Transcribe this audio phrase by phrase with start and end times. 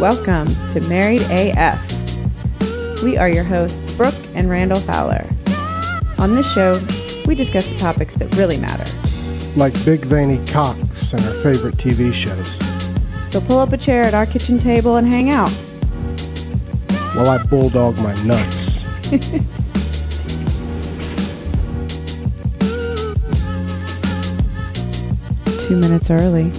[0.00, 3.02] Welcome to Married AF.
[3.02, 5.28] We are your hosts, Brooke and Randall Fowler.
[6.18, 6.78] On this show,
[7.26, 8.84] we discuss the topics that really matter.
[9.56, 12.48] like big veiny cocks and our favorite TV shows.
[13.32, 15.50] So pull up a chair at our kitchen table and hang out.
[17.16, 18.78] While I bulldog my nuts.
[25.66, 26.52] Two minutes early.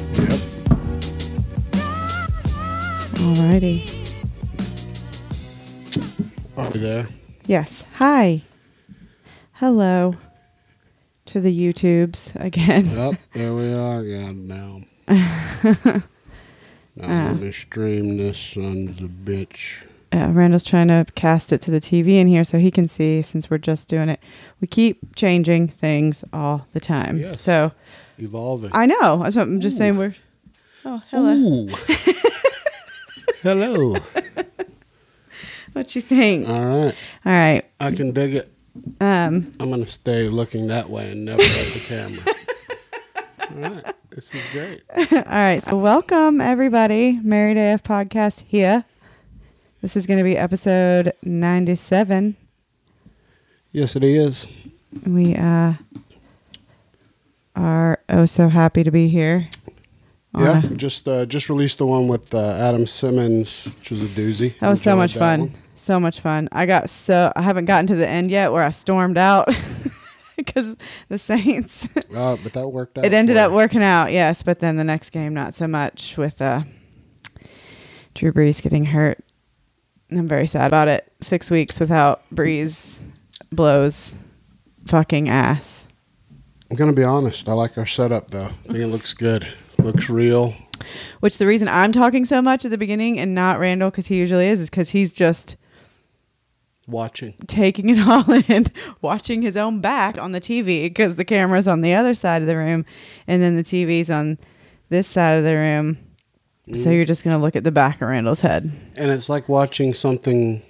[3.20, 3.84] Alrighty.
[6.58, 7.08] Are we there?
[7.46, 7.84] Yes.
[7.96, 8.44] Hi.
[9.54, 10.14] Hello
[11.26, 12.86] to the YouTubes again.
[12.86, 14.82] Yep, there we are again now.
[15.10, 16.02] now
[17.02, 17.24] Ah.
[17.32, 19.84] let me stream this son's a bitch.
[20.14, 23.22] Uh, Randall's trying to cast it to the TV in here so he can see
[23.22, 24.20] since we're just doing it.
[24.62, 27.20] We keep changing things all the time.
[27.20, 27.42] Yes.
[27.42, 27.74] So
[28.18, 28.72] Evolving.
[28.74, 29.18] I know.
[29.18, 29.98] What I'm just saying.
[29.98, 30.16] We're.
[30.86, 31.34] Oh, hello.
[31.34, 31.70] Ooh.
[33.42, 33.96] Hello.
[35.74, 36.50] What you think?
[36.50, 36.96] All right.
[37.26, 37.64] All right.
[37.80, 38.52] I can dig it.
[39.00, 39.54] Um.
[39.60, 42.22] I'm going to stay looking that way and never at the camera.
[43.66, 43.96] All right.
[44.10, 44.82] This is great.
[45.14, 45.62] All right.
[45.64, 47.20] So welcome everybody.
[47.24, 48.84] Married AF podcast here.
[49.82, 52.36] This is going to be episode 97.
[53.72, 54.48] Yes, it is.
[55.06, 55.74] We uh
[57.56, 59.48] are oh so happy to be here.
[60.38, 64.58] Yeah, just uh, just released the one with uh, Adam Simmons, which was a doozy.
[64.60, 65.40] That was so much fun.
[65.40, 65.56] one.
[65.76, 66.50] So much fun.
[66.52, 69.50] I got so I haven't gotten to the end yet where I stormed out
[70.38, 70.76] because
[71.08, 71.88] the Saints.
[72.14, 73.06] Uh, but that worked out.
[73.06, 76.42] it ended up working out, yes, but then the next game not so much with
[76.42, 76.62] uh
[78.14, 79.24] Drew Brees getting hurt.
[80.12, 81.12] I'm very sad about it.
[81.22, 83.00] Six weeks without Brees
[83.52, 84.16] blows
[84.86, 85.88] fucking ass.
[86.70, 87.48] I'm gonna be honest.
[87.50, 88.50] I like our setup though.
[88.50, 89.48] I think it looks good.
[89.84, 90.54] Looks real.
[91.20, 94.18] Which the reason I'm talking so much at the beginning and not Randall because he
[94.18, 95.58] usually is is because he's just
[96.88, 97.34] Watching.
[97.48, 98.68] taking it all in,
[99.02, 102.48] watching his own back on the TV because the camera's on the other side of
[102.48, 102.86] the room
[103.28, 104.38] and then the TV's on
[104.90, 105.98] this side of the room.
[106.68, 106.96] So mm.
[106.96, 108.72] you're just going to look at the back of Randall's head.
[108.96, 110.62] And it's like watching something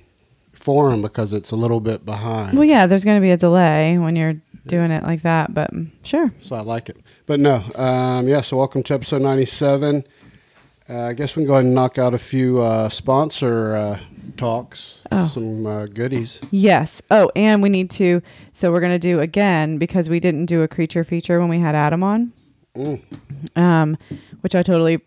[0.53, 2.57] for him because it's a little bit behind.
[2.57, 4.35] Well, yeah, there's going to be a delay when you're
[4.69, 5.69] doing it like that, but
[6.03, 6.31] sure.
[6.39, 6.97] So I like it.
[7.25, 10.05] But no, um, yeah, so welcome to episode 97.
[10.89, 13.99] Uh, I guess we can go ahead and knock out a few uh, sponsor uh,
[14.37, 15.27] talks, Oh.
[15.27, 16.39] some uh, goodies.
[16.51, 17.01] Yes.
[17.11, 18.21] Oh, and we need to.
[18.53, 21.59] So we're going to do again because we didn't do a creature feature when we
[21.59, 22.31] had Adam on,
[22.75, 23.01] Mm.
[23.55, 23.97] um,
[24.41, 25.01] which I totally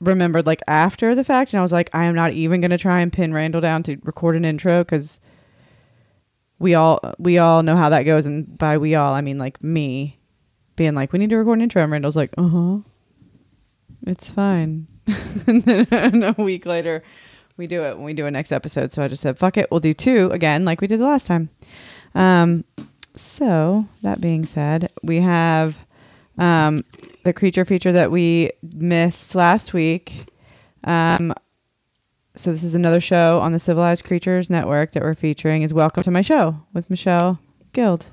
[0.00, 1.52] remembered like after the fact.
[1.52, 3.82] And I was like, I am not even going to try and pin Randall down
[3.84, 5.20] to record an intro because
[6.64, 8.24] we all we all know how that goes.
[8.24, 10.18] And by we all, I mean like me
[10.76, 11.82] being like, we need to record an intro.
[11.82, 12.78] And Randall's like, uh huh.
[14.06, 14.86] It's fine.
[15.46, 17.02] and then a week later,
[17.58, 18.92] we do it when we do a next episode.
[18.92, 21.26] So I just said, fuck it, we'll do two again, like we did the last
[21.26, 21.50] time.
[22.14, 22.64] Um,
[23.14, 25.78] so that being said, we have
[26.38, 26.82] um,
[27.24, 30.32] the creature feature that we missed last week.
[30.82, 31.34] Um,
[32.36, 35.62] so this is another show on the Civilized Creatures Network that we're featuring.
[35.62, 37.38] Is Welcome to My Show with Michelle
[37.72, 38.06] Guild.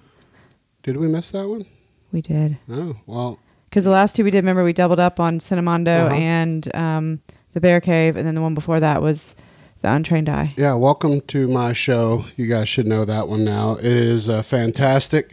[0.84, 1.66] Did we miss that one?
[2.12, 3.40] We did Oh, well,
[3.70, 4.40] because the last two we did.
[4.40, 6.16] Remember, we doubled up on Cinemondo Uh-huh.
[6.16, 7.22] and um,
[7.54, 9.34] the Bear Cave, and then the one before that was
[9.82, 10.54] the Untrained Eye.
[10.58, 12.26] yeah, welcome to my show.
[12.36, 13.76] You guys should know that one now.
[13.78, 15.32] It is uh, fantastic,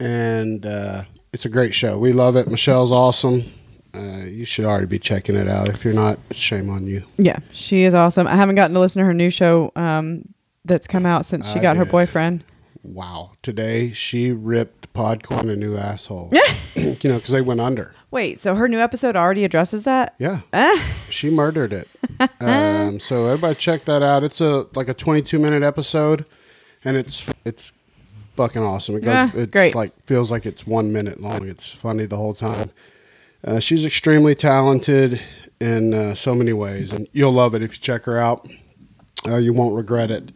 [0.00, 1.02] and uh,
[1.32, 1.98] it's a great show.
[1.98, 2.48] We love it.
[2.50, 3.44] Michelle's awesome.
[3.94, 5.68] Uh, you should already be checking it out.
[5.68, 7.04] If you're not, shame on you.
[7.18, 8.26] Yeah, she is awesome.
[8.26, 10.28] I haven't gotten to listen to her new show um,
[10.64, 12.44] that's come out since she I got her boyfriend.
[12.82, 13.32] Wow.
[13.42, 16.30] Today she ripped Podcoin a new asshole.
[16.32, 16.40] Yeah.
[17.02, 17.94] You know, because they went under.
[18.10, 20.14] Wait, so her new episode already addresses that?
[20.18, 20.40] Yeah.
[21.10, 21.88] she murdered it.
[22.40, 24.22] Um, so everybody check that out.
[24.22, 26.24] It's a like a 22 minute episode,
[26.84, 27.72] and it's it's
[28.36, 28.94] fucking awesome.
[28.96, 29.06] It goes.
[29.08, 29.74] Yeah, it's great.
[29.74, 31.46] like feels like it's one minute long.
[31.48, 32.70] It's funny the whole time.
[33.44, 35.20] Uh, she's extremely talented
[35.60, 38.48] in uh, so many ways, and you'll love it if you check her out.
[39.26, 40.32] Uh, you won't regret it.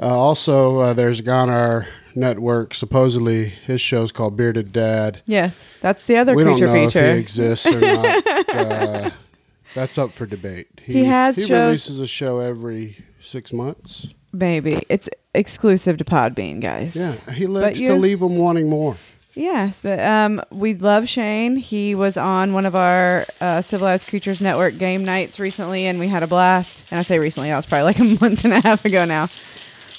[0.00, 2.74] Uh, also, uh, there's a guy on our network.
[2.74, 5.22] Supposedly, his show's called Bearded Dad.
[5.26, 7.04] Yes, that's the other we creature don't know feature.
[7.04, 8.28] if he exists or not.
[8.54, 9.10] uh,
[9.74, 10.80] that's up for debate.
[10.84, 14.08] He has he shows- releases a show every six months.
[14.32, 16.96] Maybe it's exclusive to Podbean, guys.
[16.96, 18.96] Yeah, he likes to leave them wanting more.
[19.34, 21.56] Yes, but um, we love Shane.
[21.56, 26.08] He was on one of our uh, Civilized Creatures Network game nights recently, and we
[26.08, 26.84] had a blast.
[26.90, 29.28] And I say recently, that was probably like a month and a half ago now.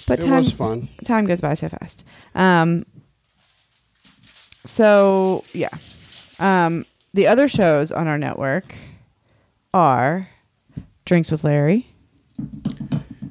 [0.05, 0.89] But It time, was fun.
[1.03, 2.03] time goes by so fast.
[2.35, 2.85] Um,
[4.65, 5.69] so yeah,
[6.39, 8.75] um, the other shows on our network
[9.73, 10.29] are
[11.05, 11.87] Drinks with Larry.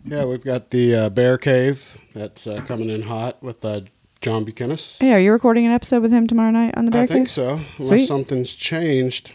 [0.04, 3.82] Yeah, we've got the uh, Bear Cave that's uh, coming in hot with uh,
[4.22, 4.78] John Buchanan.
[5.00, 7.28] Hey, are you recording an episode with him tomorrow night on the Bear I think
[7.28, 8.06] so, unless Sweet.
[8.06, 9.32] something's changed.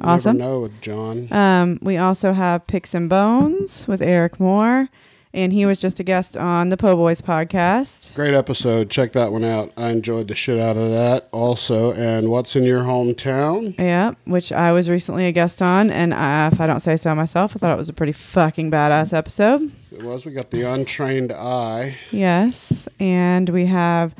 [0.00, 0.38] You Awesome.
[0.38, 1.30] Never know with John.
[1.30, 4.88] Um, we also have Picks and Bones with Eric Moore,
[5.34, 8.14] and he was just a guest on the Po Boys podcast.
[8.14, 8.88] Great episode.
[8.88, 9.72] Check that one out.
[9.76, 11.92] I enjoyed the shit out of that also.
[11.92, 13.78] And what's in your hometown?
[13.78, 17.14] Yeah, which I was recently a guest on, and uh, if I don't say so
[17.14, 19.70] myself, I thought it was a pretty fucking badass episode.
[19.96, 20.24] It was.
[20.24, 21.96] We got the Untrained Eye.
[22.10, 24.14] Yes, and we have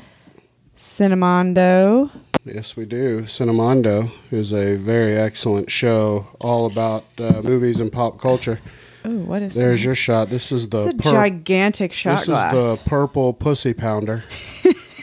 [0.76, 2.10] Cinemondo.
[2.44, 3.22] Yes, we do.
[3.22, 8.60] Cinemondo is a very excellent show all about uh, movies and pop culture.
[9.04, 10.30] Oh, what is There's your shot.
[10.30, 12.54] This is the It's a pur- gigantic shot this glass.
[12.54, 14.24] is the purple pussy pounder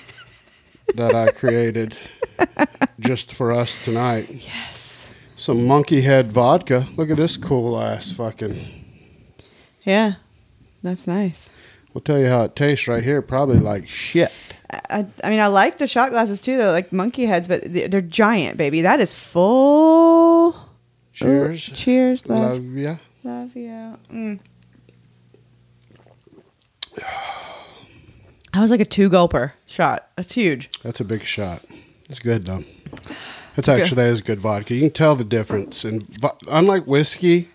[0.95, 1.95] that I created
[2.99, 4.29] just for us tonight.
[4.29, 5.07] yes.
[5.35, 6.87] Some monkey head vodka.
[6.95, 8.85] Look at this cool ass fucking.
[9.83, 10.15] Yeah,
[10.83, 11.49] that's nice.
[11.93, 13.21] We'll tell you how it tastes right here.
[13.21, 14.31] Probably like shit.
[14.69, 16.57] I, I mean, I like the shot glasses too.
[16.57, 18.81] They're like monkey heads, but they're they're giant, baby.
[18.81, 20.55] That is full.
[21.13, 21.69] Cheers.
[21.69, 22.63] Ooh, cheers, love.
[22.63, 22.95] Love ya.
[23.23, 23.97] Love you.
[24.11, 24.39] Mm.
[28.53, 30.09] That was like a two gulper shot.
[30.17, 30.69] That's huge.
[30.83, 31.63] That's a big shot.
[32.09, 32.65] It's good though.
[33.55, 34.73] It's actually that is good vodka.
[34.73, 35.85] You can tell the difference.
[35.85, 36.13] And
[36.49, 37.49] unlike whiskey,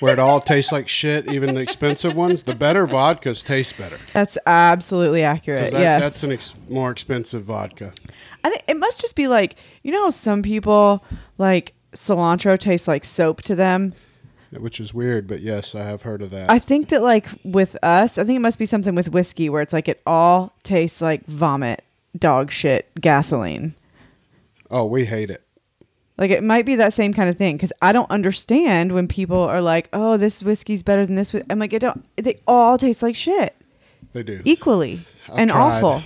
[0.00, 3.98] where it all tastes like shit, even the expensive ones, the better vodkas taste better.
[4.12, 5.72] That's absolutely accurate.
[5.72, 6.02] that- yes.
[6.02, 7.92] that's an ex- more expensive vodka.
[8.44, 11.02] I think it must just be like you know some people
[11.38, 13.94] like cilantro tastes like soap to them.
[14.58, 16.50] Which is weird, but yes, I have heard of that.
[16.50, 19.60] I think that like with us, I think it must be something with whiskey where
[19.60, 21.82] it's like it all tastes like vomit,
[22.16, 23.74] dog shit, gasoline.
[24.70, 25.42] oh, we hate it.
[26.18, 29.38] Like it might be that same kind of thing because I don't understand when people
[29.42, 32.78] are like, "Oh, this whiskey's better than this." whi-" I'm like, "It don't." They all
[32.78, 33.54] taste like shit
[34.14, 34.40] They do.
[34.44, 35.82] equally I've and tried.
[35.82, 36.02] awful.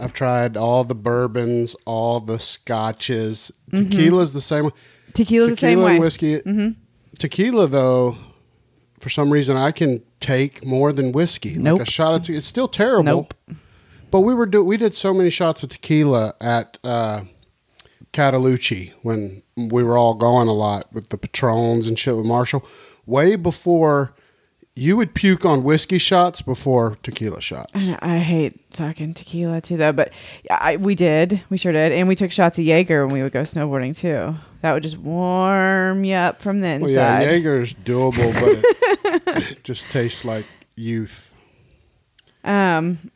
[0.00, 3.52] I've tried all the bourbons, all the scotches.
[3.70, 3.90] Mm-hmm.
[3.90, 4.70] Tequila's the same.
[5.12, 5.92] Tequila's the same Tequila way.
[5.92, 6.74] and whiskey.
[7.18, 8.16] Tequila, though,
[8.98, 11.56] for some reason, I can take more than whiskey.
[11.58, 11.78] Nope.
[11.80, 13.04] Like a shot of tequila, it's still terrible.
[13.04, 13.34] Nope.
[14.10, 17.22] But we were do we did so many shots of tequila at uh,
[18.12, 22.64] Catalucci when we were all going a lot with the Patrons and shit with Marshall.
[23.06, 24.14] Way before
[24.74, 27.72] you would puke on whiskey shots before tequila shots.
[28.00, 29.92] I hate fucking tequila too, though.
[29.92, 30.12] But
[30.50, 33.32] I, we did, we sure did, and we took shots of Jaeger when we would
[33.32, 34.34] go snowboarding too.
[34.62, 36.94] That would just warm you up from the inside.
[36.94, 41.34] Well, yeah, Jaeger's doable, but it, it just tastes like youth.
[42.44, 43.10] Um,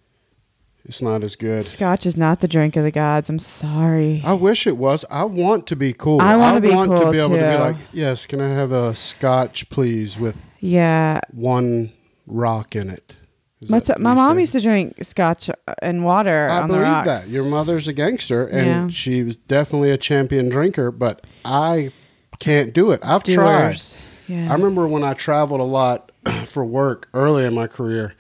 [0.88, 1.64] It's not as good.
[1.64, 3.28] Scotch is not the drink of the gods.
[3.28, 4.22] I'm sorry.
[4.24, 5.04] I wish it was.
[5.10, 6.20] I want to be cool.
[6.20, 7.58] I be want to cool, be able to be too.
[7.60, 11.92] like, yes, can I have a scotch, please, with Yeah, one
[12.26, 13.16] rock in it?
[13.60, 17.04] Is my, my mom used to drink Scotch uh, and water I on the believe
[17.06, 17.26] that.
[17.28, 18.86] Your mother's a gangster, and Yeah.
[18.88, 21.90] she was definitely a champion drinker, but I
[22.38, 23.00] can't do it.
[23.02, 23.80] I've tried.
[24.28, 24.48] Yeah.
[24.50, 26.12] I remember when I traveled a lot
[26.44, 28.14] for work early in my career,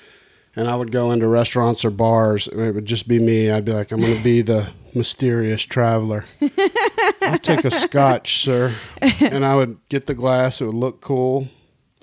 [0.56, 3.50] and I would go into restaurants or bars, and it would just be me.
[3.50, 6.24] I'd be like, I'm going to be the mysterious traveler.
[7.22, 8.74] I'll take a scotch, sir.
[9.20, 11.48] And I would get the glass, it would look cool.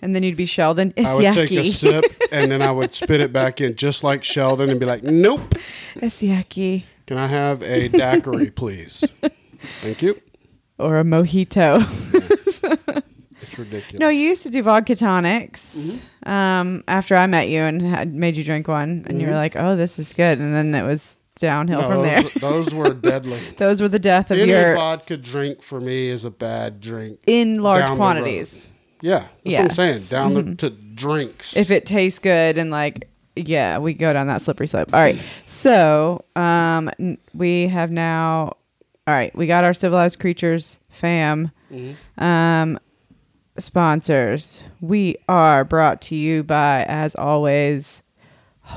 [0.03, 0.93] and then you'd be Sheldon.
[0.95, 1.33] It's I would yucky.
[1.33, 4.79] take a sip, and then I would spit it back in just like Sheldon and
[4.79, 5.55] be like, nope.
[5.95, 6.83] it's yucky.
[7.07, 9.03] Can I have a daiquiri, please?
[9.81, 10.19] Thank you.
[10.77, 11.83] Or a mojito.
[13.53, 13.99] It's ridiculous.
[13.99, 15.75] no, you used to do vodka tonics.
[15.77, 16.29] Mm-hmm.
[16.29, 19.55] Um, after I met you and had made you drink one, and you were like,
[19.55, 22.31] "Oh, this is good," and then it was downhill No, from those, there.
[22.41, 23.39] those were deadly.
[23.57, 27.19] Those were the death of Any your vodka drink for me is a bad drink.
[27.27, 28.69] in large quantities.
[29.01, 29.61] Yeah, that's what I'm Yes.
[29.61, 29.75] Mm-hmm.
[29.75, 30.03] saying.
[30.05, 31.57] Down the, to drinks.
[31.57, 34.93] If it tastes good and like yeah, we go down that slippery slope.
[34.93, 35.19] All right.
[35.45, 36.89] So, um
[37.33, 38.55] we have now
[39.05, 42.23] all right, we got our civilized creatures fam Mm-hmm.
[42.23, 42.79] um
[43.57, 44.63] sponsors.
[44.81, 48.01] We are brought to you by as always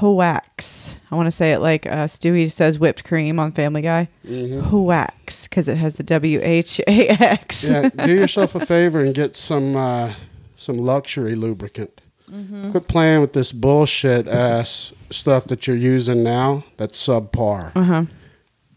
[0.01, 0.97] Whax.
[1.11, 4.09] I want to say it like uh, Stewie says whipped cream on Family Guy.
[4.25, 7.71] Whax because it has the W H A X.
[7.71, 7.99] Mm-hmm.
[7.99, 10.15] yeah, do yourself a favor and get some uh,
[10.57, 12.01] some luxury lubricant.
[12.31, 12.73] Mm-hmm.
[12.73, 16.65] Quit playing with this bullshit ass stuff that you're using now.
[16.77, 17.71] That's subpar.
[17.77, 18.07] Uh-huh.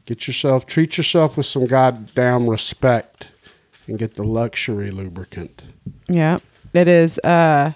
[0.06, 3.29] Get yourself, treat yourself with some goddamn respect,
[3.90, 5.62] and get the luxury lubricant.
[6.08, 6.40] Yeah.
[6.74, 7.74] It is uh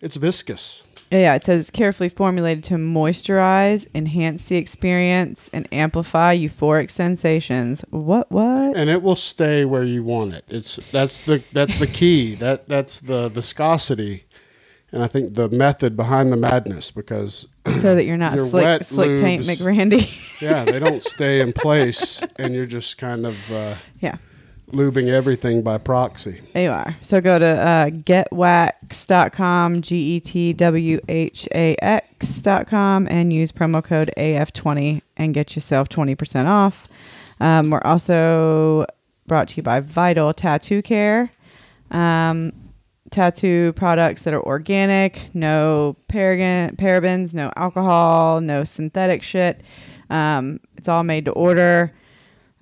[0.00, 0.82] It's viscous.
[1.10, 7.84] Yeah, it says it's carefully formulated to moisturize, enhance the experience, and amplify euphoric sensations.
[7.90, 8.32] What?
[8.32, 8.76] What?
[8.76, 10.44] and it will stay where you want it.
[10.48, 12.34] It's that's the that's the key.
[12.40, 14.24] That that's the viscosity,
[14.90, 17.46] and I think the method behind the madness because
[17.80, 19.60] so that you're not slick, wet slick taint lubes.
[19.60, 20.40] McRandy.
[20.40, 24.16] yeah, they don't stay in place, and you're just kind of uh, yeah.
[24.74, 26.40] Lubing everything by proxy.
[26.52, 26.96] There you are.
[27.00, 33.84] So go to uh, getwhax.com, G E T W H A X.com, and use promo
[33.84, 36.88] code AF20 and get yourself 20% off.
[37.38, 38.86] Um, we're also
[39.28, 41.30] brought to you by Vital Tattoo Care.
[41.92, 42.52] Um,
[43.10, 49.60] tattoo products that are organic, no paragon, parabens, no alcohol, no synthetic shit.
[50.10, 51.92] Um, it's all made to order.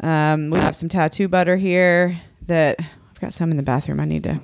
[0.02, 4.00] Um, we have some tattoo butter here that I've got some in the bathroom.
[4.00, 4.40] I need to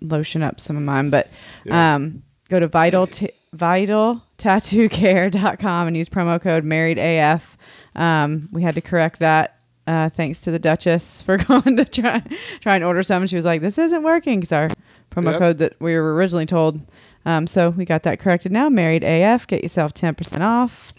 [0.00, 1.28] lotion up some of mine, but
[1.64, 1.94] Yeah.
[1.96, 7.58] um, go to vital t- vitaltattoocare.com and use promo code married AF.
[7.96, 9.56] Um, we had to correct that.
[9.86, 12.22] Uh, thanks to the Duchess for going to try
[12.60, 13.26] try and order some.
[13.26, 14.68] She was like, "This isn't working." Because our
[15.10, 15.38] promo Yep.
[15.40, 16.80] code that we were originally told.
[17.26, 18.68] Um, so we got that corrected now.
[18.68, 20.94] Married AF, get yourself ten percent off.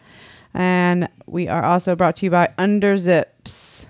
[0.53, 3.85] And we are also brought to you by Underzips.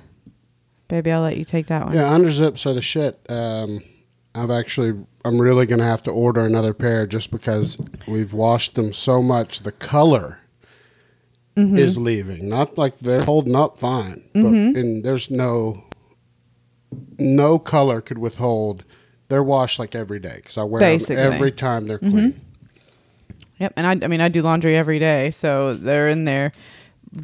[0.91, 1.93] Baby, I'll let you take that one.
[1.95, 3.17] Yeah, underzips are the shit.
[3.29, 3.81] Um,
[4.35, 4.91] I've actually,
[5.23, 7.77] I'm really gonna have to order another pair just because
[8.09, 9.61] we've washed them so much.
[9.61, 10.37] The color
[11.57, 11.77] Mm-hmm.
[11.77, 12.47] is leaving.
[12.47, 14.77] Not like they're holding up fine, but Mm-hmm.
[14.77, 15.83] and there's no,
[17.19, 18.85] no color could withhold.
[19.27, 21.17] They're washed like every day because I wear Basically.
[21.17, 22.39] them every time they're clean.
[23.59, 23.73] Yep.
[23.75, 26.51] And I, I mean, I do laundry every day, so they're in there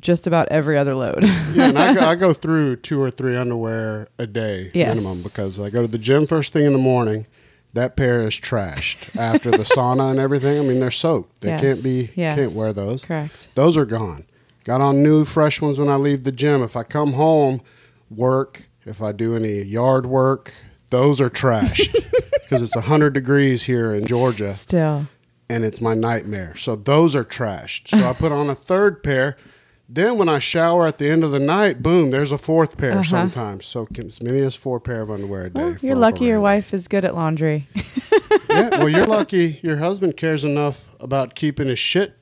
[0.02, 1.24] just about every other load.
[1.54, 4.96] Yeah, and I go, I go through two or three underwear a day Yes.
[4.96, 7.26] minimum because I go to the gym first thing in the morning.
[7.74, 10.58] That pair is trashed after the sauna and everything.
[10.60, 11.42] I mean, they're soaked.
[11.42, 11.62] They Yes.
[11.62, 12.10] can't be.
[12.16, 12.36] Yes.
[12.36, 13.04] Can't wear those.
[13.04, 13.50] Correct.
[13.56, 14.26] Those are gone.
[14.64, 16.64] Got on new, fresh ones when I leave the gym.
[16.64, 17.62] If I come home,
[18.10, 18.64] work.
[18.86, 20.54] If I do any yard work,
[20.90, 21.94] those are trashed
[22.42, 25.08] because it's hundred degrees here in Georgia Still.
[25.50, 26.56] and it's my nightmare.
[26.56, 27.90] So those are trashed.
[27.90, 29.36] So I put on a third pair.
[29.90, 32.92] Then when I shower at the end of the night, boom, there's a fourth pair
[32.94, 33.04] Uh-huh.
[33.04, 33.66] sometimes.
[33.66, 35.62] So can- as many as four pair of underwear a day.
[35.62, 37.68] Well, you're lucky your wife is good at laundry.
[38.50, 42.16] yeah, well, you're lucky your husband cares enough about keeping his shit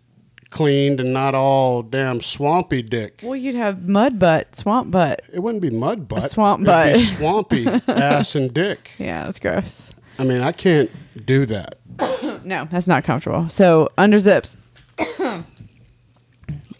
[0.51, 3.22] cleaned and not all damn swampy dick.
[3.24, 5.24] well, you'd have mud butt, swamp butt.
[5.34, 6.29] It wouldn't be mud butt.
[6.31, 7.17] swamp It'd be butt.
[7.17, 8.91] swampy ass and dick.
[9.00, 9.91] Yeah, that's gross.
[10.19, 10.91] I mean, I can't
[11.25, 11.79] do that.
[12.45, 13.50] No, that's not comfortable.
[13.50, 14.55] So under zips.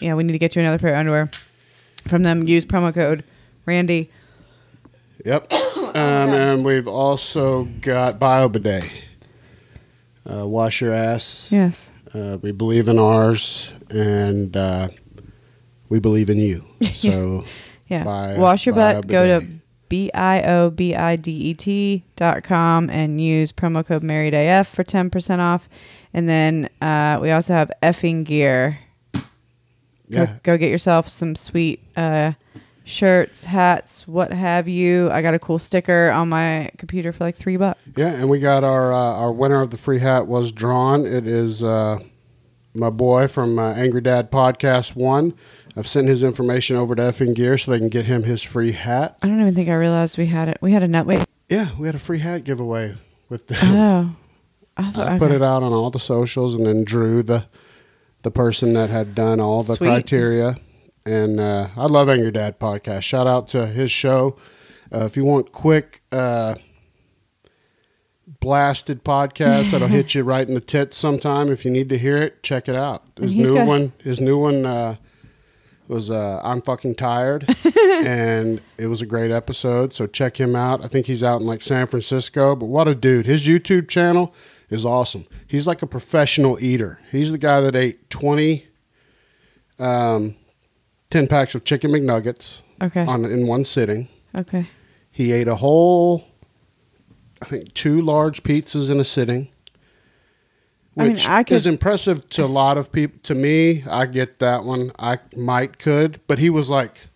[0.06, 1.30] yeah, we need to get you another pair of underwear
[2.08, 2.48] from them.
[2.48, 3.24] Use promo code
[3.66, 4.10] Randy.
[5.26, 5.52] Yep.
[5.96, 8.92] Um, and we've also got BioBidet.
[10.30, 11.50] Uh, wash your ass.
[11.54, 11.90] Yes.
[12.14, 14.90] Uh, we believe in ours, and uh,
[15.88, 16.66] we believe in you.
[16.96, 17.46] So,
[17.88, 18.04] Yeah.
[18.04, 19.08] Buy- Wash your butt.
[19.08, 19.48] Go to.
[19.88, 24.34] B I O B I D E T dot com and use promo code Married
[24.34, 25.70] AF for 10% off.
[26.14, 28.80] And then uh, we also have effing gear.
[30.12, 32.34] Go, yeah, go get yourself some sweet uh,
[32.84, 35.10] shirts, hats, what have you.
[35.12, 37.82] I got a cool sticker on my computer for like three bucks.
[37.98, 41.06] yeah, and we got our uh, our winner of the free hat was drawn.
[41.06, 42.00] It is uh,
[42.74, 45.34] my boy from uh, Angry Dad Podcast One.
[45.76, 48.72] I've sent his information over to Effing Gear so they can get him his free
[48.72, 49.18] hat.
[49.22, 50.58] I don't even think I realized we had it.
[50.62, 51.06] We had a nut.
[51.06, 51.26] Wait.
[51.50, 52.96] Yeah, we had a free hat giveaway
[53.28, 53.58] with the.
[53.62, 54.16] Oh.
[54.78, 55.36] I, thought, I put okay.
[55.36, 57.46] it out on all the socials and then drew the
[58.26, 59.88] the person that had done all the Sweet.
[59.88, 60.58] criteria.
[61.06, 63.04] And uh, I love Angry Dad podcast.
[63.04, 64.36] Shout out to his show.
[64.92, 66.56] Uh, if you want quick uh,
[68.40, 72.18] blasted podcast that'll hit you right in the tits sometime, if you need to hear
[72.18, 73.04] it, check it out.
[73.20, 74.96] His new got- one, his new one uh,
[75.88, 77.46] was uh, "I'm fucking tired,"
[78.04, 79.94] and it was a great episode.
[79.94, 80.84] So check him out.
[80.84, 83.28] I think he's out in like San Francisco, but what a dude!
[83.28, 84.34] His YouTube channel
[84.76, 85.26] is awesome.
[85.48, 87.00] He's like a professional eater.
[87.12, 88.68] He's the guy that ate 20
[89.80, 90.36] um,
[91.10, 93.06] 10 packs of chicken McNuggets Okay.
[93.06, 94.08] on in one sitting.
[94.36, 94.68] Okay.
[95.12, 96.26] He ate a whole,
[97.42, 99.50] I think, two large pizzas in a sitting,
[100.98, 103.20] I mean, which I could- is impressive to a lot of people.
[103.24, 104.92] To me, I get that one.
[105.00, 107.08] I might could, but he was like,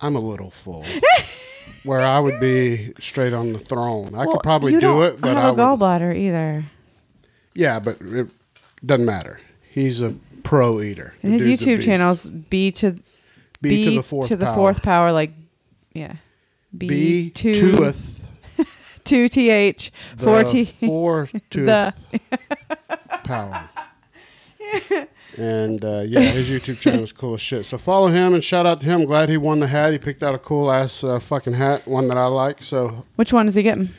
[0.00, 0.84] "I'm a little full,"
[1.84, 4.14] where I would be straight on the throne.
[4.14, 5.60] I Well, could probably do don't it, but have I a would.
[5.80, 6.64] gallbladder either.
[7.54, 8.28] Yeah, but it
[8.84, 9.40] doesn't matter.
[9.70, 11.14] He's a pro eater.
[11.22, 12.96] And his YouTube channel's B to
[13.60, 14.54] B to the fourth to the power.
[14.56, 15.32] fourth power, like
[15.92, 16.16] yeah,
[16.76, 18.26] B two tooth
[19.04, 21.94] two th the four t four tooth the
[23.24, 23.68] power.
[25.38, 27.64] And uh, yeah, his YouTube channel is cool as shit.
[27.64, 29.04] So follow him and shout out to him.
[29.04, 29.92] Glad he won the hat.
[29.92, 32.62] He picked out a cool ass uh, fucking hat, one that I like.
[32.62, 33.90] So Which one is he getting?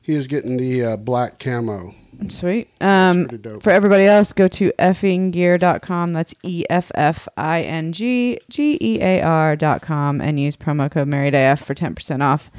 [0.00, 1.94] he is getting the uh, black camo.
[2.28, 2.68] Sweet.
[2.82, 3.28] Um,
[3.62, 6.12] for everybody else, go to effinggear.com.
[6.12, 11.08] That's E F F I N G G E A R.com and use promo code
[11.08, 12.50] MarriedAF for 10% off.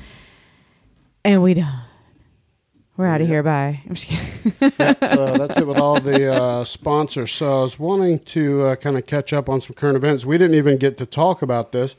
[1.24, 1.84] And we done.
[3.02, 3.42] We're out of here.
[3.42, 3.82] Bye.
[3.90, 4.74] I'm just kidding.
[4.78, 7.32] Yep, so that's it with all the uh, sponsors.
[7.32, 10.24] So I was wanting to uh, kind of catch up on some current events.
[10.24, 11.96] We didn't even get to talk about this,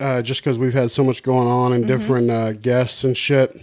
[0.00, 3.60] uh, just because we've had so much going on and different uh, guests and shit.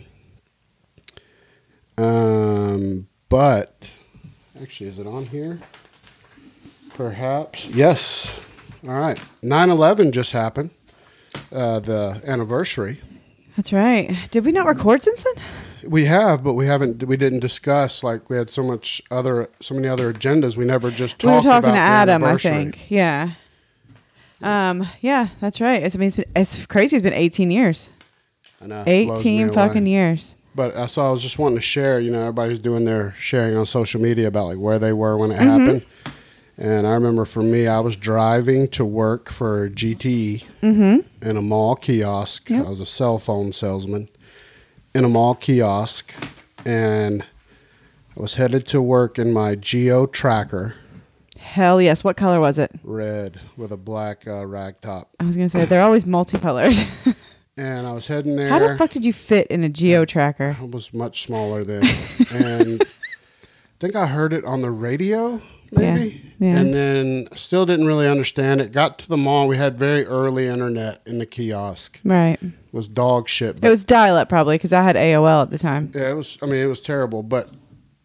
[1.97, 3.91] Um, but
[4.61, 5.59] actually, is it on here?
[6.93, 7.69] Perhaps.
[7.69, 8.29] Yes.
[8.87, 9.19] All right.
[9.41, 10.69] 9 11 just happened,
[11.51, 13.01] uh, the anniversary.
[13.57, 14.15] That's right.
[14.31, 15.33] Did we not record since then?
[15.83, 17.03] We have, but we haven't.
[17.03, 20.55] We didn't discuss like we had so much other, so many other agendas.
[20.55, 21.43] We never just talked.
[21.43, 22.89] we were talking about to Adam, I think.
[22.89, 23.31] Yeah.
[24.41, 24.87] Um.
[25.01, 25.81] Yeah, that's right.
[25.83, 26.95] It's, I mean, it's, been, it's crazy.
[26.95, 27.89] It's been 18 years.
[28.61, 29.53] I know, it blows 18 away.
[29.53, 30.35] fucking years.
[30.53, 31.09] But I saw.
[31.09, 31.99] I was just wanting to share.
[31.99, 35.31] You know, everybody's doing their sharing on social media about like where they were when
[35.31, 35.47] it Mm-hmm.
[35.65, 35.85] happened.
[36.57, 41.27] And I remember for me, I was driving to work for GTE Mm-hmm.
[41.29, 42.49] in a mall kiosk.
[42.49, 42.65] Yep.
[42.65, 44.09] I was a cell phone salesman
[44.95, 46.13] in a mall kiosk,
[46.65, 47.23] and
[48.17, 50.73] I was headed to work in my Geo Tracker,
[51.39, 52.03] Hell yes.
[52.03, 52.71] What color was it?
[52.83, 55.09] red with a black uh, rag top.
[55.19, 56.75] I was gonna say they're always multicolored.
[57.57, 58.49] and I was heading there.
[58.49, 60.57] How the fuck did you fit in a geo tracker?
[60.59, 61.83] I was much smaller then,
[62.31, 62.85] and I
[63.79, 66.21] think I heard it on the radio, maybe.
[66.39, 66.57] Yeah, yeah.
[66.59, 68.71] And then still didn't really understand it.
[68.71, 69.47] Got to the mall.
[69.47, 71.99] We had very early internet in the kiosk.
[72.03, 72.37] Right.
[72.41, 73.63] It was dog shit.
[73.63, 75.91] It was dial up probably because I had AOL at the time.
[75.95, 76.37] yeah, it was.
[76.41, 77.23] I mean, it was terrible.
[77.23, 77.49] But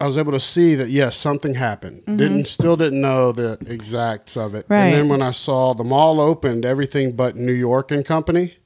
[0.00, 2.04] I was able to see that yes, something happened.
[2.06, 4.64] Didn't still didn't know the exacts of it.
[4.64, 4.72] Mm-hmm.
[4.72, 4.84] Right.
[4.86, 8.56] And then when I saw the mall opened, everything but New York and Company.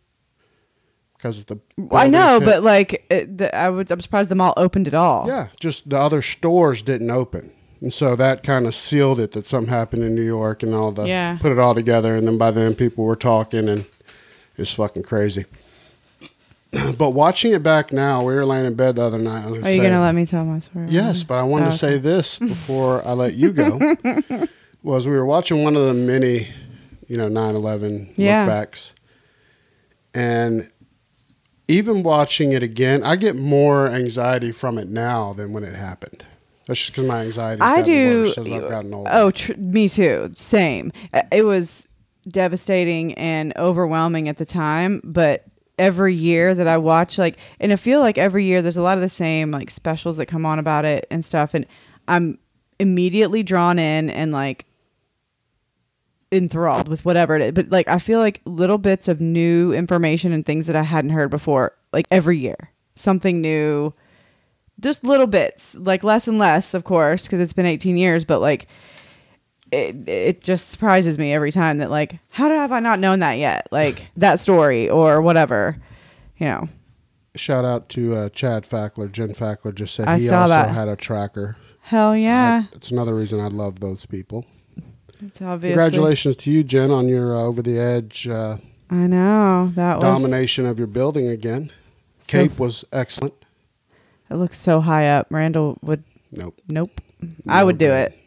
[1.16, 1.58] Because the
[1.92, 4.94] I know, hit- but like it, the, I was, I'm surprised the mall opened at
[4.94, 5.26] all.
[5.26, 7.52] Yeah, just the other stores didn't open.
[7.86, 10.90] And so that kind of sealed it that something happened in New York and all
[10.90, 11.38] the Yeah.
[11.40, 13.86] put it all together and then by then people were talking and it
[14.58, 15.44] was fucking crazy.
[16.98, 19.44] but watching it back now, we were laying in bed the other night.
[19.44, 20.86] I was Are you say- gonna let me tell my story?
[20.88, 23.78] Yes, but I wanted Oh, to say this before I let you go.
[24.82, 26.48] was we were watching one of the mini,
[27.06, 28.48] you know, 9/11 Yeah.
[28.48, 28.94] lookbacks,
[30.12, 30.70] and
[31.68, 36.24] even watching it again, I get more anxiety from it now than when it happened.
[36.66, 37.62] That's just because my anxiety.
[37.62, 38.22] I do.
[38.22, 39.10] worse as I've gotten older.
[39.12, 40.30] Oh, tr- me too.
[40.34, 40.92] Same.
[41.14, 41.86] Uh, It was
[42.28, 45.44] devastating and overwhelming at the time, but
[45.78, 48.98] every year that I watch, like, and I feel like every year there's a lot
[48.98, 51.66] of the same like specials that come on about it and stuff, and
[52.08, 52.38] I'm
[52.80, 54.66] immediately drawn in and like
[56.32, 57.52] enthralled with whatever it is.
[57.52, 61.10] But like, I feel like little bits of new information and things that I hadn't
[61.10, 63.92] heard before, like every year, something new
[64.80, 68.24] just little bits, like less and less, of course, because it's been 18 years.
[68.24, 68.66] But like,
[69.72, 73.20] it it just surprises me every time that like, how did have I not known
[73.20, 73.66] that yet?
[73.70, 75.76] Like that story or whatever,
[76.38, 76.68] you know.
[77.34, 79.12] Shout out to uh, Chad Fackler.
[79.12, 80.68] Jen Fackler just said I he saw also that.
[80.70, 81.56] had a tracker.
[81.80, 84.44] Hell yeah, It's another reason I love those people.
[85.20, 85.74] it's obviously.
[85.74, 88.56] Congratulations to you, Jen, on your uh, over the edge uh,
[88.90, 90.02] I know that was.
[90.04, 91.70] domination of your building again.
[92.26, 93.34] Cape was excellent.
[94.30, 95.28] It looks so high up.
[95.30, 96.02] Randall would.
[96.32, 96.60] Nope.
[96.68, 97.00] Nope.
[97.48, 98.18] I would do it.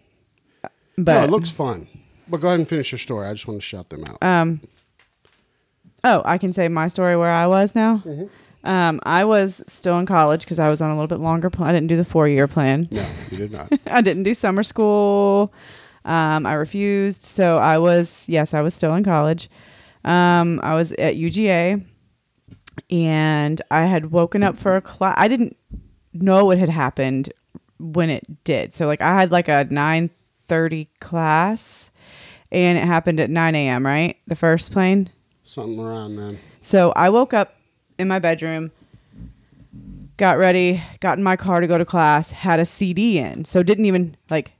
[0.97, 1.87] But no, it looks fun.
[2.27, 3.27] But go ahead and finish your story.
[3.27, 4.17] I just want to shout them out.
[4.21, 4.61] Um.
[6.03, 7.97] Oh, I can say my story where I was now.
[7.97, 8.25] Mm-hmm.
[8.63, 11.69] Um, I was still in college because I was on a little bit longer plan.
[11.69, 12.87] I didn't do the four year plan.
[12.91, 13.71] no, you did not.
[13.87, 15.53] I didn't do summer school.
[16.05, 17.23] Um, I refused.
[17.23, 19.49] So I was, yes, I was still in college.
[20.03, 21.85] Um, I was at UGA
[22.89, 25.15] and I had woken up for a class.
[25.17, 25.57] I didn't
[26.13, 27.31] know what had happened
[27.79, 28.73] when it did.
[28.73, 31.91] So like I had like a 9:30 class
[32.51, 34.17] and it happened at 9 a.m., right?
[34.27, 35.09] The first plane.
[35.43, 36.39] Something around then.
[36.61, 37.55] So I woke up
[37.97, 38.71] in my bedroom,
[40.17, 43.45] got ready, got in my car to go to class, had a CD in.
[43.45, 44.53] So didn't even like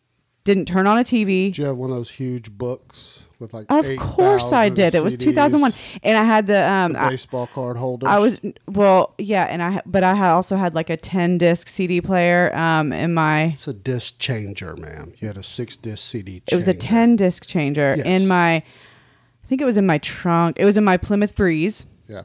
[0.44, 1.48] didn't turn on a TV.
[1.48, 3.66] Did you have one of those huge books with like?
[3.70, 4.96] Of course I 8,000 did.
[4.96, 5.74] It was CDs, 2001
[6.04, 9.82] and I had the um the baseball card holder I was well, yeah, and I
[9.86, 13.74] but I also had like a 10 disc CD player um in my It's a
[13.74, 15.14] disc changer, ma'am.
[15.20, 16.42] You had a six disc CD.
[16.52, 18.06] it was a 10 disc changer Yes.
[18.06, 20.58] in my I think it was in my trunk.
[20.60, 21.86] It was in my Plymouth Breeze.
[22.08, 22.24] Yeah.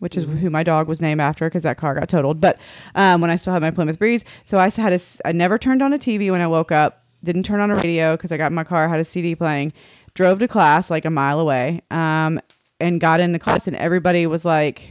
[0.00, 2.40] which is who my dog was named after because that car got totaled.
[2.40, 2.58] But
[2.94, 5.82] um, when I still had my Plymouth Breeze, so I had a, I never turned
[5.82, 7.02] on a TV when I woke up.
[7.24, 9.72] didn't turn on a radio because I got in my car, had a CD playing,
[10.18, 12.40] drove to class like a mile away, um,
[12.80, 14.90] and got in the class, and everybody was like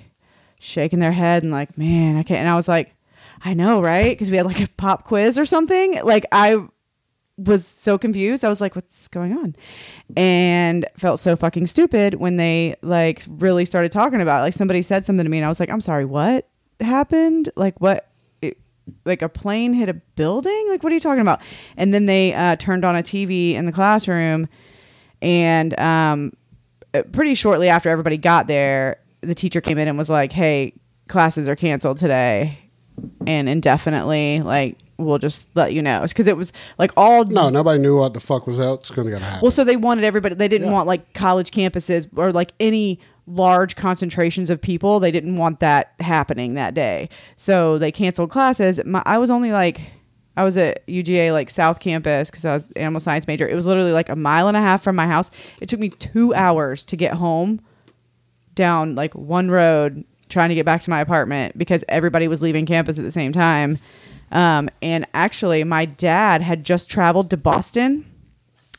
[0.58, 2.40] shaking their head and like, man, I can't.
[2.40, 2.96] And I was like,
[3.44, 4.12] I know, right?
[4.12, 6.02] Because we had like a pop quiz or something.
[6.02, 6.66] Like I
[7.38, 8.46] was so confused.
[8.46, 9.58] I was like, what's going on?
[10.16, 14.44] And felt so fucking stupid when they like really started talking about it.
[14.44, 16.48] like somebody said something to me and I was like, I'm sorry, what
[16.80, 17.50] happened?
[17.58, 18.08] Like what
[19.04, 20.68] like a plane hit a building?
[20.70, 21.42] Like what are you talking about?
[21.76, 24.48] And then they uh, turned on a TV in the classroom
[25.22, 26.34] and um
[26.94, 30.74] uh, pretty shortly after everybody got there, the teacher came in and was like, "Hey,
[31.08, 32.60] classes are canceled today
[33.28, 34.42] and indefinitely.
[34.42, 38.14] Like, we'll just let you know." Because it was like all No, nobody knew what
[38.14, 39.40] the fuck was else going to happen.
[39.42, 40.36] well, so they wanted everybody.
[40.36, 40.74] They didn't Yeah.
[40.74, 43.00] want like college campuses or like any
[43.30, 45.02] large concentrations of people.
[45.02, 47.10] They didn't want that happening that day.
[47.36, 48.80] So they canceled classes.
[48.86, 49.82] My, I was only like,
[50.38, 53.48] I was at UGA like South Campus because I was animal science major.
[53.50, 55.32] It was literally like a mile and a half from my house.
[55.60, 57.60] It took me two hours to get home
[58.54, 62.68] down like one road trying to get back to my apartment because everybody was leaving
[62.68, 63.80] campus at the same time.
[64.32, 68.06] Um, and actually, my dad had just traveled to Boston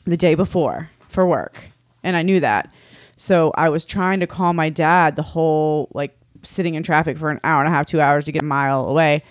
[0.05, 1.71] the day before for work,
[2.05, 2.73] and I knew that.
[3.17, 7.31] So I was trying to call my dad the whole like sitting in traffic for
[7.31, 9.25] an hour and a half, two hours to get a mile away,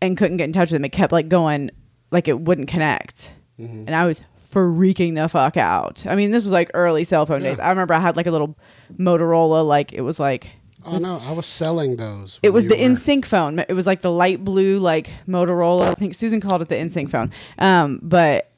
[0.00, 0.84] and couldn't get in touch with him.
[0.84, 1.70] It kept like going,
[2.10, 6.06] like it wouldn't connect, and I was freaking the fuck out.
[6.06, 7.58] I mean, this was like early cell phone days.
[7.58, 8.56] I remember I had like a little
[8.98, 10.50] Motorola, like it was like
[10.84, 12.38] oh no, I was selling those.
[12.42, 13.58] it was the were- InSync phone.
[13.58, 15.88] It was like the light blue, like Motorola.
[15.90, 17.32] I think Susan called it the InSync phone.
[17.58, 18.50] Um, but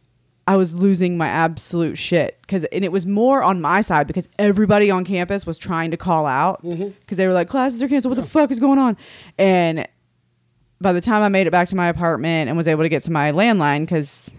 [0.46, 4.28] I was losing my absolute shit because, and it was more on my side because
[4.38, 8.16] everybody on campus was trying to call out because they were like, classes are canceled.
[8.16, 8.96] What the fuck is going on?
[9.38, 9.86] And
[10.80, 13.02] by the time I made it back to my apartment and was able to get
[13.04, 14.30] to my landline, because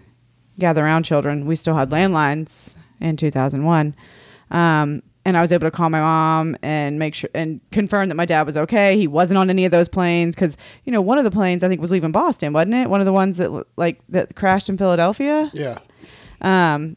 [0.58, 3.94] gather around children, we still had landlines in 2001.
[4.50, 8.14] Um, and I was able to call my mom and make sure and confirm that
[8.14, 8.96] my dad was okay.
[8.96, 11.68] He wasn't on any of those planes because you know one of the planes I
[11.68, 12.88] think was leaving Boston, wasn't it?
[12.88, 15.50] One of the ones that like that crashed in Philadelphia.
[15.52, 15.78] Yeah.
[16.40, 16.96] Um,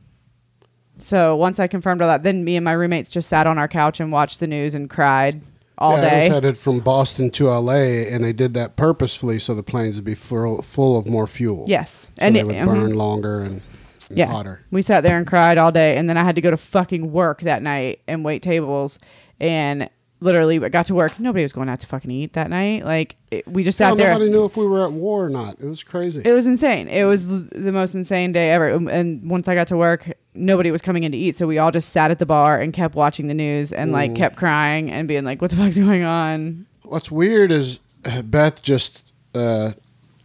[0.98, 3.68] so once I confirmed all that, then me and my roommates just sat on our
[3.68, 5.42] couch and watched the news and cried
[5.84, 7.74] all yeah, I was headed from Boston to LA,
[8.14, 11.66] and they did that purposefully so the planes would be full, full of more fuel.
[11.68, 12.66] yes, So and they it- would mhm.
[12.66, 13.62] burn longer and,
[14.10, 14.28] and yeah.
[14.28, 14.62] hotter.
[14.72, 17.12] We sat there and cried all day, and then I had to go to fucking
[17.12, 18.98] work that night and wait tables,
[19.42, 19.90] and
[20.24, 21.20] literally I got to work.
[21.20, 22.86] Nobody was going out to fucking eat that night.
[22.86, 24.12] Like it, we just sat Hell, there.
[24.14, 25.60] Nobody knew if we were at war or not.
[25.60, 26.22] It was crazy.
[26.26, 26.88] It was insane.
[26.88, 28.72] It was l- the most insane day ever.
[28.72, 31.58] Um, And once I got to work, nobody was coming in to eat, so we
[31.60, 34.16] all just sat at the bar and kept watching the news and like Mm.
[34.16, 38.62] kept crying and being like, "What the fuck's going on?" What's weird is uh, Beth
[38.62, 39.72] just uh,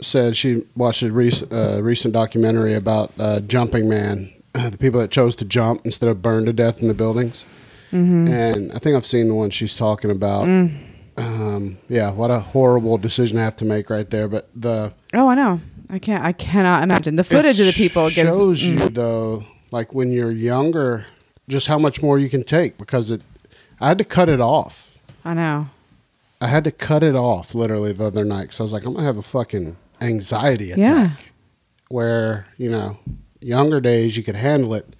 [0.00, 5.10] said she watched a recent, uh, recent documentary about uh, Jumping Man, the people that
[5.10, 7.44] chose to jump instead of burn to death in the buildings.
[7.92, 8.28] Mm-hmm.
[8.28, 10.46] And I think I've seen the one she's talking about.
[10.46, 10.70] Mm.
[11.16, 14.28] Um, yeah, what a horrible decision I have to make right there.
[14.28, 15.60] But the Oh, I know.
[15.90, 16.24] I can't.
[16.24, 18.04] I cannot imagine the footage of the people.
[18.10, 18.78] gives, shows mm.
[18.78, 21.06] you though, like when you're younger,
[21.48, 23.22] just how much more you can take because it.
[23.80, 24.98] I had to cut it off.
[25.24, 25.68] I know.
[26.40, 28.94] I had to cut it off literally the other night because I was like, I'm
[28.94, 30.78] gonna have a fucking anxiety attack.
[30.78, 31.16] Yeah.
[31.88, 32.98] Where you know,
[33.40, 34.94] younger days you could handle it.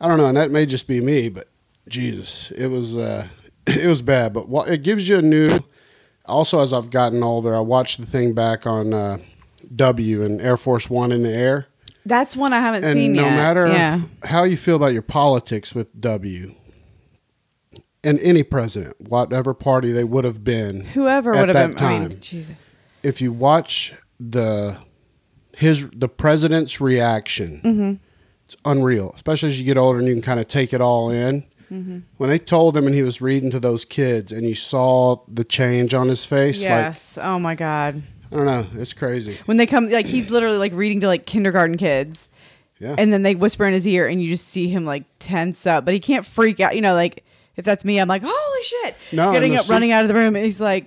[0.00, 1.48] I don't know, and that may just be me, but
[1.88, 3.26] Jesus, it was uh,
[3.66, 4.32] it was bad.
[4.34, 5.58] But it gives you a new.
[6.26, 9.18] Also, as I've gotten older, I watched the thing back on uh,
[9.74, 11.66] W and Air Force One in the air.
[12.04, 13.34] That's one I haven't And seen no yet.
[13.36, 14.00] matter yeah.
[14.24, 16.54] how you feel about your politics with W
[18.04, 21.76] and any president, whatever party they would have been, Whoever would have been.
[21.76, 22.56] time, I mean, Jesus.
[23.02, 24.78] if you watch the
[25.56, 27.92] his the president's reaction, Mm-hmm.
[28.44, 29.12] it's unreal.
[29.14, 31.44] Especially as you get older and you can kind of take it all in.
[31.70, 31.98] Mm-hmm.
[32.16, 35.44] When they told him and he was reading to those kids and you saw the
[35.44, 37.18] change on his face, Yes.
[37.20, 38.02] oh my God.
[38.32, 39.38] I don't know, it's crazy.
[39.46, 42.28] When they come, like he's literally like reading to like kindergarten kids,
[42.78, 45.66] Yeah, and then they whisper in his ear, and you just see him like tense
[45.66, 46.74] up, but he can't freak out.
[46.74, 47.24] You know, like
[47.56, 48.96] if that's me, I'm like, holy shit!
[49.12, 50.86] No, getting up, running out of the room, and he's like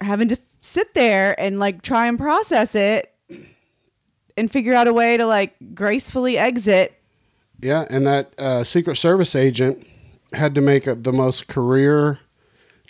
[0.00, 3.12] having to sit there and like try and process it
[4.36, 6.92] and figure out a way to like gracefully exit.
[7.60, 9.86] Yeah, and that uh, Secret Service agent
[10.32, 12.18] had to make a, the most career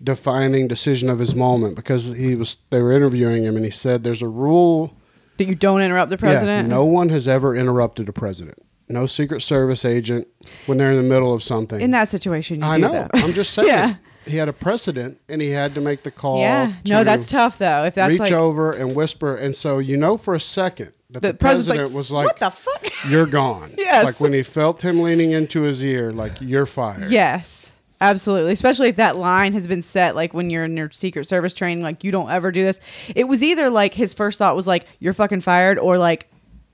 [0.02, 4.04] defining decision of his moment because he was they were interviewing him and he said
[4.04, 4.94] there's a rule
[5.38, 6.68] That you don't interrupt the president.
[6.68, 8.58] Yeah, no one has ever interrupted a president.
[8.88, 10.28] No Secret Service agent
[10.66, 11.80] when they're in the middle of something.
[11.80, 12.92] In that situation, you I do know.
[12.92, 13.10] that.
[13.14, 13.68] I'm just saying.
[13.68, 13.94] yeah.
[14.26, 16.40] He had a precedent, and he had to make the call.
[16.40, 16.74] yeah.
[16.86, 17.84] No, that's tough though.
[17.84, 21.22] If that's reach like over and whisper, and so you know for a second that
[21.22, 24.04] the, the president like, was like, "What the fuck?" "You're gone." Yes.
[24.04, 27.10] Like when he felt him leaning into his ear, like you're fired.
[27.10, 28.52] Yes, absolutely.
[28.52, 31.82] Especially if that line has been set, like when you're in your Secret Service training,
[31.82, 32.80] like you don't ever do this.
[33.14, 36.28] It was either like his first thought was like, "You're fucking fired," or like,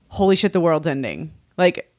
[0.09, 1.93] "Holy shit, the world's ending." Like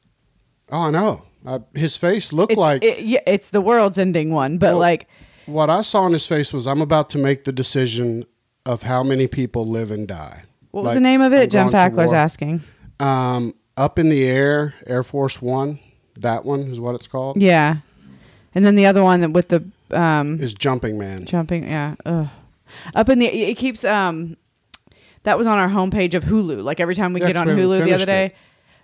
[0.70, 1.22] Oh, I know.
[1.46, 4.78] Uh, his face looked it's like it, yeah, it's the world's ending one, but Well,
[4.78, 5.08] like
[5.46, 8.24] what I saw in his face was I'm about to make the decision
[8.66, 10.44] of how many people live and die.
[10.70, 11.50] what was the name of it?
[11.52, 12.62] To Fackler's asking.
[13.00, 15.78] Um, up in the air, Air Force One.
[16.18, 17.42] That one is what it's called.
[17.42, 17.78] Yeah,
[18.54, 21.24] and then the other one that with the um Is Jumping Man.
[21.26, 21.68] jumping.
[21.68, 22.28] Yeah, Ugh.
[22.94, 24.36] up in the it keeps um
[25.24, 26.62] that was on our homepage of Hulu.
[26.62, 28.26] Like every time we Yeah, get on we Hulu the other day.
[28.26, 28.36] it.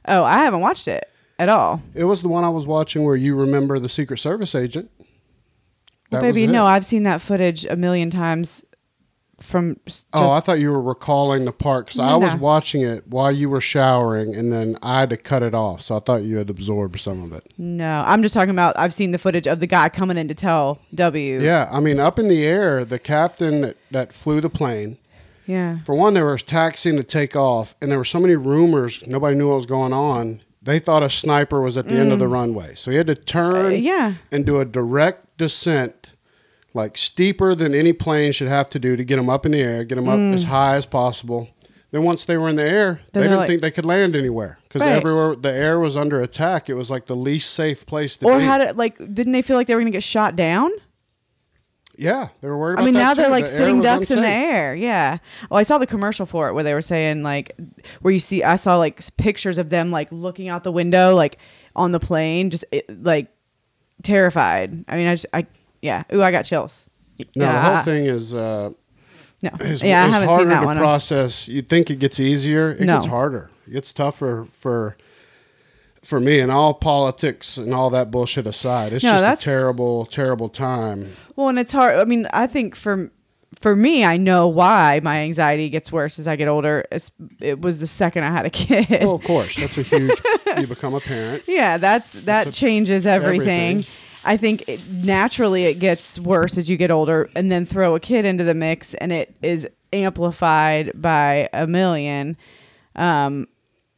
[0.07, 1.81] Oh, I haven't watched it at all.
[1.94, 4.90] It was the one I was watching where you remember the Secret Service agent.
[6.11, 8.64] That baby, no, I've seen that footage a million times
[9.40, 12.83] from just, Oh, I thought you were recalling the part because I No, was watching
[12.83, 15.81] it while you were showering, and then I had to cut it off.
[15.81, 17.51] So I thought you had absorbed some of it.
[17.57, 18.05] no.
[18.07, 20.79] I'm just talking about I've seen the footage of the guy coming in to tell
[20.94, 21.40] W.
[21.40, 24.99] Yeah, I mean, up in the air, the captain that, that flew the plane.
[25.46, 25.79] Yeah.
[25.85, 29.05] For one, they were taxiing to take off, and there were so many rumors.
[29.07, 30.42] Nobody knew what was going on.
[30.62, 33.14] They thought a sniper was at the end of the runway, so he had to
[33.14, 34.14] turn Uh, yeah.
[34.31, 35.99] and do a direct descent,
[36.74, 39.61] like steeper than any plane should have to do to get them up in the
[39.61, 41.48] air, get them up as high as possible.
[41.90, 43.12] Then once they were in the air, Mm.
[43.12, 44.92] Then they didn't like- think they could land anywhere because Right.
[44.92, 46.68] everywhere the air was under attack.
[46.70, 48.44] It was like the least safe place to Or be.
[48.44, 50.70] had it like didn't they feel like they were gonna get shot down?
[51.98, 52.78] yeah, they were worried.
[52.78, 53.30] I mean, now they're too.
[53.30, 54.74] like The sitting ducks in the air.
[54.74, 55.18] Yeah.
[55.50, 57.54] Oh, I saw the commercial for it where they were saying like,
[58.00, 61.37] where you see, I saw like pictures of them like looking out the window, like
[61.76, 63.26] on the plane, just like
[64.02, 64.85] terrified.
[64.88, 65.46] I mean, I just, I,
[65.83, 66.05] yeah.
[66.12, 66.88] Ooh, I got chills.
[67.19, 68.33] No, yeah, the whole thing is.
[68.35, 68.71] Uh,
[69.43, 69.51] No.
[69.61, 70.77] is, yeah, I haven't harder seen that to one.
[70.79, 71.49] process.
[71.49, 72.73] You'd think it gets easier.
[72.73, 72.95] It No.
[72.97, 73.51] gets harder.
[73.66, 74.97] It gets tougher for
[76.03, 78.93] for me and all politics and all that bullshit aside.
[78.95, 81.12] It's No, just a terrible, terrible time.
[81.37, 81.97] Well, and it's hard.
[81.97, 83.11] I mean, I think for
[83.61, 86.87] for me, I know why my anxiety gets worse as I get older.
[86.90, 87.11] It's,
[87.43, 88.87] it was the second I had a kid.
[89.03, 90.19] Well, of course, that's a huge.
[90.57, 91.43] you become a parent.
[91.49, 93.79] Yeah, that's that a- changes everything.
[93.81, 93.95] everything.
[94.24, 98.00] I think it, naturally it gets worse as you get older, and then throw a
[98.00, 102.37] kid into the mix, and it is amplified by a million.
[102.96, 103.48] Um,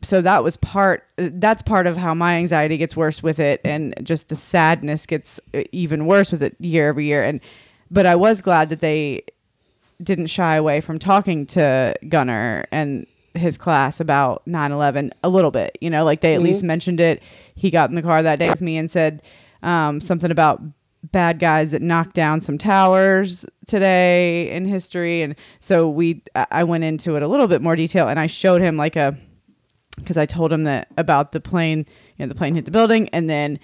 [0.03, 1.07] so that was part.
[1.17, 5.41] That's part of how my anxiety gets worse with it, and just the sadness gets
[5.55, 7.23] uh, even worse with it year over year.
[7.23, 7.41] And
[7.91, 9.25] but I was glad that they
[10.03, 15.79] didn't shy away from talking to Gunner and his class about 9/11 a little bit.
[15.81, 17.23] You know, like they at least mentioned it.
[17.55, 19.23] He got in the car that day with me and said
[19.63, 20.63] um, something about
[21.11, 26.85] bad guys that knocked down some towers today in history, and so we I went
[26.85, 29.17] into it a little bit more detail, and I showed him like a
[29.97, 31.87] because I told him that about the plane.
[32.17, 33.59] You know, the plane hit the building, and then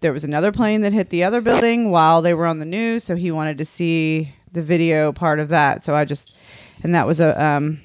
[0.00, 3.04] there was another plane that hit the other building while they were on the news.
[3.04, 5.84] So he wanted to see the video part of that.
[5.84, 6.34] So I just,
[6.82, 7.42] and that was a.
[7.42, 7.80] Um,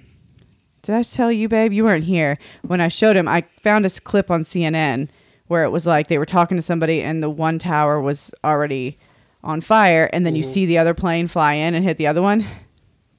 [0.81, 1.73] did I tell you, babe?
[1.73, 3.27] You weren't here when I showed him.
[3.27, 5.09] I found a clip on CNN
[5.47, 8.97] where it was like they were talking to somebody, and the one tower was already
[9.43, 12.21] on fire, and then you see the other plane fly in and hit the other
[12.21, 12.45] one.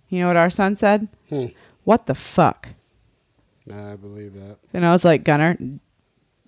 [0.08, 1.08] You know what our son said?
[1.28, 1.46] Hmm.
[1.84, 2.70] What the fuck?
[3.64, 4.58] Nah, I believe that.
[4.72, 5.56] And I was like, Gunner,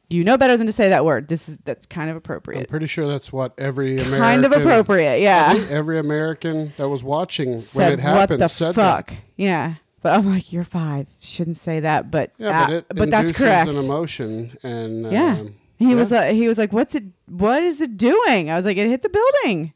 [0.09, 1.29] you know better than to say that word.
[1.29, 2.61] This is that's kind of appropriate.
[2.61, 4.19] I'm pretty sure that's what every American.
[4.19, 5.67] Kind of appropriate, yeah.
[5.69, 9.09] every American that was watching when it happened said, what the said fuck?
[9.09, 9.19] that.
[9.37, 9.75] Yeah.
[10.01, 11.09] But I'm like, you're five.
[11.21, 12.11] Shouldn't say that.
[12.11, 13.69] But Yeah, uh, but it but that's correct.
[13.69, 15.39] an emotion, and yeah.
[15.41, 16.21] um, he was yeah.
[16.21, 17.05] like, he was like, what's it?
[17.27, 18.51] What is it doing?
[18.51, 19.73] I was like, it hit the building.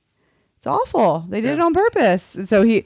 [0.56, 1.24] It's awful.
[1.28, 2.36] They did it on purpose.
[2.36, 2.84] And so he,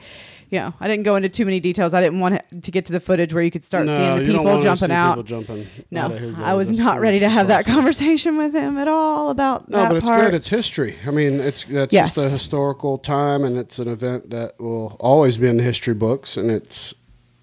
[0.48, 1.92] you know, I didn't go into too many details.
[1.92, 4.32] I didn't want to get to the footage where you could start no, seeing the
[4.32, 5.16] people jumping out.
[5.16, 8.88] People jumping no, out I was not ready to have that conversation with him at
[8.88, 10.24] all about No, that but it's part.
[10.24, 10.34] good.
[10.34, 10.96] It's history.
[11.06, 12.14] I mean, it's that's Yes.
[12.14, 15.94] just a historical time, and it's an event that will always be in the history
[15.94, 16.38] books.
[16.38, 16.94] And it's,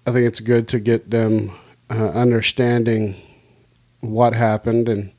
[0.06, 1.52] I think it's good to get them
[1.90, 3.14] uh, understanding
[4.00, 5.12] what happened, and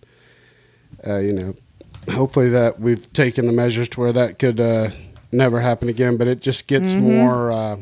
[1.08, 1.54] uh, you know,
[2.12, 4.90] hopefully that we've taken the measures to where that could uh,
[5.32, 6.18] never happen again.
[6.18, 7.02] But it just gets Mm-hmm.
[7.04, 7.52] more.
[7.52, 7.78] Uh,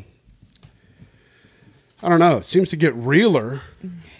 [2.02, 2.36] I don't know.
[2.38, 3.62] It seems to get realer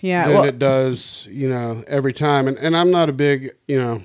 [0.00, 0.24] yeah.
[0.26, 2.48] than Well, it does, you know, every time.
[2.48, 4.02] And and I'm not a big, you know,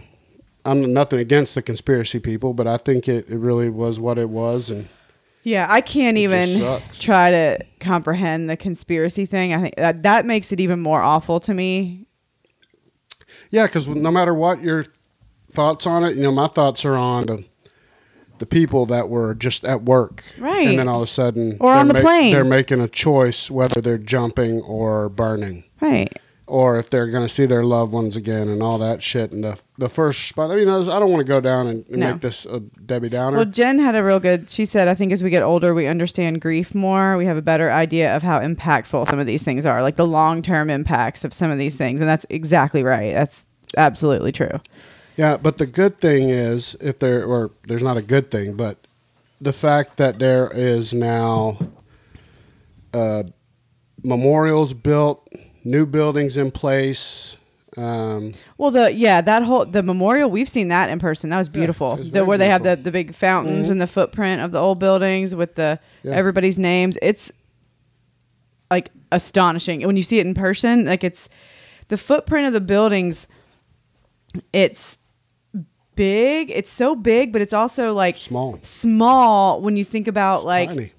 [0.66, 4.30] I'm nothing against the conspiracy people, but I think it, it really was what it
[4.30, 4.70] was.
[4.70, 4.90] And
[5.44, 9.54] Yeah, I can't It even try to comprehend the conspiracy thing.
[9.54, 12.06] I think that that makes it even more awful to me.
[13.50, 14.86] Yeah, because no matter what your
[15.52, 17.46] thoughts on it, you know, my thoughts are on the
[18.40, 20.66] the people that were just at work, Right.
[20.70, 22.32] And then all of a sudden, Or on the plane.
[22.32, 26.10] they're making a choice whether they're jumping or burning, Right.
[26.50, 29.32] Or if they're going to see their loved ones again, and all that shit.
[29.32, 31.98] And the the first spot, I mean, I don't want to go down and, and
[31.98, 32.12] No.
[32.12, 33.38] make this a Debbie Downer.
[33.38, 34.50] Well, Jen had a real good.
[34.50, 37.16] She said, "I think as we get older, we understand grief more.
[37.18, 40.08] We have a better idea of how impactful some of these things are, like the
[40.08, 43.14] long term impacts of some of these things." And that's exactly right.
[43.14, 44.60] That's absolutely true.
[45.16, 48.78] Yeah, but the good thing is if there or there's not a good thing, but
[49.42, 51.58] the fact that there is now
[52.94, 53.24] uh,
[54.04, 55.28] memorials built,
[55.64, 57.36] new buildings in place.
[57.78, 61.30] Um, Well, the yeah, that whole the memorial we've seen that in person.
[61.30, 62.00] That was beautiful.
[62.00, 64.80] it's the, where they have the the big fountains and the footprint of the old
[64.80, 66.14] buildings with the Yeah.
[66.14, 66.98] everybody's names.
[67.02, 67.32] It's
[68.72, 70.86] like astonishing when you see it in person.
[70.86, 71.30] Like it's
[71.90, 73.28] the footprint of the buildings.
[74.52, 74.98] It's
[75.96, 76.52] big.
[76.52, 78.60] It's so big, but it's also like Small.
[78.64, 80.94] Small when you think about like tiny.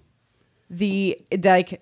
[0.68, 1.81] the like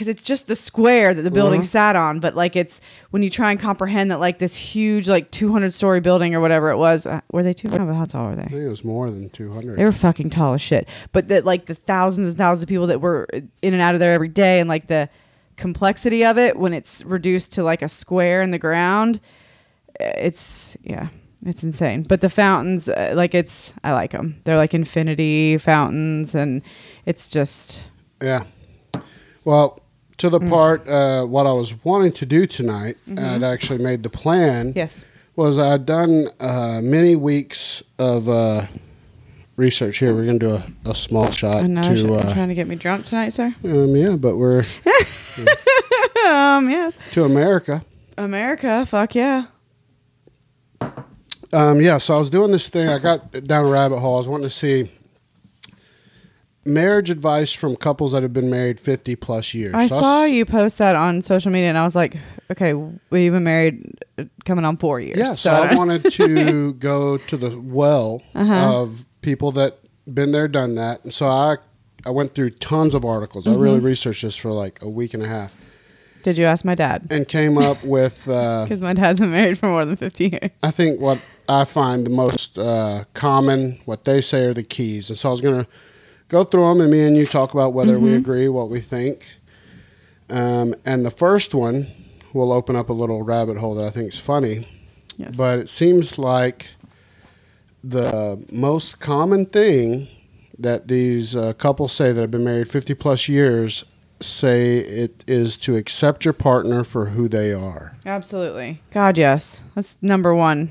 [0.00, 1.64] because it's just the square that the building Mhm.
[1.66, 5.30] sat on but like it's when you try and comprehend that like this huge like
[5.30, 8.34] 200 story building or whatever it was uh, were they 200 how tall were I
[8.36, 9.76] they think it was more than 200.
[9.76, 12.86] they were fucking tall as shit but that like the thousands and thousands of people
[12.86, 13.28] that were
[13.60, 15.10] in and out of there every day and like the
[15.58, 19.20] complexity of it when it's reduced to like a square in the ground
[20.00, 21.08] uh, it's yeah
[21.44, 26.34] it's insane but the fountains uh, like it's i like them they're like infinity fountains
[26.34, 26.62] and
[27.04, 27.84] it's just
[28.22, 28.44] Yeah.
[29.42, 29.79] Well,
[30.20, 30.48] to the Mm.
[30.48, 34.68] part, uh, what I was wanting to do tonight, I'd actually made the plan.
[34.68, 34.78] Mm-hmm.
[34.78, 35.02] yes
[35.36, 38.66] was I'd done uh, many weeks of uh,
[39.56, 40.14] research here.
[40.14, 40.54] We're going to do
[40.84, 41.82] a, a small shot I know.
[41.82, 43.54] to, You're uh, trying to get me drunk tonight, sir.
[43.64, 44.64] um, yeah, but we're
[46.28, 46.94] Um, yes.
[47.12, 47.82] to America.
[48.18, 49.46] America, fuck yeah.
[51.52, 52.88] Um, yeah, so I was doing this thing.
[52.88, 54.14] I got down a rabbit hole.
[54.14, 54.90] I was wanting to see
[56.64, 59.74] marriage advice from couples that have been married 50 plus years.
[59.74, 62.16] I So saw you post that on social media, and I was like,
[62.50, 65.16] okay, we've been married uh, coming on four years.
[65.16, 68.82] Yeah, so I wanted to go to the well Uh-huh.
[68.82, 69.78] of people that
[70.12, 71.02] been there, done that.
[71.04, 71.56] And so I,
[72.04, 73.46] I went through tons of articles.
[73.46, 73.60] I Mm-hmm.
[73.60, 75.54] really researched this for like a week and a half.
[76.22, 77.06] Did you ask my dad?
[77.10, 80.50] and came up with uh, Because my dad's been married for more than 50 years.
[80.62, 85.08] I think what I find the most uh, common, what they say are the keys.
[85.08, 85.70] And so I was going to
[86.30, 88.18] go through them, and me and you talk about whether we Mm-hmm.
[88.18, 89.26] agree, what we think.
[90.30, 91.88] Um, and the first one
[92.32, 94.66] will open up a little rabbit hole that I think is funny,
[95.18, 95.36] Yes.
[95.36, 96.68] but it seems like
[97.82, 100.08] the most common thing
[100.58, 103.84] that these uh, couples say that have been married 50 plus years
[104.20, 107.96] say it is to accept your partner for who they are.
[108.04, 108.82] Absolutely.
[108.92, 109.62] God, yes.
[109.74, 110.70] That's number one.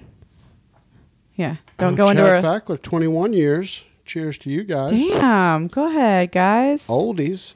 [1.36, 1.56] Yeah.
[1.78, 2.48] Don't go into Chad a.
[2.48, 3.84] Fackler, 21 years.
[4.10, 4.90] Cheers to you guys.
[4.90, 5.68] Damn.
[5.68, 6.88] Go ahead, guys.
[6.88, 7.54] Oldies.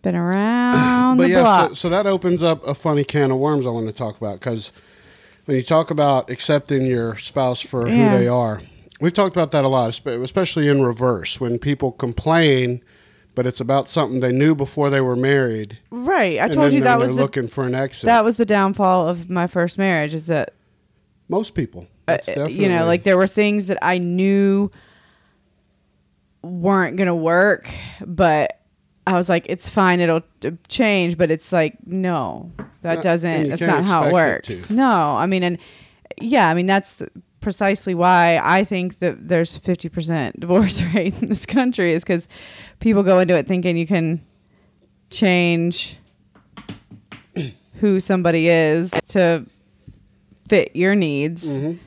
[0.00, 1.68] Been around but the yeah, block.
[1.68, 4.40] so, so that opens up a funny can of worms I want to talk about
[4.40, 4.72] because
[5.44, 8.12] when you talk about accepting your spouse for Yeah.
[8.12, 8.62] who they are,
[8.98, 12.82] we've talked about that a lot, espe- especially in reverse when people complain,
[13.34, 15.76] but it's about something they knew before they were married.
[15.90, 16.38] right.
[16.38, 18.06] I and told then you that was they're the, looking for an exit.
[18.06, 20.14] that was the downfall of my first marriage.
[20.14, 20.54] Is that
[21.28, 21.88] Most people.
[22.08, 24.70] uh, you know, like there were things that I knew
[26.44, 27.68] weren't gonna work,
[28.04, 28.60] but
[29.06, 30.22] I was like, it's fine, it'll
[30.68, 31.16] change.
[31.18, 32.52] But it's like, no,
[32.82, 33.42] that and doesn't.
[33.44, 34.66] you That's can't not how it expect it works.
[34.68, 34.74] to.
[34.74, 35.58] No, I mean, and
[36.20, 37.02] yeah, I mean that's
[37.40, 42.26] precisely why I think that there's 50% divorce rate in this country is because
[42.80, 44.24] people go into it thinking you can
[45.10, 45.98] change
[47.80, 49.44] who somebody is to
[50.48, 51.78] fit your needs Mhm.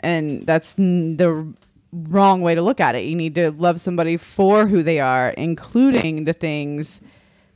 [0.00, 1.52] and that's n- the
[1.92, 3.04] wrong way to look at it.
[3.04, 7.00] You need to love somebody for who they are, including the things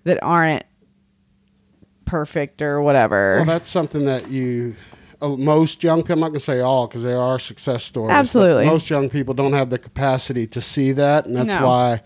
[0.04, 0.64] that aren't
[2.04, 3.34] perfect or whatever.
[3.36, 4.76] Well, that's something that you.
[5.20, 8.12] Uh, most young, I'm not going to say all because there are success stories.
[8.12, 8.66] Absolutely.
[8.66, 11.64] most young people don't have the capacity to see that, and that's No.
[11.64, 12.00] why,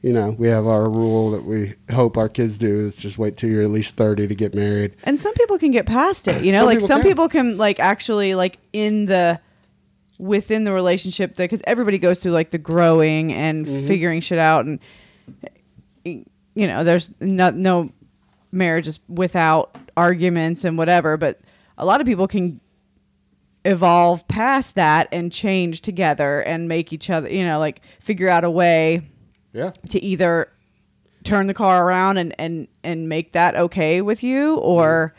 [0.00, 3.36] you know, we have our rule that we hope our kids do is just wait
[3.36, 4.94] till you're at least 30 to get married.
[5.04, 7.10] and some people can get past it, you know, Some like people some can.
[7.10, 9.38] people can like actually like in the
[10.24, 13.86] within the relationship because everybody goes through like the growing and Mm-hmm.
[13.86, 14.78] figuring shit out and
[16.04, 17.90] you know there's no, no
[18.52, 21.40] marriages without arguments and whatever but
[21.78, 22.60] a lot of people can
[23.64, 28.44] evolve past that and change together and make each other you know like figure out
[28.44, 29.02] a way
[29.52, 29.72] Yeah.
[29.90, 30.50] to either
[31.22, 35.14] turn the car around and and and make that okay with you or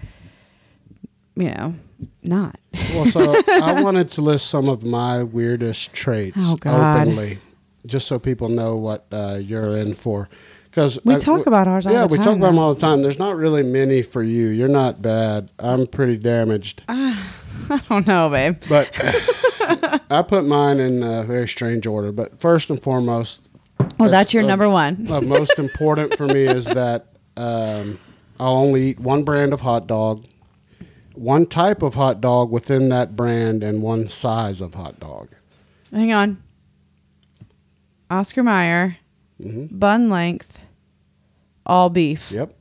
[1.37, 1.75] you know,
[2.23, 2.59] not.
[2.93, 7.39] Well, so I wanted to list some of my weirdest traits Oh, openly,
[7.85, 10.29] just so people know what uh, you're in for.
[10.65, 12.81] Because We talk about ours all yeah, the we talk time, about them all the
[12.81, 13.01] time.
[13.01, 14.47] There's not really many for you.
[14.47, 15.49] You're not bad.
[15.57, 18.57] I'm pretty damaged, I don't know, babe.
[18.67, 18.91] but
[20.11, 22.11] I put mine in a very strange order.
[22.11, 23.47] But first and foremost,
[23.97, 25.07] Well, that's your uh, number one.
[25.09, 27.97] uh, most important for me is that um,
[28.39, 30.25] I'll only eat one brand of hot dog,
[31.17, 35.29] one type of hot dog within that brand, and one size of hot dog.
[35.91, 36.41] Hang on.
[38.09, 38.97] Oscar Mayer,
[39.41, 40.59] hmm bun length,
[41.65, 42.31] all beef.
[42.31, 42.55] Yep.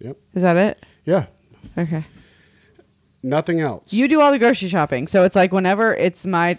[0.00, 0.16] Yep.
[0.34, 0.86] Is that it?
[1.04, 1.26] Yeah.
[1.76, 2.04] Okay.
[3.22, 3.92] Nothing else.
[3.92, 5.06] You do all the grocery shopping.
[5.08, 6.56] So it's like whenever it's my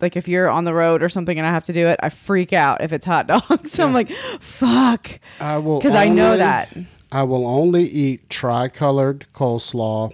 [0.00, 2.08] like if you're on the road or something and I have to do it, I
[2.08, 3.72] freak out if it's hot dogs.
[3.72, 4.10] so I'm like,
[4.40, 5.10] fuck.
[5.40, 6.74] I will Because I know that.
[7.14, 10.12] I will only eat tricolored coleslaw,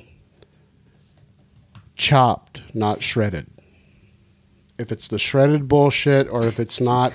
[1.97, 3.47] chopped, not shredded.
[4.79, 7.15] If it's the shredded bullshit, or if it's not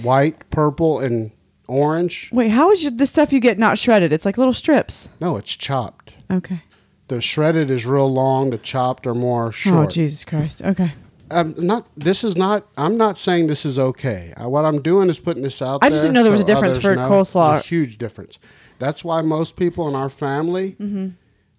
[0.00, 1.32] white, purple, and
[1.66, 4.14] orange, Wait, how is your, the stuff you get not shredded?
[4.14, 5.10] It's like little strips.
[5.20, 6.14] no, it's chopped.
[6.30, 6.62] Okay.
[7.08, 8.48] The shredded is real long.
[8.48, 9.88] The chopped are more short.
[9.88, 10.62] Oh Jesus Christ.
[10.62, 10.92] Okay.
[11.30, 11.86] I'm not.
[11.94, 12.66] This is not.
[12.78, 14.32] I'm not saying this is okay.
[14.40, 15.84] Uh, what I'm doing is putting this out.
[15.84, 17.10] I just there didn't know there was so a difference for know.
[17.10, 17.52] coleslaw.
[17.52, 18.38] There's a huge difference.
[18.78, 20.76] That's why most people in our family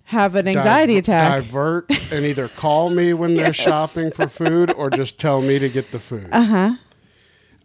[0.06, 1.44] Have an anxiety diver- attack.
[1.44, 5.70] divert and either call me when they're shopping for food or just tell me to
[5.70, 6.30] get the food.
[6.32, 6.76] Uh huh.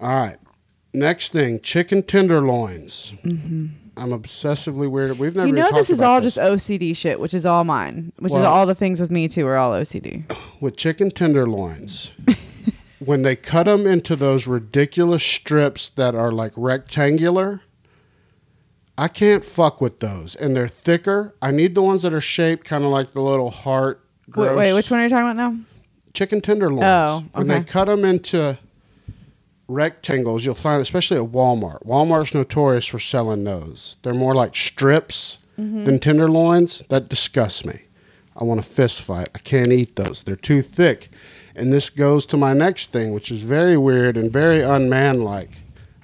[0.01, 0.37] All right.
[0.93, 3.15] Next thing, chicken tenderloins.
[3.25, 5.19] I'm obsessively weird.
[5.19, 5.49] We've never.
[5.49, 5.57] Mm-hmm.
[5.57, 6.35] You know this is all this.
[6.35, 8.13] just OCD shit, which is all mine.
[8.19, 10.25] Which is all the things with me too are all OCD.
[10.61, 12.11] with chicken tenderloins.
[12.99, 17.63] when they cut them into those ridiculous strips that are like rectangular,
[18.97, 20.35] I can't fuck with those.
[20.37, 21.35] And they're thicker.
[21.43, 24.01] I need the ones that are shaped kind of like the little heart.
[24.35, 25.57] Wait, wait, which one are you talking about now?
[26.13, 26.85] Chicken tenderloins.
[26.85, 28.57] Oh, When they cut them into
[29.69, 31.85] rectangles, you'll find, especially at Walmart.
[31.85, 33.97] Walmart's notorious for selling those.
[34.03, 35.85] They're more like strips Mm-hmm.
[35.85, 36.83] than tenderloins.
[36.89, 37.83] That disgusts me.
[38.37, 39.29] I want a fist fight.
[39.37, 40.25] I can't eat those.
[40.25, 41.11] They're too thick.
[41.55, 45.51] And this goes to my next thing, which is very weird and very unmanlike.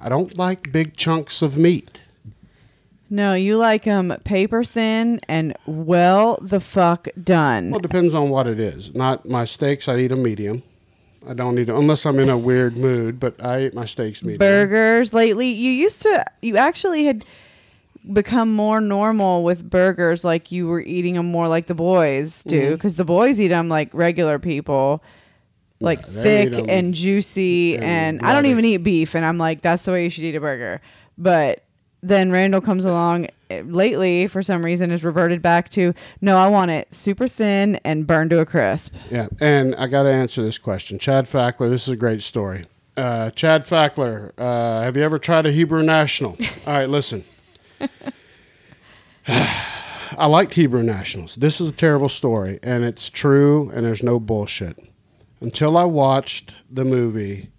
[0.00, 1.99] I don't like big chunks of meat.
[3.12, 7.70] No, you like them paper thin and well the fuck done.
[7.70, 8.94] Well, it depends on what it is.
[8.94, 10.62] Not my steaks, I eat a medium.
[11.28, 14.38] I don't eat unless I'm in a weird mood, but I eat my steaks medium.
[14.38, 17.24] burgers lately you used to you actually had
[18.10, 22.60] become more normal with burgers like you were eating them more like the boys do
[22.60, 22.72] mm-hmm.
[22.72, 25.02] because the boys eat them like regular people
[25.80, 29.60] like Yeah, thick and juicy and and i don't even eat beef and i'm like
[29.60, 30.80] that's the way you should eat a burger
[31.18, 31.62] but
[32.02, 36.48] then randall comes along eh, lately for some reason has reverted back to no i
[36.48, 40.42] want it super thin and burned to a crisp Yeah, and I got to answer
[40.42, 40.98] this question.
[40.98, 42.64] Chad Fackler, this is a great story.
[42.96, 46.32] Uh, Chad Fackler, uh, have you ever tried a Hebrew National?
[46.66, 47.24] All right, listen.
[49.28, 51.36] I liked Hebrew Nationals.
[51.36, 54.78] This is a terrible story, and it's true, and there's no bullshit.
[55.40, 57.50] Until I watched the movie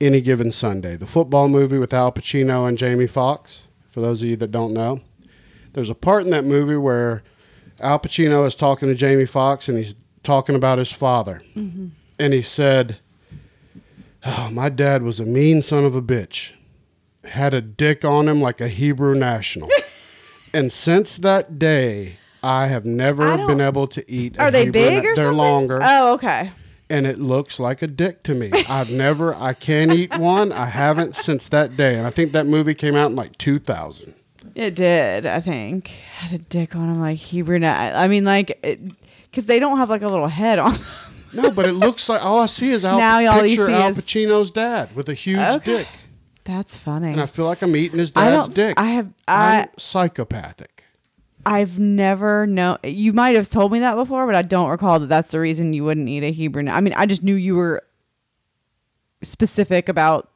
[0.00, 3.68] Any Given Sunday, the football movie with Al Pacino and Jamie Foxx.
[3.88, 5.00] For those of you that don't know,
[5.74, 7.22] there's a part in that movie where
[7.80, 11.42] Al Pacino is talking to Jamie Foxx and he's talking about his father.
[11.54, 11.88] Mm-hmm.
[12.18, 12.98] And he said,
[14.24, 16.52] Oh, my dad was a mean son of a bitch.
[17.24, 19.68] Had a dick on him like a Hebrew national.
[20.54, 24.38] and since that day, I have never been able to eat.
[24.38, 26.52] are they Hebrew big na- or They're something longer, oh okay
[26.90, 28.50] and it looks like a dick to me.
[28.68, 30.52] I've never, I can't eat one.
[30.52, 34.14] I haven't since that day, and I think that movie came out in like 2000.
[34.54, 35.88] It did, I think.
[35.88, 37.58] Had a dick on him like Hebrew.
[37.60, 38.60] Na- I mean, like,
[39.30, 40.74] because they don't have like a little head on.
[40.74, 40.84] them.
[41.32, 43.98] No, but it looks like all I see is Al, Now all picture Al is-
[43.98, 45.76] Pacino's dad with a huge Okay.
[45.78, 45.88] dick,
[46.42, 47.12] That's funny.
[47.12, 48.54] and I feel like I'm eating his dad's don't.
[48.54, 48.80] dick.
[48.80, 49.12] I have.
[49.28, 49.60] I.
[49.62, 50.79] I'm psychopathic.
[51.46, 52.78] I've never known.
[52.84, 55.72] You might have told me that before, but I don't recall that that's the reason
[55.72, 56.68] you wouldn't eat a Hebrew.
[56.68, 57.82] I mean, I just knew you were
[59.22, 60.28] specific about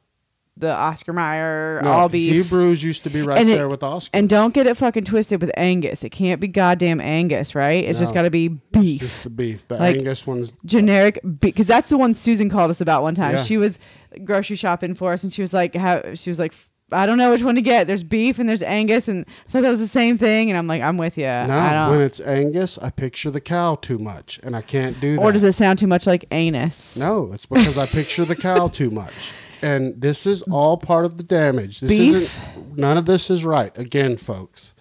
[0.56, 2.32] the Oscar Mayer No, all beef.
[2.32, 4.16] Hebrews used to be right And it- there with Oscar.
[4.16, 6.04] And don't get it fucking twisted with Angus.
[6.04, 7.82] It can't be goddamn Angus, right?
[7.84, 9.00] It's just got to be It's beef.
[9.00, 9.66] just the beef.
[9.66, 13.32] The Like- Angus one's generic because that's the one Susan called us about one time.
[13.34, 13.42] Yeah.
[13.42, 13.80] She was
[14.24, 16.54] grocery shopping for us, and she was like, "How?" She was like,
[16.92, 17.86] "I don't know which one to get.
[17.86, 20.66] There's beef and there's Angus, and I thought that was the same thing." And I'm
[20.66, 21.26] like, "I'm with you.
[21.26, 21.70] I no.
[21.70, 25.22] don't." When it's Angus, I picture the cow too much, and I can't do that.
[25.22, 26.96] or does it sound too much like anus?
[26.96, 29.32] No, it's because I picture the cow too much.
[29.62, 31.80] And this is all part of the damage.
[31.80, 32.14] This Beef?
[32.14, 33.76] isn't none of this is right.
[33.78, 34.74] Again, folks.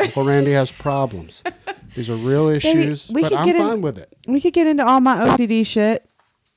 [0.00, 1.42] Uncle Randy has problems.
[1.94, 4.12] These are real issues, we but I'm in- fine with it.
[4.26, 6.08] We could get into all my OCD shit.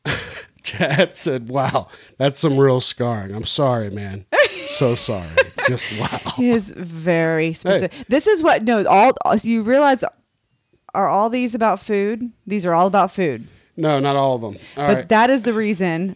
[0.63, 1.87] Chad said, "Wow,
[2.17, 4.25] that's some real scarring." I'm sorry, man.
[4.77, 5.27] so sorry.
[5.67, 6.07] Just wow.
[6.35, 7.91] He is very specific.
[8.07, 10.03] This is what no all so you realize
[10.93, 12.31] are all these about food?
[12.45, 13.47] These are all about food.
[13.75, 14.57] No, not all of them.
[14.77, 15.09] All but right.
[15.09, 16.15] that is the reason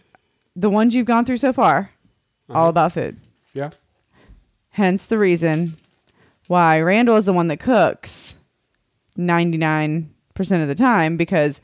[0.56, 1.90] the ones you've gone through so far
[2.48, 2.58] Uh-huh.
[2.58, 3.16] all about food.
[3.54, 3.70] yeah.
[4.70, 5.76] Hence the reason
[6.46, 8.36] why Randall is the one that cooks
[9.18, 10.06] 99%
[10.62, 11.60] of the time because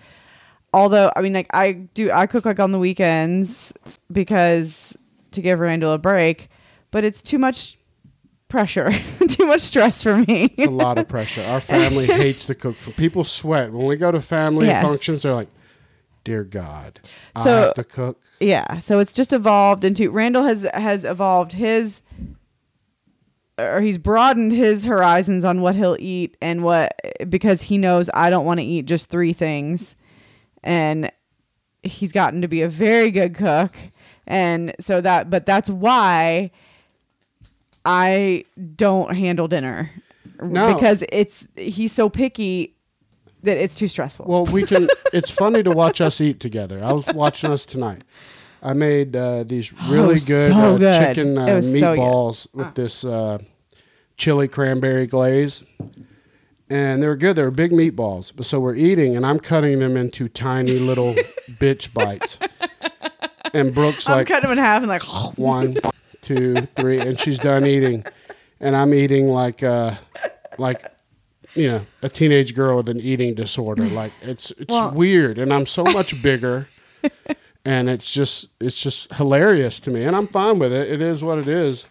[0.73, 3.73] although I mean like I do I cook like on the weekends
[4.13, 4.97] because
[5.33, 6.49] to give Randall a break,
[6.91, 7.79] but it's too much
[8.49, 8.91] pressure,
[9.29, 10.45] too much stress for me.
[10.57, 11.43] It's a lot of pressure.
[11.43, 12.77] Our family hates to cook.
[12.79, 14.83] For people sweat when we go to family Yes.
[14.85, 15.23] functions.
[15.23, 15.51] They're like,
[16.25, 17.01] "Dear God,
[17.37, 21.53] I So- have to cook." Yeah, so it's just evolved into Randall has has evolved
[21.53, 22.03] his
[23.59, 26.95] or he's broadened his horizons on what he'll eat and what
[27.29, 29.97] because he knows I don't want to eat just three things
[30.63, 31.11] and
[31.83, 33.75] he's gotten to be a very good cook
[34.27, 36.51] and so that but that's why
[37.89, 38.45] I
[38.77, 39.91] don't handle dinner
[40.43, 40.75] No.
[40.75, 42.75] because it's he's so picky
[43.43, 44.27] that it's too stressful.
[44.29, 44.89] Well, we can.
[45.13, 46.85] it's funny to watch us eat together.
[46.85, 48.03] I was watching us tonight.
[48.63, 50.95] I made uh, these really was good, so uh, good.
[51.15, 53.39] chicken uh, was so meatballs with this uh,
[54.17, 55.63] chili cranberry glaze,
[56.69, 57.37] and they were good.
[57.37, 58.33] They were big meatballs.
[58.35, 61.15] But so we're eating, and I'm cutting them into tiny little
[61.53, 62.39] bitch bites.
[63.55, 65.05] And Brooke's I'm like, cutting him in half and like
[65.39, 65.77] one,
[66.23, 68.05] two, three, and she's done eating,
[68.61, 69.95] and I'm eating like uh,
[70.59, 70.85] like
[71.55, 73.85] you know a teenage girl with an eating disorder.
[73.87, 76.69] Like it's it's Well- weird, and I'm so much bigger,
[77.65, 80.91] and it's just it's just hilarious to me, and I'm fine with it.
[80.91, 81.87] It is what it is.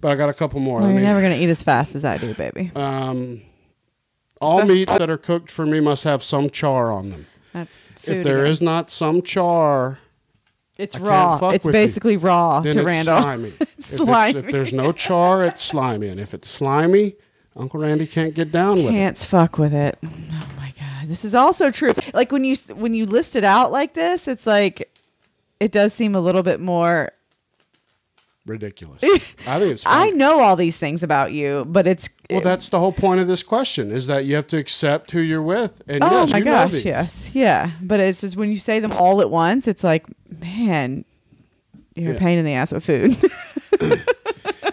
[0.00, 0.80] But I got a couple more.
[0.80, 2.70] Well, you're never gonna eat as fast as I do, baby.
[2.76, 3.40] um,
[4.42, 7.26] all meats that are cooked for me must have some char on them.
[7.54, 8.50] That's If there again.
[8.50, 9.98] is not some char,
[10.78, 11.48] it's I can't raw.
[11.50, 11.80] It's with you.
[11.80, 13.20] basically raw then to it's Randall.
[13.20, 13.52] slimy.
[13.78, 17.14] If, it's- if there's no char, it's slimy, and if it's slimy,
[17.56, 18.90] Uncle Randy can't get down with it.
[18.90, 19.98] Can't fuck with it.
[20.04, 20.08] Oh
[20.56, 21.92] my god, this is also true.
[22.12, 24.90] Like when you when you list it out like this, it's like
[25.60, 27.12] it does seem a little bit more.
[28.46, 29.02] Ridiculous.
[29.04, 29.82] I think it's.
[29.84, 33.26] I know all these things about you, but it's Well, that's the whole point of
[33.26, 35.82] this question: is that you have to accept who you're with.
[35.88, 36.84] And oh yes, my you gosh, these.
[36.84, 37.72] yes, yeah.
[37.82, 40.06] But it's just when you say them all at once, it's like,
[40.40, 41.04] man,
[41.96, 42.16] you're Yeah.
[42.16, 43.16] a pain in the ass with food.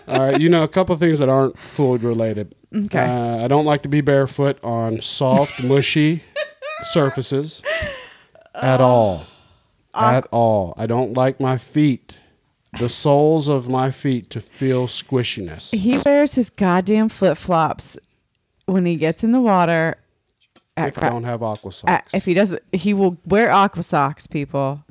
[0.07, 2.53] All right, you know a couple things that aren't food related.
[2.76, 2.99] Okay.
[2.99, 6.24] Uh, I don't like to be barefoot on soft, mushy
[6.91, 7.61] surfaces
[8.53, 9.26] at all.
[9.95, 10.74] At all.
[10.78, 12.17] I don't like my feet,
[12.80, 15.74] the soles of my feet, to feel squishiness.
[15.74, 17.97] he wears his goddamn flip flops
[18.65, 19.95] when he gets in the water.
[20.76, 24.26] At If I don't have aqua socks, if he doesn't, he will wear aqua socks.
[24.26, 24.84] People,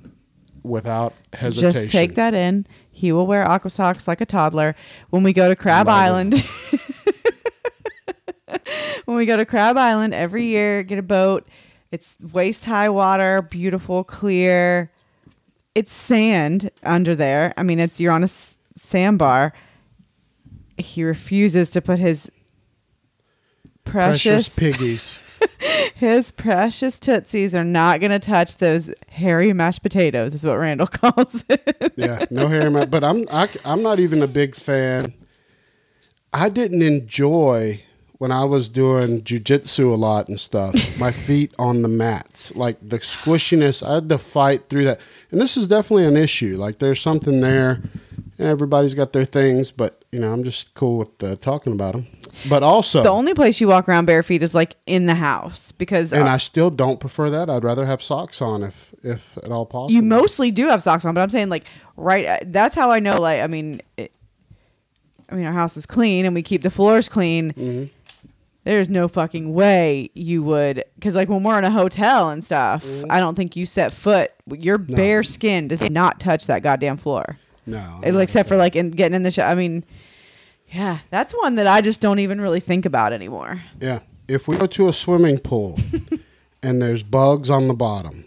[0.62, 1.72] without hesitation.
[1.72, 2.66] just take that in.
[2.90, 4.76] He will wear aqua socks like a toddler
[5.10, 5.88] when we go to Crab.
[5.88, 6.34] Island.
[9.06, 11.48] when we go to Crab Island every year, get a boat.
[11.90, 14.90] It's waist high water, beautiful, clear.
[15.74, 17.54] It's sand under there.
[17.56, 19.52] I mean, it's you're on a s- sandbar.
[20.76, 22.30] He refuses to put his
[23.84, 25.18] Precious precious, piggies.
[25.96, 30.34] his precious tootsies are not going to touch those hairy mashed potatoes.
[30.34, 31.92] Is what Randall calls it.
[31.96, 32.84] yeah, no hair in my.
[32.84, 35.14] But I'm I, I'm not even a big fan.
[36.32, 37.82] I didn't enjoy
[38.22, 40.76] when I was doing jujitsu a lot and stuff.
[40.96, 43.84] my feet on the mats, like the squishiness.
[43.84, 45.00] I had to fight through that,
[45.32, 46.56] and this is definitely an issue.
[46.56, 47.82] Like there's something there,
[48.38, 51.94] and everybody's got their things, but you know I'm just cool with uh, talking about
[51.94, 52.06] them.
[52.48, 55.72] But also, The only place you walk around bare feet is like in the house
[55.72, 57.50] because and uh, I still don't prefer that.
[57.50, 59.90] I'd rather have socks on if if at all possible.
[59.96, 61.12] you mostly do have socks on.
[61.12, 61.64] But I'm saying like
[61.96, 62.24] right.
[62.24, 63.20] uh, That's how I know.
[63.20, 64.12] Like I mean, it,
[65.28, 67.52] I mean our house is clean and we keep the floors clean.
[67.54, 67.90] Mhm.
[68.64, 72.84] There's no fucking way you would because like when we're in a hotel and stuff,
[72.84, 73.10] Mm-hmm.
[73.10, 74.30] I don't think you set foot.
[74.50, 78.90] Your bare skin does not touch that goddamn floor, no, It- except for like in
[78.92, 79.48] getting in the shower.
[79.50, 79.84] I mean.
[80.74, 83.60] Yeah, that's one that I just don't even really think about anymore.
[83.78, 83.98] Yeah.
[84.26, 85.78] If we go to a swimming pool
[86.62, 88.24] and there's bugs on the bottom,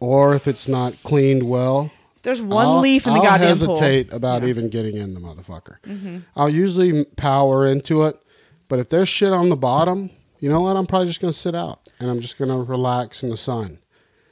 [0.00, 4.08] or if it's not cleaned well, There's one I'll- leaf in the I'll goddamn hesitate
[4.08, 4.16] pool.
[4.16, 4.40] about Yeah.
[4.40, 4.48] Mm-hmm.
[4.48, 6.22] even getting in the motherfucker.
[6.34, 8.20] I'll usually power into it,
[8.68, 10.10] but if there's shit on the bottom,
[10.40, 10.76] you know what?
[10.76, 13.78] I'm probably just gonna sit out and I'm just gonna relax in the sun.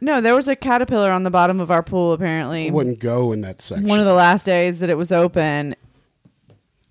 [0.01, 2.69] No, there was a caterpillar on the bottom of our pool apparently.
[2.69, 3.89] I wouldn't go in that section.
[3.89, 5.75] One of the last days that it was open,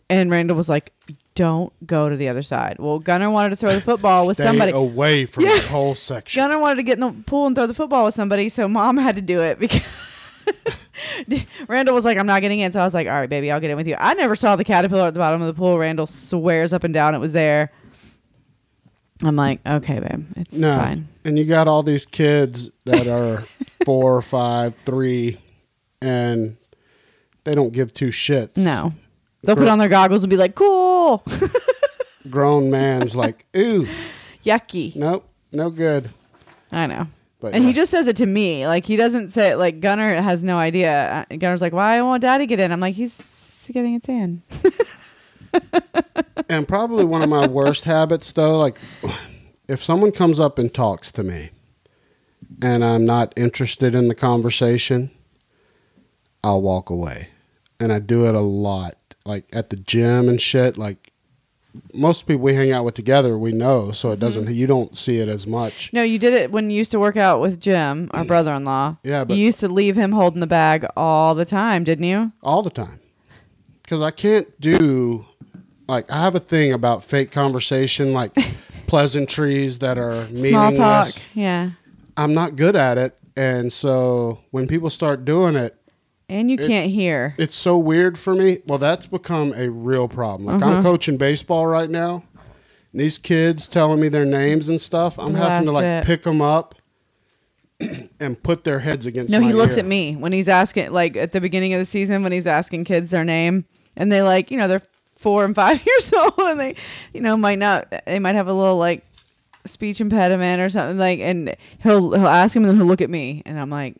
[0.10, 0.92] and Randall was like,
[1.36, 2.78] don't go to the other side.
[2.80, 4.72] Well, Gunner wanted to throw the football with Stay somebody.
[4.72, 5.56] away from Yeah.
[5.56, 6.42] the whole section.
[6.42, 8.98] Gunner wanted to get in the pool and throw the football with somebody, so mom
[8.98, 9.82] had to do it because
[11.68, 12.72] Randall was like, I'm not getting in.
[12.72, 13.96] So I was like, all right, baby, I'll get in with you.
[14.00, 15.78] I never saw the caterpillar at the bottom of the pool.
[15.78, 17.72] Randall swears up and down it was there.
[19.24, 20.78] I'm like, okay, babe, it's No.
[20.78, 21.08] fine.
[21.24, 23.46] And you got all these kids that are
[23.86, 25.40] four, five, three,
[26.02, 26.58] and
[27.46, 28.58] they don't give two shits.
[28.58, 28.94] No.
[29.44, 31.24] They'll put on their goggles and be like, cool.
[32.30, 33.88] Grown man's like, ooh,
[34.46, 34.96] Yucky.
[34.96, 36.10] nope, no good.
[36.72, 37.08] I know.
[37.44, 37.68] But and yeah.
[37.68, 38.66] he just says it to me.
[38.66, 41.28] Like he doesn't say like Gunner has no idea.
[41.30, 44.44] Uh, Gunner's like, "Why won't Daddy get in?" I'm like, "He's getting a tan."
[46.50, 48.78] And probably one of my worst habits, though, like
[49.68, 51.52] if someone comes up and talks to me
[52.62, 55.10] and I'm not interested in the conversation,
[56.44, 57.30] I'll walk away.
[57.80, 60.78] And I do it a lot, like at the gym and shit.
[60.78, 61.13] Like
[61.94, 64.54] most people we hang out with together, we know, so it doesn't, Mm-hmm.
[64.54, 65.92] you don't see it as much.
[65.94, 68.98] No, you did it when you used to work out with Jim, our brother-in-law.
[69.04, 72.32] Yeah, but- you used to leave him holding the bag all the time, didn't you?
[72.44, 73.00] all the time
[73.82, 75.26] because I can't do
[75.88, 78.34] like I have a thing about fake conversation, like
[78.88, 81.08] pleasantries that are Small talk.
[81.34, 81.72] Yeah.
[82.16, 85.76] I'm not good at it, and so when people start doing it,
[86.34, 87.36] And you It- can't hear.
[87.38, 88.60] it's so weird for me.
[88.68, 90.48] Well, that's become a real problem.
[90.48, 90.78] Like Uh-huh.
[90.78, 92.24] I'm coaching baseball right now.
[92.92, 95.18] And these kids telling me their names and stuff.
[95.20, 96.06] I'm having to like it.
[96.06, 96.76] pick them up
[98.20, 99.32] and put their heads against.
[99.32, 99.80] No, he looks ear.
[99.82, 102.84] at me when he's asking, like at the beginning of the season, when he's asking
[102.86, 103.66] kids their name,
[103.98, 104.82] and they like, you know, they're
[105.18, 106.76] four and five years old, and they,
[107.14, 109.04] you know, might not, they might have a little like
[109.66, 113.10] speech impediment or something like, and he'll he'll ask him, and then he'll look at
[113.10, 113.96] me, and I'm like,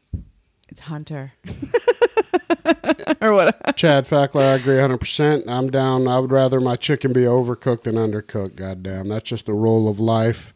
[0.74, 1.34] it's Hunter,
[3.22, 3.76] or what?
[3.78, 5.48] Chad Fackler, I agree 100%.
[5.48, 6.08] I'm down.
[6.08, 8.56] I would rather my chicken be overcooked than undercooked.
[8.56, 9.08] Goddamn.
[9.08, 10.52] That's just a rule of life.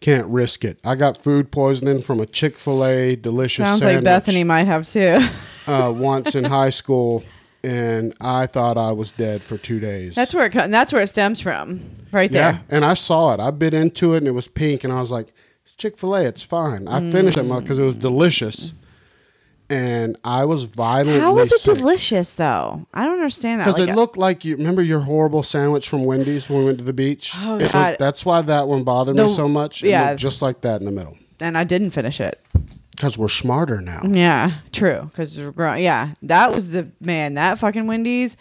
[0.00, 0.78] Can't risk it.
[0.84, 4.66] I got food poisoning from a Chick fil A delicious Sounds sandwich like Bethany might
[4.66, 5.20] have too.
[5.66, 7.24] uh, once in high school,
[7.64, 10.14] and I thought I was dead for two days.
[10.14, 12.52] that's where it co- that's where it stems from, right there.
[12.52, 12.58] yeah.
[12.68, 13.40] And I saw it.
[13.40, 15.32] I bit into it, and it was pink, and I was like,
[15.64, 16.24] it's Chick fil A.
[16.24, 16.88] It's fine.
[16.88, 18.74] I finished it because it was delicious.
[19.72, 21.76] And I was violently How was it sick.
[21.78, 22.86] delicious though?
[22.92, 23.64] I don't understand that.
[23.66, 26.78] Because Like, it looked like you remember your horrible sandwich from Wendy's when we went
[26.78, 27.32] to the beach.
[27.38, 29.82] Oh, It looked- that's why that one bothered The- me so much.
[29.82, 30.14] It yeah.
[30.14, 31.16] just like that in the middle.
[31.40, 32.38] and I didn't finish it.
[32.92, 34.02] Because we're smarter now.
[34.04, 35.08] Yeah, true.
[35.10, 35.82] Because we're growing.
[35.82, 37.34] Yeah, that was the man.
[37.34, 38.36] That fucking Wendy's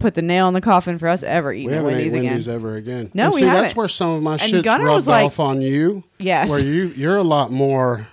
[0.00, 2.54] put the nail in the coffin for us ever eating We haven't Wendy's ate again.
[2.54, 3.10] Ever again.
[3.14, 3.62] No, and we see, that's haven't.
[3.62, 6.02] That's where some of my And shit's Gunnar rubbed like- off on you.
[6.18, 6.50] Yes.
[6.50, 8.08] Where you you're a lot more.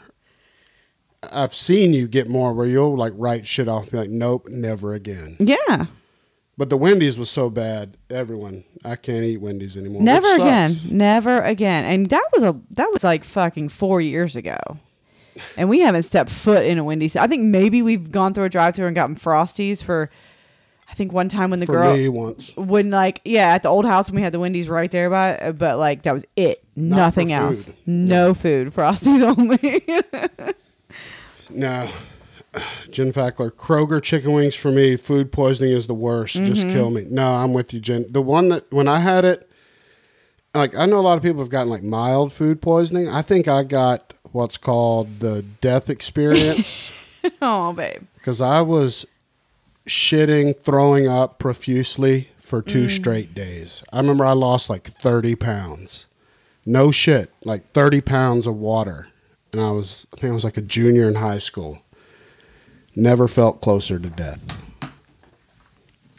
[1.31, 4.47] I've seen you get more where you'll like write shit off and be like, nope,
[4.49, 5.35] never again.
[5.39, 5.85] Yeah,
[6.57, 7.97] But the Wendy's was so bad.
[8.09, 10.01] Everyone, I can't eat Wendy's anymore.
[10.01, 11.85] never again, never again.
[11.85, 14.57] And that was a that was like fucking four years ago,
[15.57, 17.15] and we haven't stepped foot in a Wendy's.
[17.15, 20.09] I think maybe we've gone through a drive-through and gotten frosties for.
[20.89, 22.53] I think one time when the For girl me once.
[22.57, 25.53] when like yeah at the old house when we had the Wendy's right there by
[25.53, 27.75] but like that was it Not nothing else food.
[27.85, 29.85] no food frosties only
[31.53, 31.89] No.
[32.91, 34.97] Jen Fackler, Kroger chicken wings for me.
[34.97, 36.35] Food poisoning is the worst.
[36.35, 36.71] Just Mm-hmm.
[36.73, 37.05] kill me.
[37.09, 38.05] No, I'm with you, Jen.
[38.09, 39.49] The one that when I had it,
[40.53, 43.07] like I know a lot of people have gotten like mild food poisoning.
[43.07, 46.91] I think I got what's called the death experience
[47.41, 49.05] oh babe because I was
[49.87, 52.91] shitting, throwing up profusely for two Mm.
[52.91, 53.83] straight days.
[53.93, 56.07] I remember I lost like 30 pounds.
[56.65, 59.07] No shit, like 30 pounds of water.
[59.53, 61.81] And I was, I think I was like a junior in high school.
[62.95, 64.63] Never felt closer to death.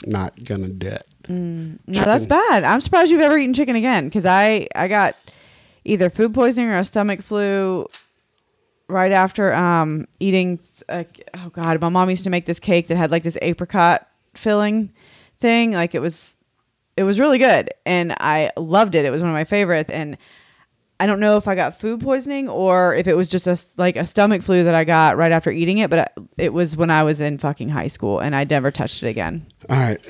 [0.07, 1.07] Not gonna debt.
[1.29, 5.15] no that's bad i'm surprised you've ever eaten chicken again because i i got
[5.85, 7.87] either food poisoning or a stomach flu
[8.89, 10.59] right after um eating
[10.89, 11.05] uh,
[11.35, 14.91] oh god my mom used to make this cake that had like this apricot filling
[15.39, 16.37] thing like it was
[16.97, 20.19] it was really good and i loved it it was one of my favorites and
[21.03, 23.97] i don't know if i got food poisoning or if it was just a like
[23.97, 27.03] a stomach flu that i got right after eating it but it was when i
[27.03, 30.01] was in fucking high school and i never touched it again All right,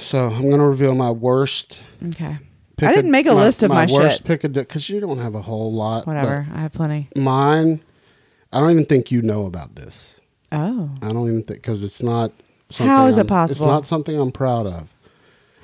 [0.00, 1.80] so I'm gonna reveal my worst.
[2.10, 2.36] okay
[2.76, 4.26] pick I didn't make a list of my worst shit.
[4.26, 6.06] pick a because you don't have a whole lot.
[6.06, 7.82] whatever i have plenty Mine,
[8.52, 10.20] I don't even think you know about this.
[10.52, 12.32] oh I don't even think because it's not.
[12.70, 13.66] Something How is it I'm- possible?
[13.66, 14.94] It's not something I'm proud of.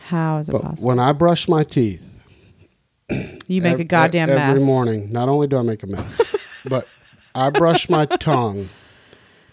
[0.08, 2.02] how is it But possible when I brush my teeth,
[3.10, 5.10] you make ev- a goddamn e- mess every morning.
[5.12, 6.20] Not only do I make a mess,
[6.64, 6.86] but
[7.34, 8.68] I brush my tongue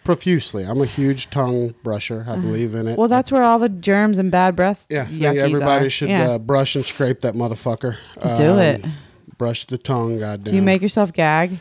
[0.04, 0.64] profusely.
[0.64, 2.28] I'm a huge tongue brusher.
[2.28, 2.92] I believe in it.
[2.92, 2.96] Uh-huh.
[3.02, 4.86] Well, that's where all the germs and bad breath.
[4.90, 5.08] yeah.
[5.12, 5.90] Everybody are.
[5.90, 6.32] should Yeah.
[6.32, 7.98] uh, brush and scrape that motherfucker.
[8.36, 8.86] Do Um, it.
[9.38, 10.20] Brush the tongue.
[10.20, 10.52] Goddamn.
[10.52, 11.60] Do you make yourself gag?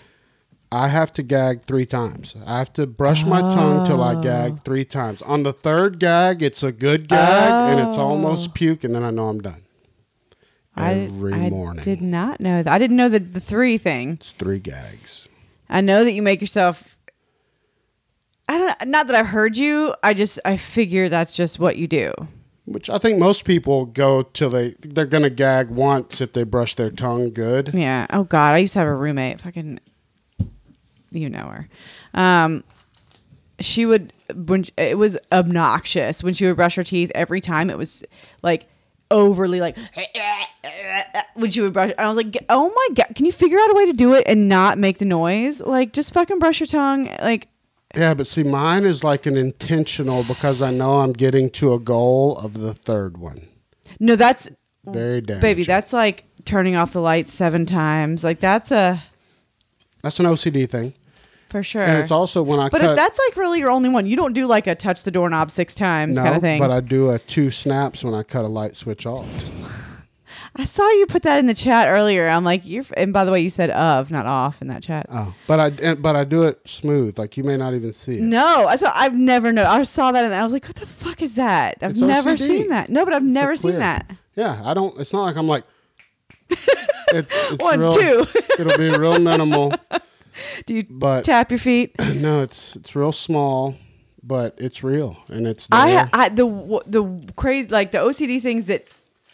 [0.71, 2.35] I have to gag three times.
[2.45, 4.21] I have to brush my tongue till I Oh.
[4.21, 5.23] gag three times.
[5.23, 8.03] On the third gag, it's a good gag, and it's Oh.
[8.03, 9.63] almost puke, and then I know I'm done.
[10.77, 11.81] Every I, morning.
[11.81, 12.73] I did not know that.
[12.73, 14.13] I didn't know the the three thing.
[14.13, 15.29] It's three gags.
[15.69, 16.97] I know that you make yourself.
[18.49, 18.89] I don't.
[18.89, 19.95] Not that I've heard you.
[20.03, 22.13] I just I figure that's just what you do.
[22.67, 26.75] Which I think most people go till they they're gonna gag once if they brush
[26.75, 27.71] their tongue good.
[27.75, 28.07] Yeah.
[28.11, 29.41] Oh God, I used to have a roommate.
[29.41, 29.81] Fucking,
[31.11, 31.69] you know her.
[32.15, 32.65] Um,
[33.61, 37.13] she would when she- it was obnoxious when she would brush her teeth.
[37.15, 38.03] Every time it was
[38.43, 38.67] like
[39.15, 39.77] overly like
[41.35, 41.91] when she would brush.
[41.91, 44.15] And I was like, oh my God, can you figure out a way to do
[44.15, 45.61] it and not make the noise?
[45.61, 47.09] Like, just fucking brush your tongue.
[47.23, 47.49] Like,
[47.97, 51.79] Yeah, but see, mine is like an intentional because I know I'm getting to a
[51.79, 53.47] goal of the third one.
[54.01, 54.51] no, that's
[54.85, 55.41] Very damaging.
[55.41, 55.65] baby.
[55.65, 58.23] That's like turning off the lights seven times.
[58.25, 59.03] Like, that's a
[60.03, 60.93] That's an OCD thing,
[61.55, 61.83] for sure.
[61.83, 62.91] and it's also when I But cut.
[62.91, 65.53] if that's like really your only one, you don't do like a touch the doorknob
[65.53, 66.59] six times no, kind of thing.
[66.59, 69.29] but I do a two snaps when I cut a light switch off.
[70.57, 72.29] I saw you put that in the chat earlier.
[72.29, 72.85] I'm like, you're.
[72.97, 75.07] And by the way, you said of, not off, in that chat.
[75.13, 77.19] Oh, but I and- but I do it smooth.
[77.19, 78.21] Like you may not even see it.
[78.23, 78.91] No, I saw.
[78.95, 79.65] I've never know.
[79.65, 81.79] I saw that and I was like, what the fuck is that?
[81.83, 82.39] I've It's never OCD.
[82.47, 82.89] seen that.
[82.89, 84.11] No, but I've It's never seen that.
[84.37, 84.99] Yeah, I don't.
[85.01, 85.63] It's not like I'm like.
[87.13, 88.27] It's, it's One, real, two.
[88.59, 89.73] it'll be real minimal,
[90.67, 91.95] Do you but tap your feet?
[92.15, 93.77] no, it's it's real small,
[94.23, 95.81] but it's real and it's there.
[95.81, 98.89] I, I the the crazy like the OCD things that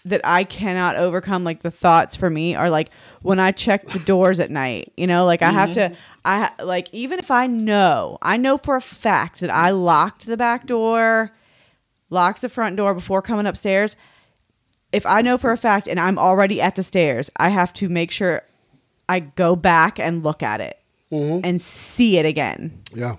[0.04, 2.90] that I cannot overcome like the thoughts for me are like
[3.22, 5.94] when I check the doors at night you know like I have to mm-hmm.
[6.24, 10.36] I like even if I know I know for a fact that I locked the
[10.36, 11.32] back door
[12.08, 13.94] locked the front door before coming upstairs
[14.90, 17.88] if I know for a fact and I'm already at the stairs I have to
[17.88, 18.42] make sure
[19.08, 20.79] I go back and look at it
[21.12, 21.40] Mhm.
[21.44, 23.16] and see it again yeah,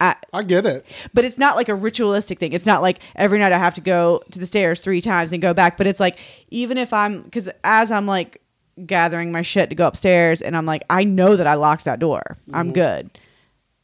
[0.00, 0.84] I, I get it.
[1.12, 2.52] but it's not like a ritualistic thing.
[2.52, 5.42] It's not like every night I have to go to the stairs three times and
[5.42, 5.76] go back.
[5.76, 8.40] But it's like even if I'm because as I'm like
[8.86, 11.98] gathering my shit to go upstairs and I'm like I know that I locked that
[11.98, 12.38] door.
[12.54, 13.10] I'm good.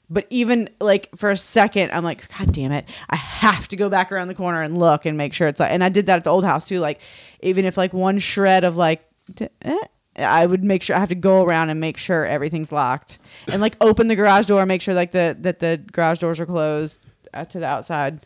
[0.09, 2.85] But even like for a second, I'm like, God damn it!
[3.11, 5.72] I have to go back around the corner and look and make sure it's like.
[5.72, 6.79] And I did that at the old house too.
[6.79, 7.01] Like
[7.41, 9.05] even if like one shred of like.
[9.41, 9.77] eh,
[10.19, 13.61] I would make sure I have to go around and make sure everything's locked, and
[13.61, 17.01] like open the garage door, make sure like the that the garage doors are closed
[17.35, 18.21] uh, to the outside.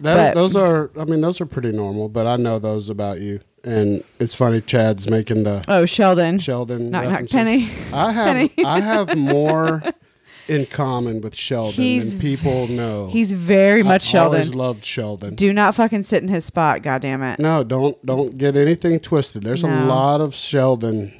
[0.00, 2.08] That, But- those are, I mean, those are pretty normal.
[2.08, 4.60] But I know those about you, and it's funny.
[4.60, 6.90] Chad's making the Oh, Sheldon, Sheldon.
[6.90, 7.32] knock, references.
[7.32, 7.70] Penny.
[7.92, 8.52] I have Penny.
[8.64, 9.82] I have more
[10.48, 13.08] in common with Sheldon He's than people know.
[13.08, 14.58] He's very much always Sheldon.
[14.58, 15.34] loved Sheldon.
[15.34, 16.82] Do not fucking sit in his spot.
[16.82, 17.38] God damn it.
[17.38, 19.42] no, don't don't get anything twisted.
[19.44, 19.86] There's a No.
[19.86, 21.12] lot of Sheldon.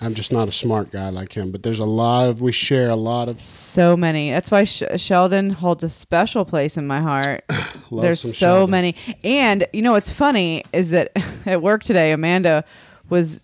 [0.00, 2.90] I'm just not a smart guy like him, but there's a lot of we share
[2.90, 4.30] a lot of So many.
[4.32, 7.44] That's why Sh- Sheldon holds a special place in my heart.
[7.90, 8.70] love There's some so Sheldon.
[8.72, 8.96] many.
[9.22, 11.12] And you know what's funny is that
[11.46, 12.64] at work today, Amanda
[13.08, 13.43] was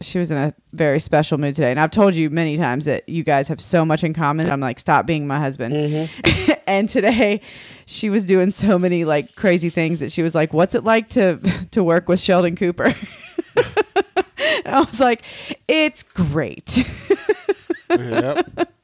[0.00, 1.70] she was in a very special mood today.
[1.70, 4.50] And I've told you many times that you guys have so much in common.
[4.50, 5.74] I'm like, stop being my husband.
[5.74, 6.52] Mm-hmm.
[6.66, 7.40] and today
[7.86, 11.08] she was doing so many like crazy things that she was like, What's it like
[11.10, 11.38] to
[11.70, 12.94] to work with Sheldon Cooper?
[13.56, 15.22] and I was like,
[15.68, 16.86] It's great.
[17.90, 18.72] yep.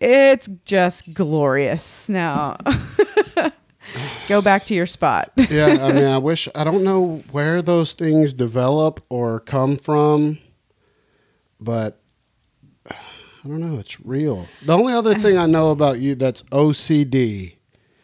[0.00, 2.08] It's just glorious.
[2.08, 2.58] Now,
[4.28, 5.30] go back to your spot.
[5.50, 10.38] Yeah, I mean, I wish I don't know where those things develop or come from,
[11.60, 12.00] but
[12.90, 12.94] I
[13.46, 13.78] don't know.
[13.78, 14.46] It's real.
[14.66, 17.54] The only other thing I know about you that's OCD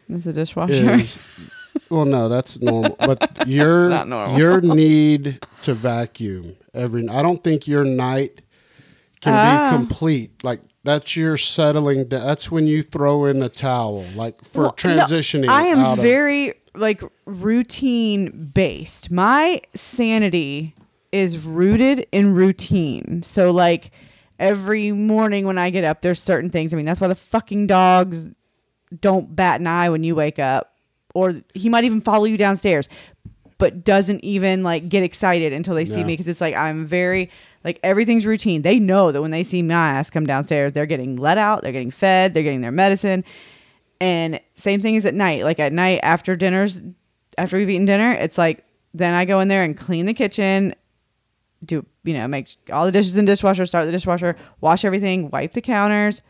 [0.09, 0.73] It's a dishwasher.
[0.95, 1.17] is
[1.89, 2.95] well, no, that's normal.
[2.99, 4.37] But your normal.
[4.39, 7.07] your need to vacuum every.
[7.09, 8.41] I don't think your night
[9.21, 9.69] can Ah.
[9.71, 10.43] be complete.
[10.43, 12.05] Like that's your settling.
[12.07, 15.49] da- That's when you throw in the towel, like for Well, no, transitioning.
[15.49, 19.09] I am out of- very like routine based.
[19.11, 20.75] My sanity
[21.11, 23.23] is rooted in routine.
[23.23, 23.91] So like
[24.39, 26.73] every morning when I get up, there's certain things.
[26.73, 28.29] I mean, that's why the fucking dogs
[29.01, 30.73] don't bat an eye when you wake up,
[31.13, 32.89] or he might even follow you downstairs,
[33.57, 36.07] but doesn't even like get excited until they see No.
[36.07, 37.29] me because it's like I'm very
[37.65, 38.61] like everything's routine.
[38.61, 41.71] They know that when they see my ass come downstairs, they're getting let out, they're
[41.71, 43.25] getting fed, they're getting their medicine.
[43.99, 45.43] And same thing is at night.
[45.43, 46.81] Like at night after dinners,
[47.37, 48.63] after we've eaten dinner, it's like
[48.93, 50.75] then I go in there and clean the kitchen,
[51.65, 55.31] do you know make all the dishes in the dishwasher, start the dishwasher, wash everything,
[55.31, 56.21] wipe the counters,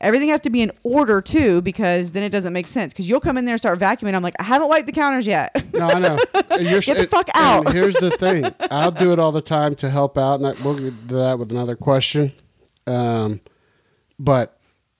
[0.00, 2.92] everything has to be in order too, because then it doesn't make sense.
[2.92, 4.14] Because you'll come in there and start vacuuming.
[4.14, 5.54] I'm like, I haven't wiped the counters yet.
[5.74, 6.18] No, I know.
[6.50, 7.72] And you're- Get the and- fuck and out.
[7.74, 10.78] here's the thing: I'll do it all the time to help out, and I, we'll
[10.78, 12.32] get to that with another question.
[12.86, 13.40] Um,
[14.18, 14.58] but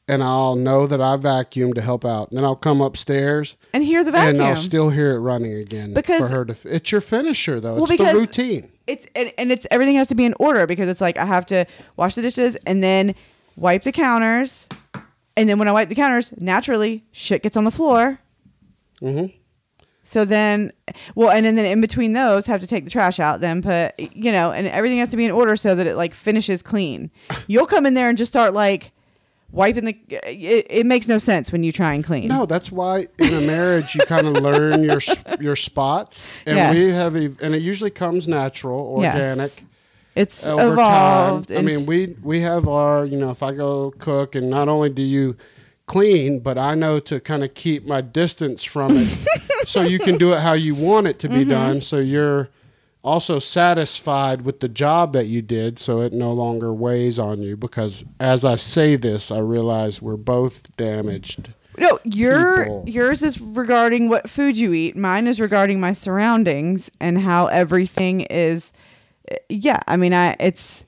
[0.08, 3.82] and I'll know that I vacuumed to help out, and then I'll come upstairs and
[3.84, 4.40] hear the vacuum.
[4.40, 6.56] and I'll still hear it running again Because- for her to.
[6.64, 7.74] It's your finisher though.
[7.74, 8.70] Well, It's the because- routine.
[8.86, 11.46] it's and, and it's everything has to be in order because it's like I have
[11.46, 11.66] to
[11.96, 13.14] wash the dishes and then
[13.56, 14.68] wipe the counters,
[15.36, 18.18] and then when I wipe the counters, naturally shit gets on the floor.
[19.00, 19.26] hmm
[20.04, 20.72] So then,
[21.14, 23.40] well, and then, then in between those, have to take the trash out.
[23.40, 26.14] Then put, you know, and everything has to be in order so that it like
[26.14, 27.10] finishes clean.
[27.46, 28.92] You'll come in there and just start like
[29.50, 29.96] wiping the.
[30.10, 32.28] It, it makes no sense when you try and clean.
[32.28, 35.00] No, that's why in a marriage you kind of learn your
[35.40, 39.14] your spots, and we have, and it usually comes natural, Yes.
[40.14, 41.48] It's over evolved.
[41.48, 41.58] time.
[41.58, 44.88] I mean, we we have our, you know, if I go cook, and not only
[44.90, 45.36] do you
[45.86, 49.08] clean, but I know to kind of keep my distance from it,
[49.66, 51.38] so you can do it how you want it to Mm-hmm.
[51.38, 51.80] be done.
[51.80, 52.48] So you're
[53.02, 57.56] also satisfied with the job that you did, so it no longer weighs on you.
[57.56, 61.52] Because as I say this, I realize we're both damaged.
[61.76, 62.84] No, your people.
[62.86, 64.96] yours is regarding what food you eat.
[64.96, 68.72] Mine is regarding my surroundings and how everything is.
[69.48, 70.84] Yeah, I mean, I it's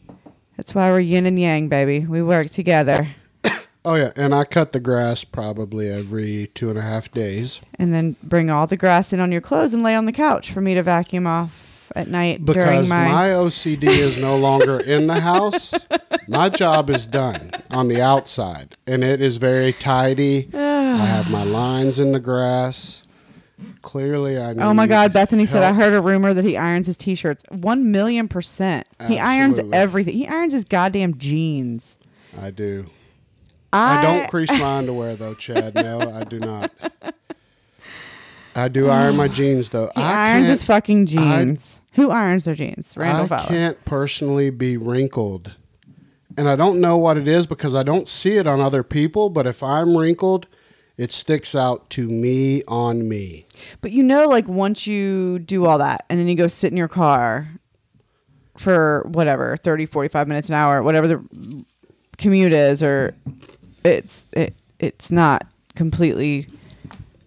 [0.56, 2.00] that's why we're yin and yang, baby.
[2.00, 3.08] We work together,
[3.84, 7.94] Oh yeah, and I cut the grass probably every two and a half days and
[7.94, 10.60] then bring all the grass in on your clothes and lay on the couch for
[10.60, 13.06] me to vacuum off at night during because my.
[13.06, 15.72] my OCD is no longer in the house.
[16.28, 20.50] My job is done on the outside, and it is very tidy.
[20.54, 23.04] I have my lines in the grass.
[23.86, 24.50] Clearly, I.
[24.54, 25.12] Oh my God!
[25.12, 27.44] Bethany said I heard a rumor that he irons his t-shirts.
[27.50, 28.84] One million percent.
[29.06, 30.14] He irons everything.
[30.14, 31.96] He irons his goddamn jeans.
[32.36, 32.90] I do.
[33.72, 35.76] I, I don't crease my underwear though, Chad.
[35.76, 36.72] No, I do not.
[38.56, 39.88] I do iron my jeans though.
[39.94, 41.78] He I irons his fucking jeans.
[41.92, 42.92] Who irons their jeans?
[42.96, 43.48] Randall I Fowler.
[43.48, 45.54] can't personally be wrinkled.
[46.36, 49.30] And I don't know what it is because I don't see it on other people,
[49.30, 50.48] but if I'm wrinkled,
[50.98, 53.46] it sticks out to me on me.
[53.80, 56.76] But you know, like once you do all that and then you go sit in
[56.76, 57.48] your car
[58.56, 61.64] for whatever, 30, 45 minutes, an hour, whatever the
[62.16, 63.14] commute is, or
[63.84, 66.46] it's it, it's not completely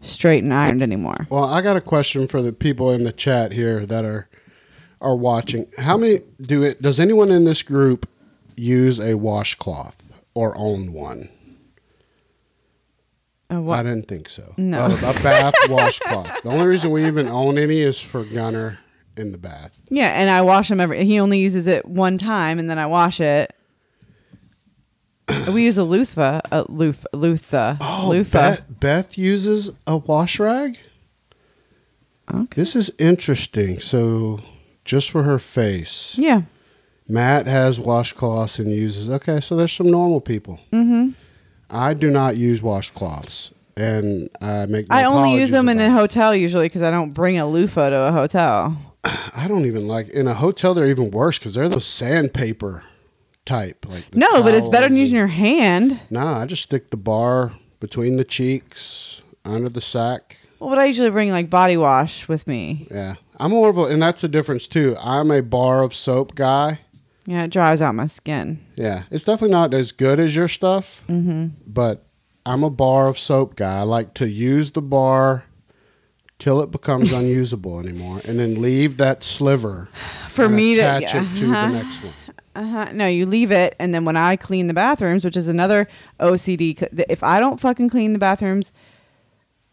[0.02, 1.28] straight and ironed anymore.
[1.30, 4.28] Well, I got a question for the people in the chat here that are
[5.02, 5.68] are watching.
[5.78, 8.10] How many do it does anyone in this group
[8.56, 11.30] use a washcloth or own one?
[13.52, 14.54] Uh, I didn't think so.
[14.58, 14.86] No.
[14.86, 16.43] A, a bath washcloth.
[16.43, 18.78] The only reason we even own any is for Gunner
[19.18, 19.72] in the bath.
[19.89, 21.04] Yeah, and I wash him every.
[21.06, 23.54] He only uses it one time, and then I wash it.
[25.52, 28.38] we use a loofah, a loof, loofah, Oh, loofah.
[28.38, 30.78] Beth, Beth uses a wash rag.
[32.32, 32.45] Okay.
[32.56, 33.80] This is interesting.
[33.80, 34.39] So,
[34.86, 36.43] just for her face, Yeah.
[37.08, 39.10] Matt has washcloths and uses.
[39.10, 40.60] Okay, so there's some normal people.
[40.72, 41.10] Mm-hmm.
[41.70, 44.90] I do not use washcloths, and I make.
[44.90, 47.90] No I only use them in a hotel usually because I don't bring a loofah
[47.90, 48.78] to a hotel.
[49.36, 50.74] I don't even like in a hotel.
[50.74, 52.84] They're even worse because they're those sandpaper
[53.46, 53.86] type.
[53.88, 56.00] Like No, but it's better than using your hand.
[56.10, 60.38] Nah, I just stick the bar between the cheeks, under the sack.
[60.60, 62.88] Well, but I usually bring like body wash with me.
[62.92, 64.98] Yeah, I'm more of a, and that's the difference too.
[65.00, 66.80] I'm a bar of soap guy.
[67.30, 68.60] Yeah, it dries out my skin.
[68.76, 71.50] Yeah, it's definitely not as good as your stuff, Mm-hmm.
[71.68, 72.04] but
[72.44, 73.78] I'm a bar of soap guy.
[73.78, 75.44] I like to use the bar
[76.40, 79.90] till it becomes unusable anymore, and then leave that sliver
[80.28, 81.68] For me to attach yeah, it to uh-huh.
[81.68, 82.14] the next one.
[82.56, 82.88] Uh-huh.
[82.94, 85.88] No, you leave it, and then when I clean the bathrooms, which is another
[86.20, 88.74] OCD, if I don't fucking clean the bathrooms,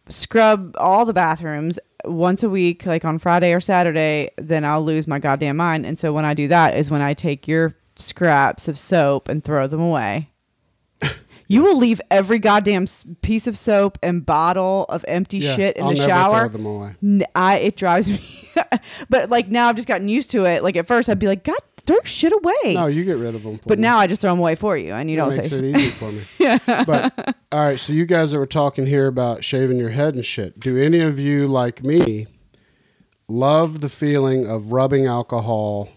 [0.09, 5.07] scrub all the bathrooms once a week, like on Friday or Saturday, then I'll lose
[5.07, 5.85] my goddamn mind.
[5.87, 9.43] And so when I do that is when I take your scraps of soap and
[9.43, 10.31] throw them away.
[11.49, 12.89] You will leave every goddamn
[13.23, 16.41] piece of soap and bottle of empty Yeah, shit in I'll the shower.
[16.41, 17.27] Throw them away.
[17.37, 18.49] I it drives me,
[19.09, 20.65] but like now I've just gotten used to it.
[20.65, 22.74] Like at first I'd be like, God, throw shit away.
[22.74, 23.61] No, you get rid of them.
[23.66, 23.82] But me.
[23.82, 25.59] now I just throw them away for you, and you that don't makes say.
[25.59, 26.22] it easy for me.
[26.39, 26.59] yeah.
[26.84, 30.24] But all right, so you guys that were talking here about shaving your head and
[30.24, 32.26] shit, do any of you like me
[33.28, 35.89] love the feeling of rubbing alcohol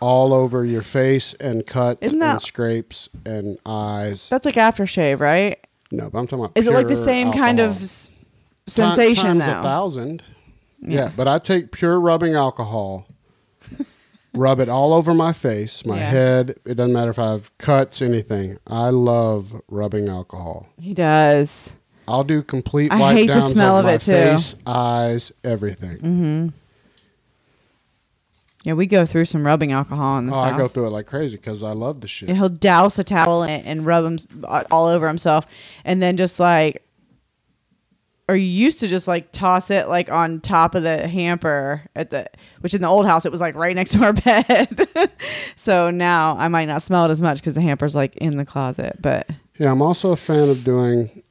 [0.00, 4.28] all over your face and cuts that- and scrapes and eyes?
[4.28, 5.58] That's like aftershave, right?
[5.90, 6.52] No, but I'm talking about.
[6.56, 7.84] Is it like the same kind of alcohol.
[7.84, 8.10] s-
[8.66, 9.62] Ti- sensation times a though?
[9.62, 10.22] thousand.
[10.80, 11.04] Yeah.
[11.04, 11.10] Yeah.
[11.16, 13.06] but I take pure rubbing alcohol
[14.34, 16.10] Rub it all over my face, my Yeah.
[16.10, 16.56] head.
[16.64, 18.58] It doesn't matter if I have cuts, anything.
[18.66, 20.66] I love rubbing alcohol.
[20.80, 21.74] He does.
[22.08, 24.12] I'll do complete I wipe hate the smell of my it, too.
[24.12, 25.96] Face, eyes, everything.
[25.98, 26.48] Mm-hmm.
[28.64, 30.54] Yeah, we go through some rubbing alcohol in this Oh, house.
[30.54, 32.28] I go through it like crazy because I love the shit.
[32.30, 34.18] Yeah, he'll douse a towel in it and rub him
[34.70, 35.46] all over himself,
[35.84, 36.82] and then just like,
[38.28, 42.10] or you used to just like toss it like on top of the hamper at
[42.10, 42.26] the,
[42.60, 44.12] which in the old house it was like right next to our
[44.94, 45.10] bed.
[45.56, 48.44] so now I might not smell it as much because the hamper's like in the
[48.46, 48.96] closet.
[49.00, 51.22] But Yeah, I'm also a fan of doing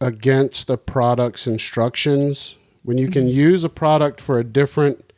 [0.00, 2.56] against the product's instructions.
[2.82, 3.12] When you Mm-hmm.
[3.12, 5.12] can use a product for a different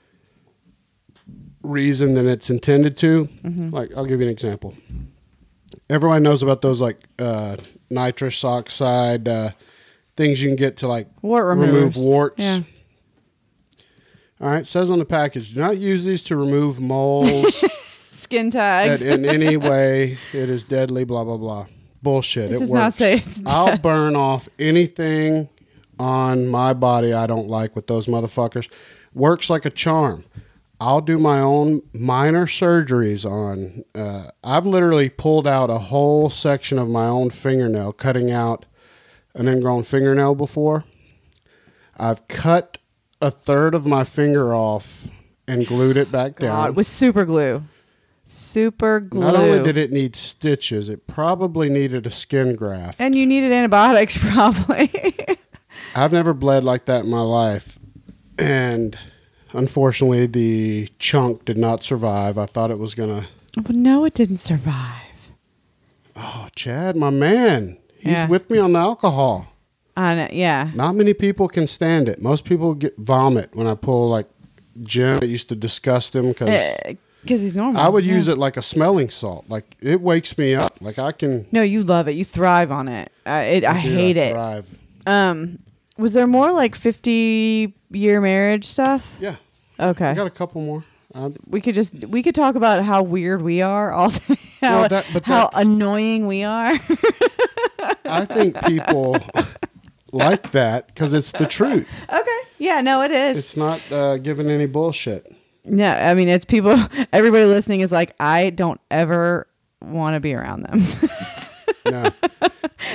[1.62, 3.24] reason than it's intended to.
[3.42, 3.70] Mm-hmm.
[3.70, 4.74] Like, I'll give you an example.
[5.88, 7.56] Everyone knows about those like uh,
[7.90, 9.50] nitrous oxide uh,
[10.16, 12.42] things you can get to like wart remove warts.
[12.42, 12.60] Yeah.
[14.40, 17.64] All right, says on the package, do not use these to remove moles
[18.12, 19.02] Skin that tags.
[19.02, 21.66] in any way it is deadly, blah, blah, blah.
[22.02, 22.50] Bullshit.
[22.50, 22.80] It It, does works.
[22.80, 25.48] not say it's I'll burn off anything
[25.98, 28.68] on my body I don't like with those motherfuckers.
[29.14, 30.24] Works like a charm.
[30.80, 33.84] I'll do my own minor surgeries on.
[33.94, 38.66] Uh, I've literally pulled out a whole section of my own fingernail, cutting out
[39.34, 40.84] an ingrown fingernail before.
[41.98, 42.78] I've cut
[43.20, 45.08] a third of my finger off
[45.46, 46.68] and glued it back down.
[46.68, 47.62] God, with super glue.
[48.24, 49.20] Super glue.
[49.20, 53.00] Not only did it need stitches, it probably needed a skin graft.
[53.00, 54.90] and you needed antibiotics probably.
[55.94, 57.78] I've never bled like that in my life.
[58.38, 58.98] And
[59.52, 62.38] unfortunately, the chunk did not survive.
[62.38, 63.28] I thought it was going to.
[63.62, 65.02] but no, it didn't survive.
[66.16, 67.76] Oh, Chad, my man.
[68.04, 68.26] He's Yeah.
[68.28, 69.46] with me on the alcohol.
[69.96, 70.70] I know, yeah.
[70.74, 72.20] Not many people can stand it.
[72.20, 74.26] Most people get vomit when I pull, like,
[74.82, 75.18] Jim.
[75.22, 76.76] It used to disgust him because
[77.22, 77.80] Because he's normal.
[77.80, 78.14] I would yeah.
[78.14, 79.44] use it like a smelling salt.
[79.48, 80.76] Like, it wakes me up.
[80.80, 81.46] Like, I can.
[81.52, 82.12] No, you love it.
[82.16, 83.10] You thrive on it.
[83.26, 84.32] Uh, it I do, hate it.
[84.32, 84.66] thrive.
[85.06, 85.60] Um,
[85.96, 89.14] was there more like fifty year marriage stuff?
[89.20, 89.36] Yeah.
[89.78, 90.84] Okay, I got a couple more.
[91.14, 93.92] Um, we could just we could talk about how weird we are.
[93.92, 94.20] Also,
[94.60, 96.78] how Well, that- but how annoying we are.
[98.04, 99.16] I think people
[100.12, 101.88] like that because it's the truth.
[102.08, 103.38] okay, yeah, no, it is.
[103.38, 105.32] It's not uh, giving any bullshit.
[105.64, 106.76] Yeah, I mean, it's people.
[107.12, 109.46] Everybody listening is like, I don't ever
[109.80, 110.82] want to be around them.
[111.86, 112.08] No.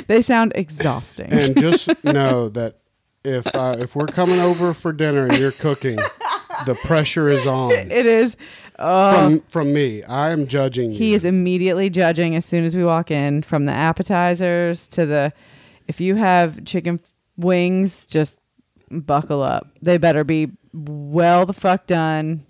[0.08, 1.32] they sound exhausting.
[1.32, 2.80] and just know that
[3.24, 5.98] if uh, if we're coming over for dinner and you're cooking,
[6.66, 8.36] the pressure is on it is.
[8.82, 10.04] Oh, from from me.
[10.04, 10.98] I am judging you.
[10.98, 15.34] He is immediately judging as soon as we walk in, from the appetizers to the.
[15.88, 17.00] If you have chicken
[17.36, 18.40] wings, just
[18.92, 19.68] buckle up.
[19.82, 22.46] They better be well the fuck done.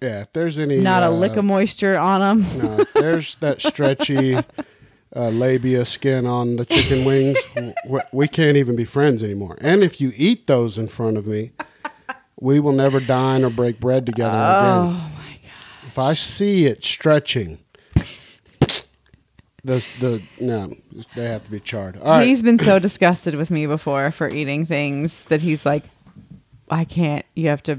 [0.00, 0.22] yeah.
[0.22, 2.46] If there's any Not a uh, lick of moisture on them.
[2.62, 4.34] No, there's that stretchy
[5.14, 7.38] uh, labia skin on the chicken wings.
[7.84, 9.56] w- we can't even be friends anymore.
[9.60, 11.52] And if you eat those in front of me,
[12.40, 15.12] we will never dine or break bread together Oh again.
[15.96, 17.58] If I see it stretching,
[19.64, 20.74] the the no,
[21.14, 21.96] they have to be charred.
[21.96, 22.26] All right.
[22.26, 25.84] He's been so disgusted with me before for eating things that he's like,
[26.68, 27.24] I can't.
[27.34, 27.78] You have to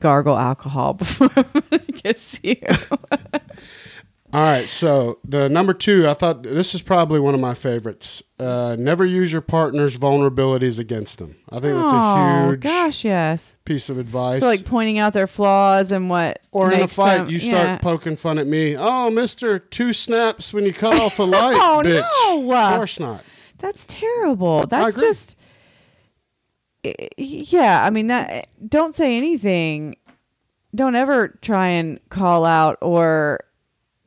[0.00, 2.56] gargle alcohol before I kiss you.
[4.34, 8.22] All right, so the number two, I thought this is probably one of my favorites.
[8.38, 11.36] Uh, never use your partner's vulnerabilities against them.
[11.50, 13.54] I think that's a huge gosh, yes.
[13.66, 14.40] piece of advice.
[14.40, 17.40] So like pointing out their flaws and what or in a makes fight, them- you
[17.40, 17.76] start yeah.
[17.76, 18.74] poking fun at me.
[18.74, 22.46] Oh, Mister, two snaps when you cut off a light, Oh, bitch.
[22.48, 22.52] no.
[22.70, 23.22] Of course not.
[23.58, 24.66] That's terrible.
[24.66, 25.08] That's agree.
[25.08, 25.36] just
[26.86, 27.84] I- yeah.
[27.84, 28.48] I mean that.
[28.66, 29.96] Don't say anything.
[30.74, 33.40] Don't ever try and call out or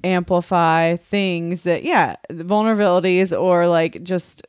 [0.06, 4.44] amplify things that yeah vulnerabilities or like just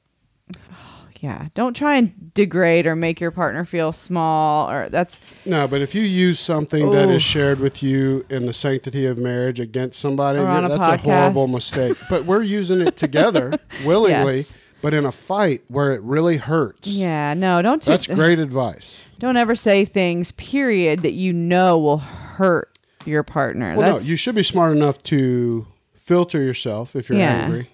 [1.20, 5.80] yeah don't try and degrade or make your partner feel small or that's No, but
[5.80, 9.98] if you use something that is shared with you in the sanctity of marriage against
[9.98, 11.96] somebody, a that's a horrible mistake.
[12.10, 14.38] But we're using it together willingly.
[14.38, 14.52] Yes.
[14.82, 19.08] But in a fight where it really hurts, yeah no don't t- that's great advice.
[19.18, 22.75] don't ever say things period that you know will hurt
[23.06, 27.32] your partner Well, no, you should be smart enough to filter yourself if you're Yeah.
[27.44, 27.70] angry,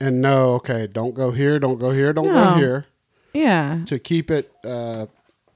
[0.00, 2.32] and know, okay, don't go here, don't go here, don't No.
[2.32, 2.86] go here,
[3.34, 4.50] yeah to keep it.
[4.64, 5.06] Uh,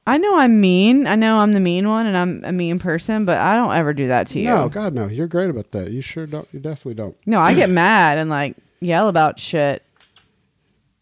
[0.09, 1.07] I know I'm mean.
[1.09, 3.93] I know I'm the mean one and I'm a mean person, but I don't ever
[3.93, 4.47] do that to you.
[4.47, 5.91] no, God, no, you're great about that.
[5.91, 6.47] You sure don't.
[6.53, 7.17] You definitely don't.
[7.27, 9.83] No, I get mad and like yell about shit,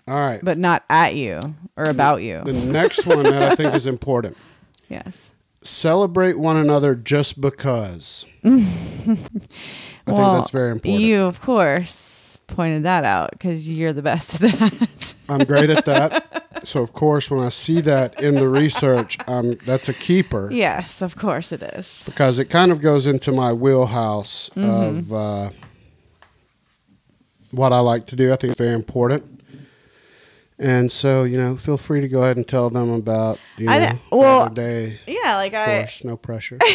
[0.09, 1.39] All right, but not at you
[1.77, 2.41] or about you.
[2.47, 4.39] the next one that I think is important:
[4.89, 5.33] yes.
[5.65, 8.25] Celebrate one another just because.
[8.45, 9.17] I think
[10.07, 11.03] that's very important.
[11.03, 15.15] You, of course, pointed that out because you're the best at that.
[15.29, 16.43] I'm great at that.
[16.65, 21.03] So of course, when I see that in the research, um, that's a keeper yes,
[21.03, 22.03] of course it is.
[22.07, 24.99] because it kind of goes into my wheelhouse Mm-hmm.
[24.99, 25.51] of uh,
[27.51, 28.33] what I like to do.
[28.33, 29.34] I think it's very important.
[30.59, 33.73] And so, you know, feel free to go ahead and tell them about, you know,
[33.73, 35.01] I the well, other day.
[35.07, 36.59] Yeah, like Of I, course, no pressure.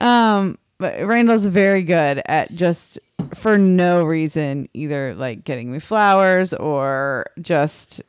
[0.00, 2.98] um, but Randall's very good at just
[3.34, 8.00] for no reason either like getting me flowers or just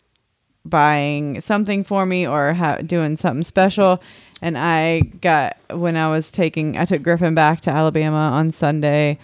[0.65, 4.01] buying something for me or ha- doing something special.
[4.41, 9.17] And I got when I was taking I took Griffin back to Alabama on Sunday,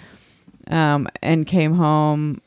[0.68, 2.42] um, and came home,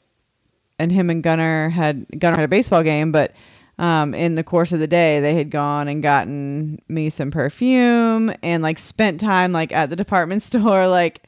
[0.78, 3.32] and him and Gunner had Gunner had a baseball game, but
[3.78, 8.32] um, in the course of the day they had gone and gotten me some perfume
[8.42, 11.22] and like spent time like at the department store like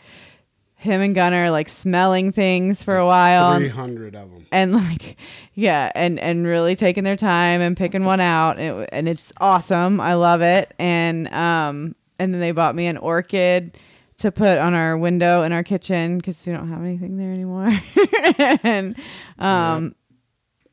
[0.75, 3.57] him and Gunner like smelling things for a while.
[3.57, 4.47] Three hundred of them.
[4.51, 5.17] and like
[5.55, 8.59] yeah and and really taking their time and picking one out.
[8.59, 10.01] And, it, and it's awesome.
[10.01, 10.75] I love it.
[10.79, 13.79] And um and then they bought me an orchid
[14.21, 17.71] to put on our window in our kitchen because we don't have anything there anymore
[18.63, 18.97] and
[19.39, 19.95] um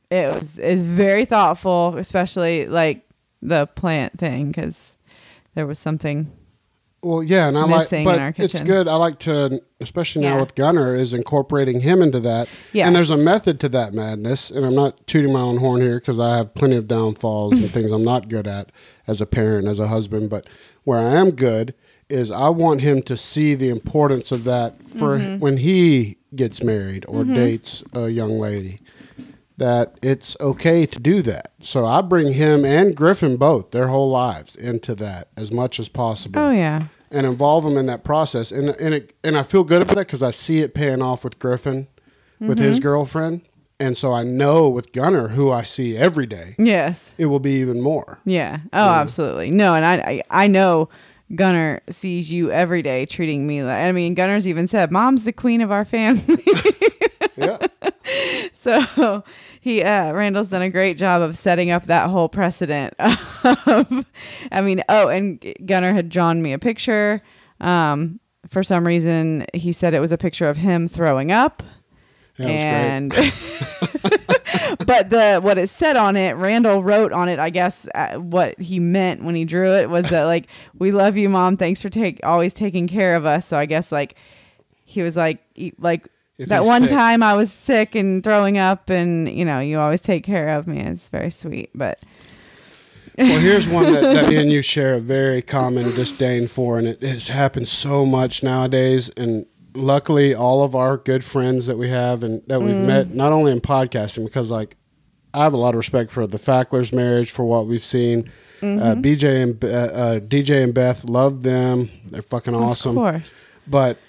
[0.09, 3.07] it was is very thoughtful especially like
[3.41, 4.95] the plant thing because
[5.55, 6.31] there was something
[7.03, 8.87] Well, yeah, and I like, but it's good.
[8.87, 10.39] I like to, especially now Yeah.
[10.41, 12.49] with Gunner, is incorporating him into that.
[12.73, 12.87] Yes.
[12.87, 14.49] And there's a method to that madness.
[14.49, 17.69] And I'm not tooting my own horn here because I have plenty of downfalls and
[17.75, 18.71] things I'm not good at
[19.05, 20.29] as a parent, as a husband.
[20.31, 20.47] But
[20.83, 21.75] where I am good
[22.09, 25.39] is I want him to see the importance of that for Mm-hmm.
[25.39, 28.79] when he gets married or dates a young lady.
[29.57, 31.51] That it's okay to do that.
[31.61, 35.89] So I bring him and Griffin both, their whole lives, into that as much as
[35.89, 38.51] possible oh yeah and involve them in that process.
[38.51, 41.23] And and it, and I feel good about it because I see it paying off
[41.23, 41.87] with Griffin,
[42.39, 43.41] with his girlfriend,
[43.79, 47.53] and so I know with Gunner, who I see every day, yes it will be
[47.59, 48.19] even more.
[48.25, 48.59] Yeah.
[48.73, 49.49] Oh, absolutely.
[49.49, 49.93] No, and I,
[50.29, 50.89] I I know
[51.36, 55.34] Gunner sees you every day treating me like I mean Gunner's even said, Mom's the
[55.34, 56.43] queen of our family.
[57.36, 57.67] Yeah,
[58.53, 59.23] so
[59.61, 64.07] he uh Randall's done a great job of setting up that whole precedent of
[64.51, 67.21] I mean, oh, and Gunner had drawn me a picture.
[67.61, 68.19] Um
[68.49, 71.61] for some reason he said it was a picture of him throwing up.
[72.38, 73.13] Yeah, and
[74.88, 78.59] but the what it said on it randall wrote on it i guess uh, what
[78.59, 80.47] he meant when he drew it was that like
[80.79, 83.91] we love you mom thanks for take always taking care of us so i guess
[83.91, 84.15] like
[84.85, 86.07] he was like he- like
[86.39, 86.91] If that one sick.
[86.91, 90.65] time i was sick and throwing up and you know you always take care of
[90.65, 91.99] me it's very sweet but
[93.19, 96.88] well, here's one that, that me and you share a very common disdain for, and
[96.88, 99.09] it has happened so much nowadays.
[99.17, 99.47] And
[99.78, 103.51] luckily, all of our good friends that we have and that we've met, not only
[103.51, 104.75] in podcasting, because like
[105.34, 108.32] I have a lot of respect for the Facklers' marriage, for what we've seen.
[108.61, 112.97] Uh, BJ and uh, uh, DJ and Beth love them; they're fucking awesome.
[112.97, 113.99] of course But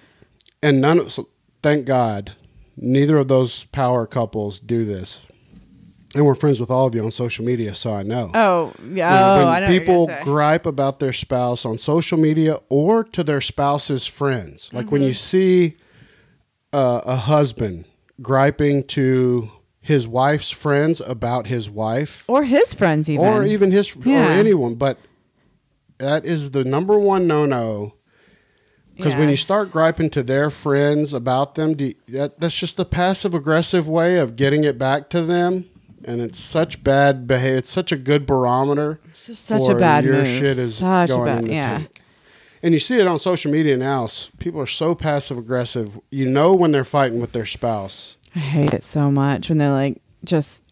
[0.63, 1.29] and none of so
[1.63, 2.33] thank God,
[2.77, 5.21] neither of those power couples do this.
[6.15, 9.11] And we're friends with all of you on social media, so I know oh yeah
[9.11, 12.59] when, oh when i know what you're people gripe about their spouse on social media
[12.71, 15.15] or to their spouse's friends, like when you Mm-hmm.
[15.15, 15.77] see
[16.73, 17.85] uh, a husband
[18.23, 19.51] griping to
[19.81, 24.33] his wife's friends about his wife, or his friends even or even his or Yeah.
[24.33, 24.99] anyone, but
[25.99, 27.95] that is the number one no no.
[28.97, 32.77] Because when you start griping to their friends about them, do you- that, that's just
[32.77, 35.67] the passive aggressive way of getting it back to them,
[36.09, 37.59] and it's such bad behavior.
[37.59, 38.99] It's such a good barometer.
[39.11, 40.27] It's just such for a bad your move.
[40.27, 41.79] shit is Such going bad- in the yeah.
[41.79, 42.01] tank.
[42.63, 44.09] And you see it on social media now.
[44.39, 46.01] People are so passive aggressive.
[46.11, 48.17] You know when they're fighting with their spouse.
[48.35, 50.65] I hate it so much when they're like, just,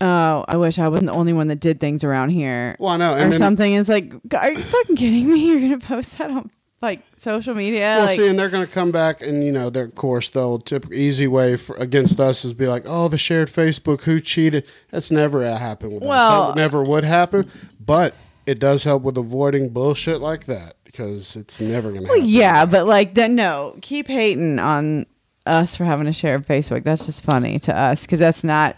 [0.00, 2.76] oh, I wish I wasn't the only one that did things around here.
[2.78, 3.14] Well, I know.
[3.14, 3.72] or then, something.
[3.72, 5.40] It's like, are you fucking kidding me?
[5.48, 6.50] You're going to post that on
[6.82, 7.80] like social media?
[7.98, 10.28] Well, like, see, and they're going to come back, and you know, their of course,
[10.30, 14.20] they'll tip easy way for, against us is be like, "Oh, the shared Facebook, who
[14.20, 16.54] cheated?" That's never happened with Well- us.
[16.54, 17.50] That never would happen,
[17.84, 18.14] but
[18.46, 22.08] it does help with avoiding bullshit like that because it's never going to.
[22.08, 22.28] well, happen.
[22.30, 25.06] yeah, but like, then no, keep hating on
[25.46, 26.84] us for having a shared Facebook.
[26.84, 28.76] That's just funny to us because that's not.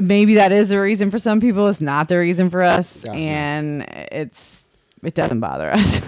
[0.00, 1.66] Maybe that is the reason for some people.
[1.66, 3.26] It's not the reason for us, Got me.
[3.26, 3.82] and
[4.12, 4.57] it's
[5.02, 6.00] it doesn't bother us.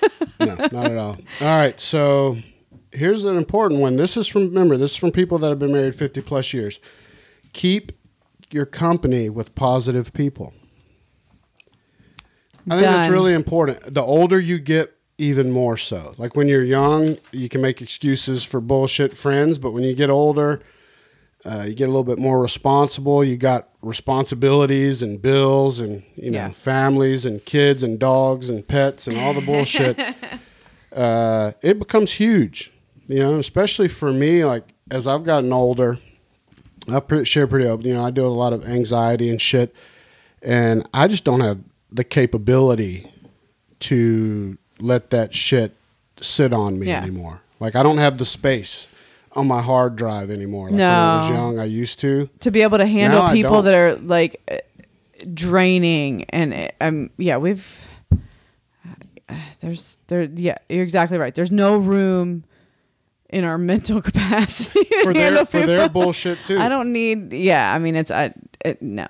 [0.40, 1.18] no, not at all.
[1.40, 2.36] All right, so
[2.92, 3.96] here's an important one.
[3.96, 6.80] This is from remember, this is from people that have been married 50 plus years.
[7.52, 7.92] Keep
[8.50, 10.54] your company with positive people.
[12.68, 13.94] I think that's really important.
[13.94, 16.14] The older you get, even more so.
[16.18, 20.08] Like when you're young, you can make excuses for bullshit friends, but when you get
[20.08, 20.62] older,
[21.44, 23.24] uh, you get a little bit more responsible.
[23.24, 26.50] You got responsibilities and bills and you know Yeah.
[26.52, 29.98] families and kids and dogs and pets and all the bullshit.
[30.94, 32.72] uh, it becomes huge,
[33.06, 33.38] you know.
[33.38, 35.98] Especially for me, like as I've gotten older,
[36.92, 37.86] I pre- share pretty open.
[37.86, 39.74] You know, I do a lot of anxiety and shit,
[40.42, 41.58] and I just don't have
[41.92, 43.10] the capability
[43.80, 45.74] to let that shit
[46.20, 47.00] sit on me Yeah.
[47.02, 47.40] anymore.
[47.60, 48.86] Like I don't have the space
[49.32, 50.66] on my hard drive anymore.
[50.70, 52.28] Like when I was young, I used to.
[52.40, 54.56] to be able to handle Now people that are like uh,
[55.34, 57.86] draining and uh, um yeah we've
[59.28, 62.44] uh, there's there yeah you're exactly right there's no room
[63.28, 66.58] in our mental capacity For their for their bullshit too.
[66.58, 68.32] I don't need yeah I mean it's I
[68.64, 69.06] it, no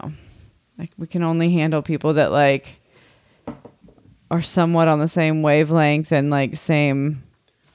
[0.78, 2.80] like we can only handle people that like
[4.30, 7.22] are somewhat on the same wavelength and like same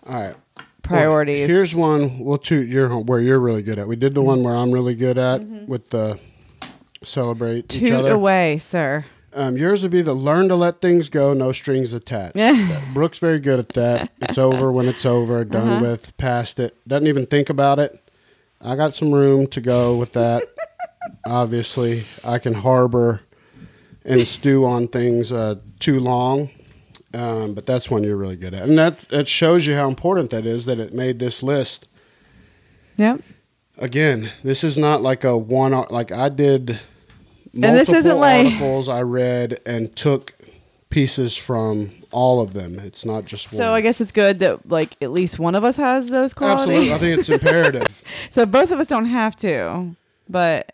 [0.08, 0.36] All right.
[0.88, 3.88] Priorities Well, here's one we'll toot your home where you're really good at.
[3.88, 6.20] We did the one where I'm really good at with the
[7.04, 7.86] celebrate each Mm-hmm.
[7.88, 8.14] toot other.
[8.14, 12.38] away sir Um, yours would be the learn to let things go, no strings attached.
[12.94, 14.10] Brooke's very good at that.
[14.22, 15.82] It's over when it's over, done Uh-huh.
[15.82, 16.76] with, past it.
[16.88, 18.00] Doesn't even think about it.
[18.62, 20.44] I got some room to go with that.
[21.28, 23.22] Obviously, I can harbor
[24.06, 26.50] and stew on things uh, too long,
[27.16, 30.30] um, but that's one you're really good at, and that that shows you how important
[30.32, 30.66] that is.
[30.66, 31.88] That it made this list.
[32.98, 33.22] yep
[33.78, 35.72] Again, this is not like a one.
[35.90, 36.80] Like I did.
[37.54, 40.34] And this isn't multiple like- articles I read and took
[40.90, 42.80] pieces from all of them.
[42.80, 43.58] It's not just one.
[43.58, 46.90] So I guess it's good that like at least one of us has those qualities.
[46.90, 46.94] absolutely.
[46.94, 48.04] I think it's imperative.
[48.32, 49.96] so both of us don't have to,
[50.30, 50.74] but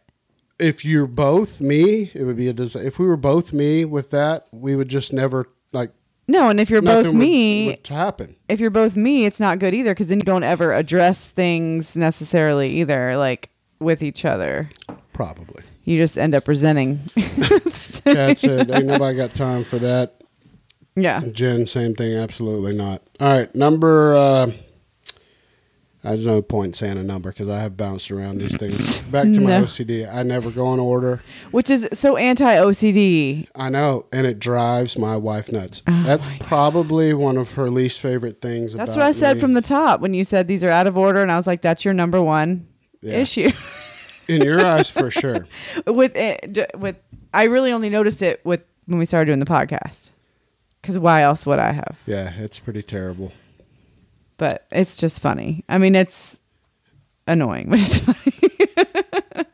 [0.60, 2.86] if you're both me, it would be a disaster.
[2.88, 5.92] If we were both me with that, we would just never like.
[6.28, 6.50] No.
[6.50, 8.36] And if you're both nothing would- me, would happen.
[8.50, 11.96] if you're both me, it's not good either because then you don't ever address things
[11.96, 13.50] necessarily either, like
[13.80, 14.70] with each other.
[15.14, 15.64] Probably.
[15.84, 17.02] You just end up resenting.
[17.16, 18.70] That's it.
[18.70, 20.22] Ain't nobody got time for that.
[20.96, 21.22] yeah.
[21.32, 22.16] Jen, same thing.
[22.18, 23.02] Absolutely not.
[23.20, 24.16] All right, number.
[24.16, 24.52] Uh,
[26.04, 29.02] there's no point saying a number because I have bounced around these things.
[29.04, 29.64] Back to my No.
[29.64, 30.12] OCD.
[30.12, 31.22] I never go in order.
[31.52, 33.48] Which is so anti OCD.
[33.56, 35.84] I know, and it drives my wife nuts.
[35.88, 38.74] Oh That's probably one of her least favorite things.
[38.74, 39.42] That's about what I said me.
[39.42, 41.62] from the top when you said these are out of order, and I was like,
[41.62, 42.68] "That's your number one
[43.02, 43.18] Yeah.
[43.18, 43.52] issue."
[44.28, 45.48] in your eyes for sure.
[45.86, 46.96] with eh, it, j- with
[47.34, 50.10] I really only noticed it with when we started doing the podcast.
[50.82, 52.00] Because why else would I have?
[52.08, 53.32] Yeah, it's pretty terrible.
[54.42, 55.64] But it's just funny.
[55.70, 56.40] I mean, it's
[57.28, 59.46] annoying, but it's funny.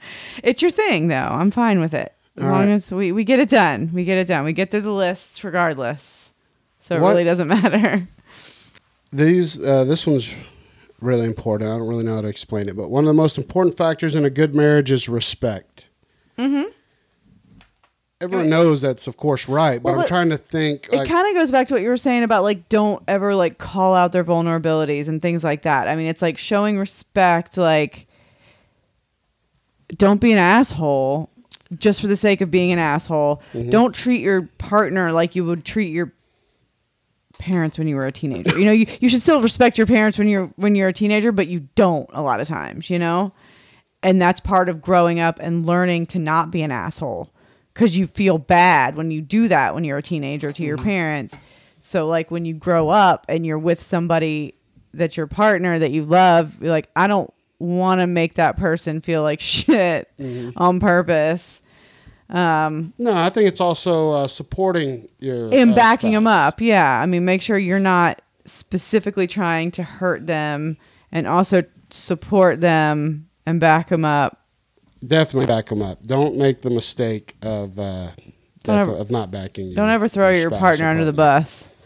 [0.42, 1.16] it's your thing, though.
[1.16, 2.70] I'm fine with it as All long right.
[2.72, 3.92] as we we get it done.
[3.94, 4.46] We get it done.
[4.46, 6.32] We get through the lists regardless.
[6.80, 8.08] So it What- really doesn't matter.
[9.12, 10.34] These uh, this one's
[11.02, 11.70] really important.
[11.70, 14.16] I don't really know how to explain it, but one of the most important factors
[14.16, 15.84] in a good marriage is respect.
[16.38, 16.70] Mm-hmm.
[18.20, 20.88] Everyone knows that's of course right, but Well, I'm trying to think.
[20.92, 23.36] it Like, kind of goes back to what you were saying about like don't ever
[23.36, 25.88] like call out their vulnerabilities and things like that.
[25.88, 28.08] I mean, it's like showing respect like
[29.96, 31.30] don't be an asshole
[31.78, 33.42] just for the sake of being an asshole.
[33.54, 33.70] Mm-hmm.
[33.70, 36.12] Don't treat your partner like you would treat your
[37.38, 38.58] parents when you were a teenager.
[38.58, 41.32] You know, you, you should still respect your parents when you're when you're a teenager,
[41.32, 43.32] but you don't a lot of times, you know?
[44.02, 47.32] And that's part of growing up and learning to not be an asshole
[47.78, 51.38] cuz you feel bad when you do that when you're a teenager to your parents.
[51.80, 54.56] So like when you grow up and you're with somebody
[54.94, 59.02] that's your partner that you love, you're like I don't want to make that person
[59.02, 60.10] feel like shit
[60.56, 61.62] on purpose.
[62.30, 66.54] Um no, I think it's also uh, supporting your and uh, backing them spouse.
[66.54, 66.62] up.
[66.62, 70.78] Yeah, I mean, make sure you're not specifically trying to hurt them,
[71.12, 74.42] and also support them and back them up.
[75.06, 76.06] Definitely back them up.
[76.06, 78.12] Don't make the mistake of uh,
[78.68, 79.76] ever- of not backing you.
[79.76, 81.68] Don't ever throw your spouse partner or under the bus.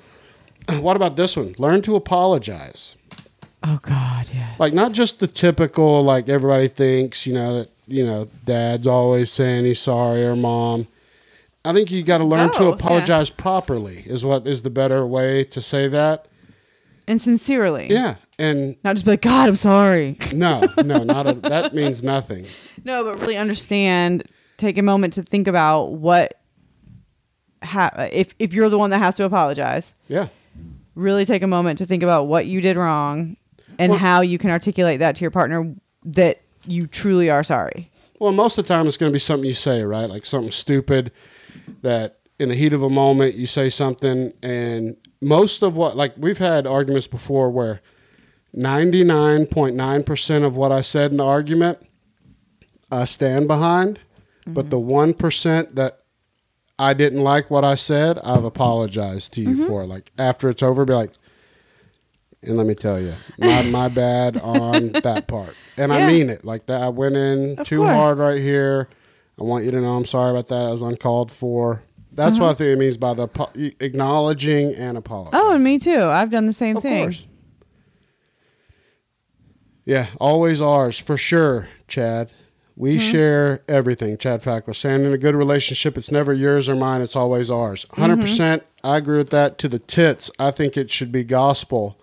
[0.70, 1.56] What about this one?
[1.58, 2.96] Learn to apologize.
[3.64, 4.56] Oh God, yeah.
[4.58, 9.32] like not just the typical like everybody thinks you know that you know dad's always
[9.32, 10.88] saying he's sorry or mom
[11.66, 12.86] i think you got to learn to both, yeah.
[12.86, 16.26] apologize properly is what is the better way to say that
[17.12, 17.88] And sincerely.
[17.90, 20.18] yeah and Not just be like, God, I'm sorry.
[20.34, 22.46] no no not a, that means nothing
[22.84, 24.24] No, but really understand.
[24.58, 26.34] Take a moment to think about what.
[27.64, 30.30] Ha- if if you're the one that has to apologize, yeah
[30.96, 33.38] really take a moment to think about what you did wrong,
[33.78, 35.74] and Well- how you can articulate that to your partner
[36.04, 37.92] that you truly are sorry.
[38.20, 40.52] well most of the time it's going to be something you say right like something
[40.52, 41.12] stupid
[41.84, 46.14] that in the heat of a moment, you say something, and most of what, like,
[46.18, 47.82] we've had arguments before where
[48.56, 51.80] 99.9% of what I said in the argument,
[52.92, 54.00] I stand behind,
[54.46, 56.00] but the 1% that
[56.80, 59.68] I didn't like what I said, I've apologized to you Mm-hmm.
[59.68, 59.86] for.
[59.86, 61.12] Like, after it's over, be like,
[62.44, 65.56] and let me tell you, my, my bad on that part.
[65.78, 66.44] And I mean it.
[66.44, 67.92] Like that, I went in Of too course.
[67.92, 68.90] hard right here.
[69.40, 70.68] I want you to know I'm sorry about that.
[70.68, 71.84] I was uncalled for.
[72.14, 72.42] That's Mm-hmm.
[72.44, 75.40] what I think it means by the apo- acknowledging and apologizing.
[75.48, 76.04] Oh, and me too.
[76.04, 77.06] I've done the same of thing.
[77.06, 77.26] course.
[79.86, 82.32] Yeah, always ours for sure, Chad.
[82.76, 83.00] We Mm-hmm.
[83.12, 84.76] share everything, Chad Fackler.
[84.76, 87.86] Saying in a good relationship, it's never yours or mine, it's always ours.
[87.92, 88.66] 100%, Mm-hmm.
[88.88, 90.32] I agree with that to the tits.
[90.40, 92.00] I think it should be gospel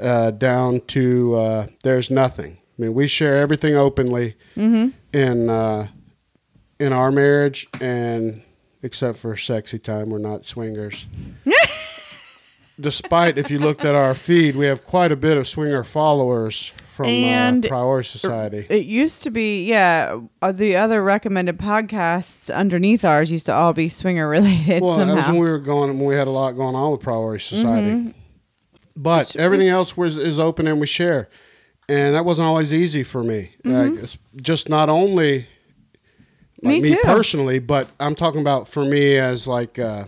[0.00, 2.58] uh, down to uh, there's nothing.
[2.78, 4.88] I mean, we share everything openly Mm-hmm.
[5.16, 5.88] in, uh,
[6.80, 8.42] in our marriage, and
[8.82, 11.06] except for sexy time, we're not swingers.
[12.80, 16.70] Despite if you looked at our feed, we have quite a bit of swinger followers
[16.94, 18.66] from And- uh, Priority Society.
[18.70, 20.20] It used to be, yeah.
[20.40, 25.12] uh, The other recommended podcasts underneath ours used to all be swinger related Well, that
[25.16, 25.98] was when we were going.
[25.98, 28.14] When we had a lot going on with Priority Society.
[28.94, 31.28] But Which everything was- else was is open and we share,
[31.88, 33.54] and that wasn't always easy for me.
[33.64, 35.46] Like, it's just not only
[36.62, 37.00] like Me me, too.
[37.04, 40.04] personally, but I'm talking about for me as like uh,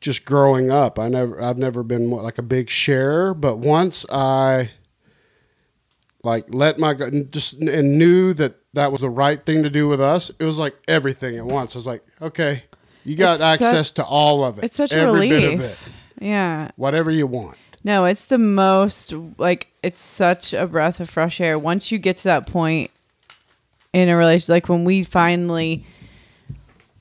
[0.00, 0.98] just growing up.
[0.98, 4.70] I never, I've never been more like a big sharer, but once I
[6.22, 10.00] like let my just and knew that that was the right thing to do with
[10.00, 10.30] us.
[10.38, 11.74] It was like everything at once.
[11.76, 12.64] I was like, okay,
[13.04, 14.64] you got It's such- access to all of it.
[14.64, 15.88] it's such a every bit of relief.
[16.18, 16.70] it, yeah.
[16.76, 17.56] whatever you want.
[17.84, 21.58] No, it's the most like it's such a breath of fresh air.
[21.58, 22.90] Once you get to that point
[23.94, 25.86] in a relationship, like when we finally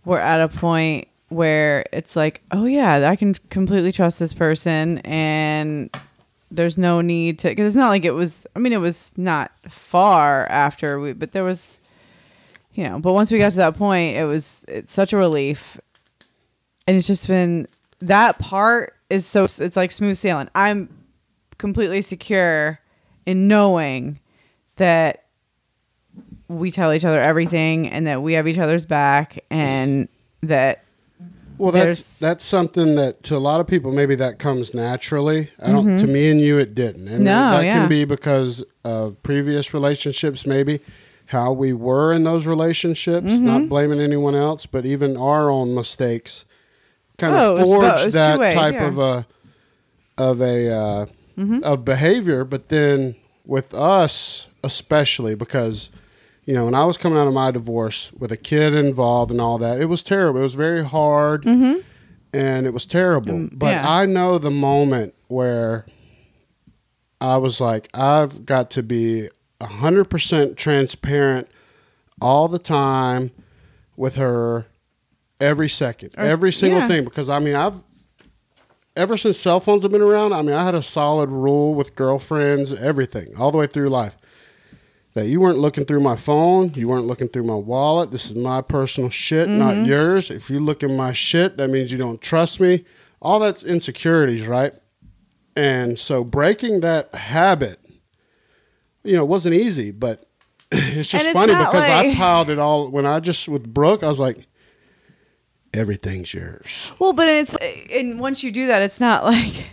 [0.06, 5.00] were at a point where it's like, oh yeah, I can completely trust this person,
[5.00, 5.90] and
[6.52, 8.46] there's no need to because it's not like it was.
[8.56, 11.80] I mean, it was not far after we, but there was,
[12.74, 13.00] you know.
[13.00, 15.80] But once we got to that point, it was it's such a relief,
[16.88, 17.68] and it's just been
[18.02, 20.50] that part is so it's like smooth sailing.
[20.54, 20.90] I'm
[21.58, 22.80] completely secure
[23.26, 24.20] in knowing
[24.76, 25.23] that
[26.48, 30.08] we tell each other everything and that we have each other's back and
[30.42, 30.84] that
[31.58, 35.50] Well, that's that's something that to a lot of people maybe that comes naturally.
[35.62, 35.98] I don't.
[35.98, 37.24] To me and you, it didn't, and Mm-hmm.
[37.26, 37.80] No, that yeah.
[37.80, 40.80] can be because of previous relationships, maybe
[41.28, 43.32] how we were in those relationships.
[43.32, 43.46] Mm-hmm.
[43.46, 46.44] Not blaming anyone else, but even our own mistakes
[47.18, 48.90] kind Oh, of forged that two-way, type yeah.
[48.90, 49.00] Mm-hmm.
[49.00, 49.26] of a
[50.18, 51.06] of a uh,
[51.64, 52.44] of behavior.
[52.44, 53.16] But then
[53.46, 55.90] with us, especially because
[56.46, 59.40] you know, when I was coming out of my divorce with a kid involved and
[59.40, 60.40] all that, it was terrible.
[60.40, 61.80] It was very hard mm-hmm.
[62.34, 63.34] and it was terrible.
[63.34, 63.86] Mm, but yeah.
[63.88, 65.86] I know the moment where
[67.22, 69.30] I was like, I've got to be
[69.62, 71.48] 100% transparent
[72.20, 73.32] all the time
[73.96, 74.66] with her
[75.40, 76.88] every second, every single yeah.
[76.88, 77.04] thing.
[77.06, 77.84] Because I mean, I've
[78.96, 81.96] ever since cell phones have been around, I mean, I had a solid rule with
[81.96, 84.18] girlfriends, everything, all the way through life.
[85.14, 88.10] That you weren't looking through my phone, you weren't looking through my wallet.
[88.10, 89.86] This is my personal shit, not mm-hmm.
[89.86, 90.32] yours.
[90.32, 92.84] If you look in my shit, that means you don't trust me.
[93.22, 94.74] All that's insecurities, right?
[95.56, 97.80] And so breaking that habit,
[99.04, 100.26] you know, wasn't easy, but
[100.72, 104.08] it's just it's funny because I piled it all when I just with Brooke, I
[104.08, 104.48] was like,
[105.74, 106.92] everything's yours.
[107.00, 107.56] well but it's
[107.92, 109.66] and once you do that it's not like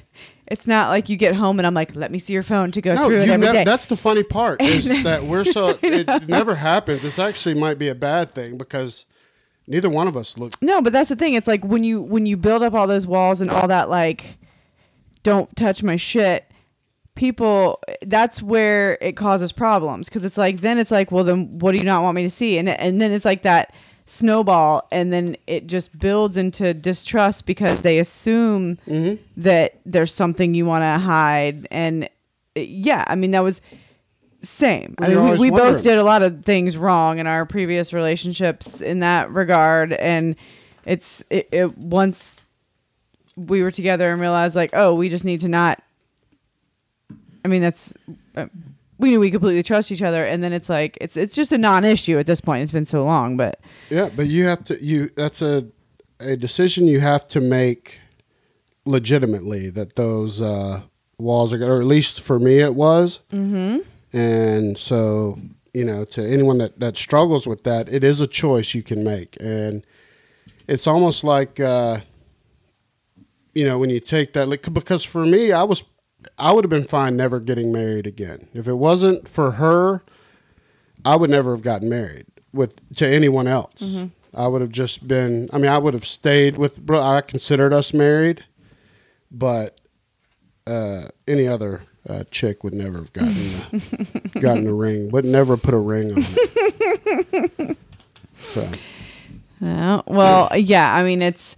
[0.50, 2.80] it's not like you get home and I'm like let me see your phone to
[2.80, 3.64] go No, through it every day.
[3.64, 7.04] that's the funny part is that we're so it never happens.
[7.04, 9.04] It's actually might be a bad thing because
[9.66, 10.60] neither one of us look.
[10.60, 11.34] No, but that's the thing.
[11.34, 14.38] It's like when you when you build up all those walls and all that like
[15.22, 16.50] don't touch my shit,
[17.14, 21.72] people that's where it causes problems cuz it's like then it's like well then what
[21.72, 22.58] do you not want me to see?
[22.58, 23.72] And and then it's like that
[24.10, 29.22] snowball and then it just builds into distrust because they assume Mm-hmm.
[29.36, 32.08] that there's something you want to hide and
[32.56, 33.60] yeah, I mean that was
[34.42, 34.94] same.
[34.98, 37.92] Well, you're mean, we, we both did a lot of things wrong in our previous
[37.92, 40.34] relationships in that regard, and
[40.84, 42.44] it's it, it once
[43.36, 45.80] we were together and realized like, oh, we just need to not.
[47.44, 47.94] I mean, that's
[48.36, 48.46] uh,
[49.00, 51.58] we knew we completely trust each other, and then it's like it's it's just a
[51.58, 52.62] non-issue at this point.
[52.62, 54.82] It's been so long, but Yeah, but you have to.
[54.84, 55.66] You that's a
[56.20, 58.00] a decision you have to make
[58.84, 60.82] legitimately that those uh,
[61.18, 63.20] walls are, gonna- or at least for me, it was.
[63.32, 63.78] Mm-hmm.
[64.16, 65.38] And so
[65.72, 69.04] you know, to anyone that that struggles with that, it is a choice you can
[69.04, 69.84] make, and
[70.68, 72.00] it's almost like uh,
[73.54, 75.84] you know when you take that like because for me I was
[76.38, 80.02] I would have been fine never getting married again if it wasn't for her
[81.04, 84.06] I would never have gotten married with to anyone else Mm-hmm.
[84.34, 87.72] I would have just been I mean I would have stayed with bro I considered
[87.72, 88.44] us married
[89.30, 89.80] but
[90.66, 93.36] uh, any other uh, chick would never have gotten
[94.34, 97.76] a, gotten a ring would never put a ring on it
[98.36, 98.68] so
[99.62, 100.90] Uh, well, yeah.
[100.94, 101.54] I mean, it's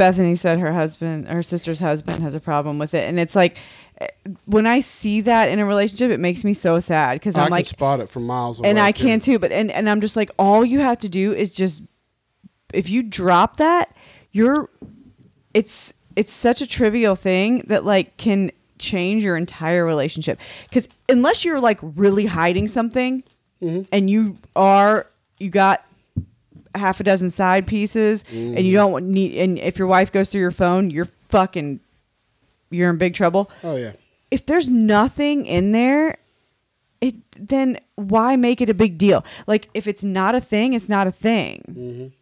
[0.00, 3.56] Bethany said her husband, her sister's husband, has a problem with it, and it's like
[4.00, 4.06] eh,
[4.46, 7.44] when I see that in a relationship, it makes me so sad because I I'm
[7.46, 9.04] can like, spot it from miles away and I too.
[9.04, 9.38] can too.
[9.38, 11.82] But and and I'm just like, all you have to do is just
[12.72, 13.94] if you drop that,
[14.32, 14.70] you're
[15.54, 21.44] it's it's such a trivial thing that like can change your entire relationship because unless
[21.44, 23.22] you're like really hiding something
[23.62, 23.82] Mm-hmm.
[23.92, 25.06] and you are
[25.38, 25.84] you got
[26.74, 28.64] half a dozen side pieces and Mm-hmm.
[28.64, 31.80] you don't need and if your wife goes through your phone you're fucking
[32.70, 33.92] you're in big trouble Oh yeah.
[34.30, 36.16] if there's nothing in there
[37.00, 40.88] it then why make it a big deal like if it's not a thing it's
[40.88, 42.12] not a thing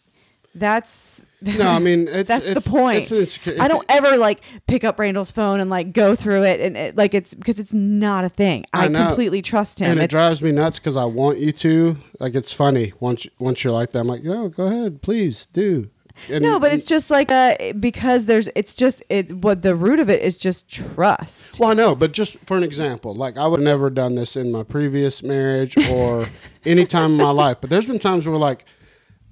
[0.55, 1.25] that's.
[1.41, 4.99] No, I mean it's, that's it's, the point It's i don't ever like pick up
[4.99, 8.29] randall's phone and like go through it and it, like it's because it's not a
[8.29, 11.53] thing i, I completely trust him and it drives me nuts because I want you
[11.53, 11.97] to.
[12.19, 14.01] Like it's funny once once you're like that.
[14.01, 15.91] I'm like, no, go ahead, please do.
[16.29, 20.01] And, no but it's just like uh because there's it's just it what the root
[20.01, 23.47] of it is just trust Well, I know, but just for an example, like I
[23.47, 26.27] would have never done this in my previous marriage or
[26.67, 27.59] any time in my life.
[27.61, 28.65] But there's been times where like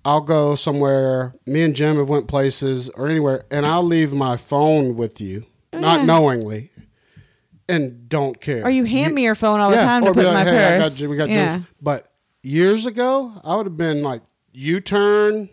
[0.07, 4.37] I'll go somewhere, me and Jim have went places or anywhere, and I'll leave my
[4.37, 6.05] phone with you, oh, not yeah.
[6.05, 6.71] knowingly,
[7.69, 8.65] and don't care.
[8.65, 10.53] or you hand me your phone all the time to put be in my like,
[10.53, 11.61] hey, purse got, we got yeah.
[11.83, 12.13] But
[12.45, 14.23] years ago, I would have been like,
[14.53, 15.49] U turn,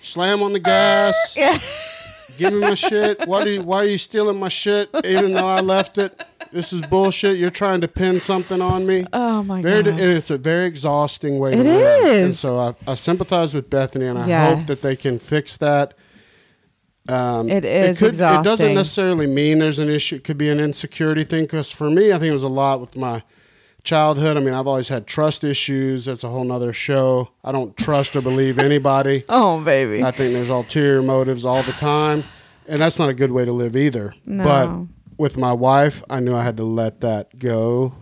[0.00, 1.36] slam on the gas.
[1.36, 1.56] Yeah.
[2.38, 3.28] Give me my shit.
[3.28, 6.20] Why do you, why are you stealing my shit even though I left it?
[6.52, 7.38] This is bullshit.
[7.38, 9.06] You're trying to pin something on me.
[9.12, 12.06] oh my Very, god it's a very exhausting way It to live.
[12.14, 12.24] is.
[12.26, 14.54] And so I, I sympathize with Bethany, and I Yes.
[14.56, 15.94] hope that they can fix that.
[17.08, 20.16] Um, It is It, doesn't necessarily mean there's an issue.
[20.16, 21.44] It could be an insecurity thing.
[21.44, 23.22] Because for me, I think it was a lot with my
[23.82, 24.36] childhood.
[24.36, 26.04] I mean, I've always had trust issues.
[26.04, 27.30] That's a whole nother show.
[27.42, 29.24] I don't trust or believe anybody.
[29.28, 32.22] oh baby I think there's ulterior motives all the time,
[32.68, 34.14] and that's not a good way to live either.
[34.24, 34.44] No.
[34.44, 37.94] But with my wife, I knew I had to let that go,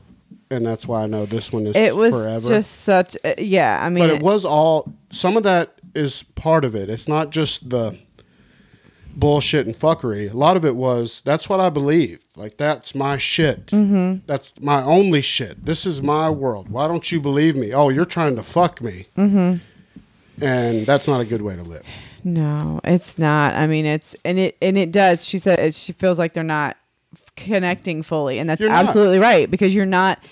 [0.50, 2.48] and that's why I know this one is it was forever.
[2.48, 6.64] just such uh, yeah i mean but it was all some of that is part
[6.64, 6.88] of it.
[6.88, 7.98] It's not just the
[9.14, 10.30] bullshit and fuckery.
[10.30, 12.26] A lot of it was that's what I believed.
[12.36, 13.66] Like that's my shit.
[13.66, 14.26] Mm-hmm.
[14.26, 15.64] That's my only shit.
[15.64, 16.68] This is my world.
[16.68, 17.72] Why don't you believe me?
[17.74, 19.08] Oh, you're trying to fuck me.
[19.16, 20.42] Mm-hmm.
[20.42, 21.84] And that's not a good way to live.
[22.22, 23.54] No, it's not.
[23.54, 25.24] I mean, it's and it and it does.
[25.24, 26.76] She said it, she feels like they're not
[27.44, 30.22] connecting fully, and that's absolutely right because you're not.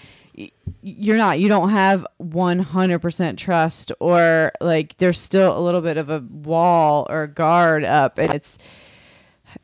[0.80, 1.40] You're not.
[1.40, 7.06] You don't have 100% trust, or like there's still a little bit of a wall
[7.10, 8.58] or guard up, and it's.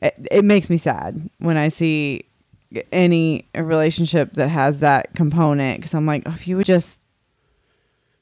[0.00, 2.24] It, it makes me sad when I see
[2.90, 7.00] any relationship that has that component because I'm like, oh, if you would just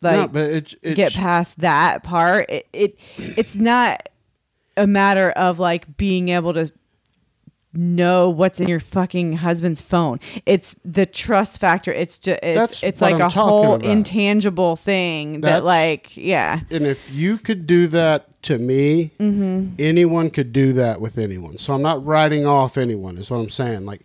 [0.02, 4.08] like no, but it, it get past that part it, it it's not
[4.76, 6.70] a matter of like being able to
[7.74, 12.82] know what's in your fucking husband's phone it's the trust factor it's just it's, That's
[12.82, 13.88] it's like I'm a whole about.
[13.90, 19.74] intangible thing that like yeah And if you could do that to me, Mm-hmm.
[19.78, 21.58] anyone could do that with anyone.
[21.58, 23.16] So I'm not writing off anyone.
[23.16, 23.86] Is what I'm saying.
[23.86, 24.02] Like,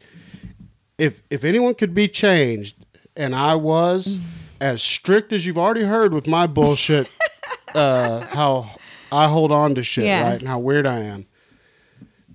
[0.99, 2.75] if if anyone could be changed,
[3.15, 4.27] and I was Mm-hmm.
[4.61, 7.07] as strict as you've already heard with my bullshit,
[7.75, 8.69] uh, how
[9.11, 10.21] I hold on to shit, Yeah.
[10.21, 11.25] right, and how weird I am.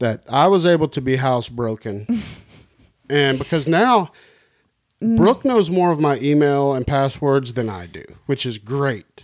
[0.02, 2.22] That I was able to be housebroken,
[3.08, 4.10] and because now.
[5.00, 5.16] Mm.
[5.16, 9.20] Brooke knows more of my email and passwords than I do, which is great.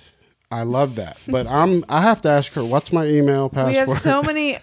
[0.50, 1.22] I love that.
[1.28, 3.86] But I'm I have to ask her what's my email password.
[3.86, 4.58] we have so many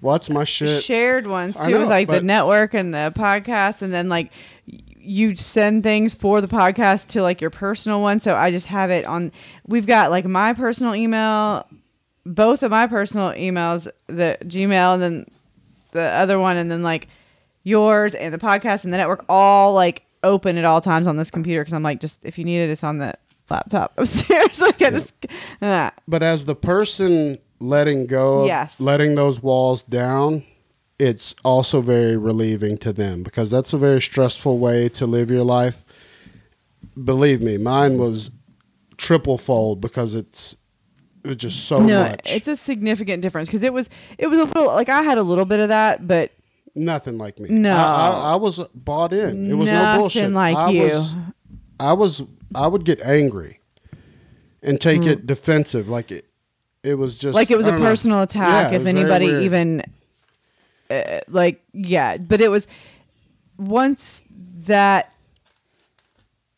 [0.00, 0.82] what's my shit?
[0.84, 4.30] shared ones too know, like the network and the podcast and then like
[4.64, 8.90] you send things for the podcast to like your personal one so i just have
[8.90, 9.30] it on
[9.66, 11.66] we've got like my personal email
[12.26, 15.26] both of my personal emails the gmail and then
[15.92, 17.08] the other one and then like
[17.62, 21.30] yours and the podcast and the network all like open at all times on this
[21.30, 23.14] computer because i'm like just if you need it it's on the
[23.50, 25.14] laptop upstairs like i just
[25.62, 28.80] uh, But as the person letting go, Yes.
[28.80, 30.42] letting those walls down,
[30.98, 35.44] it's also very relieving to them because that's a very stressful way to live your
[35.44, 35.84] life.
[37.02, 38.30] Believe me, mine was
[38.96, 40.56] triple fold because it's
[41.24, 42.32] it was just so no, much.
[42.32, 43.88] it's a significant difference because it was
[44.18, 46.32] it was a little like I had a little bit of that, but
[46.74, 47.50] Nothing like me.
[47.50, 47.76] No.
[47.76, 49.50] I, I, I was bought in.
[49.50, 50.30] It was no Nothing bullshit.
[50.30, 50.84] like I you.
[50.84, 51.16] Was,
[51.78, 52.22] I was.
[52.54, 53.60] I would get angry
[54.62, 56.26] and take it defensive, like it.
[56.82, 57.78] It was just like it was a know.
[57.78, 59.84] personal attack Yeah, if anybody even
[60.90, 62.66] uh, like yeah but it was
[63.56, 64.24] once
[64.66, 65.11] that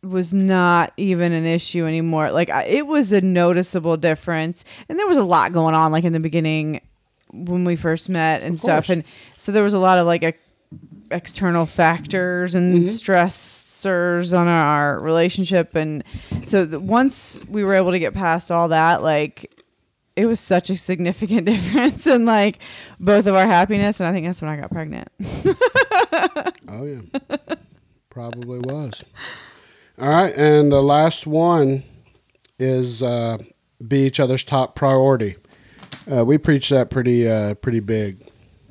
[0.04, 2.30] was not even an issue anymore.
[2.30, 4.64] Like I, it was a noticeable difference.
[4.88, 6.80] And there was a lot going on like in the beginning
[7.32, 8.86] when we first met and Of stuff.
[8.86, 8.90] course.
[8.90, 9.04] and
[9.36, 10.38] so there was a lot of like ex-
[11.10, 12.86] external factors and Mm-hmm.
[12.86, 15.74] stressors on our relationship.
[15.74, 16.02] And
[16.46, 19.50] so th- once we were able to get past all that like
[20.16, 22.58] it was such a significant difference in like
[23.00, 23.98] both of our happiness.
[24.00, 25.08] And i think that's when i got pregnant.
[26.68, 27.36] Oh yeah,
[28.10, 29.02] probably was.
[29.98, 31.84] All right, and the last one
[32.58, 33.38] is uh,
[33.86, 35.36] be each other's top priority.
[36.10, 38.18] Uh, we preach that pretty uh, pretty big.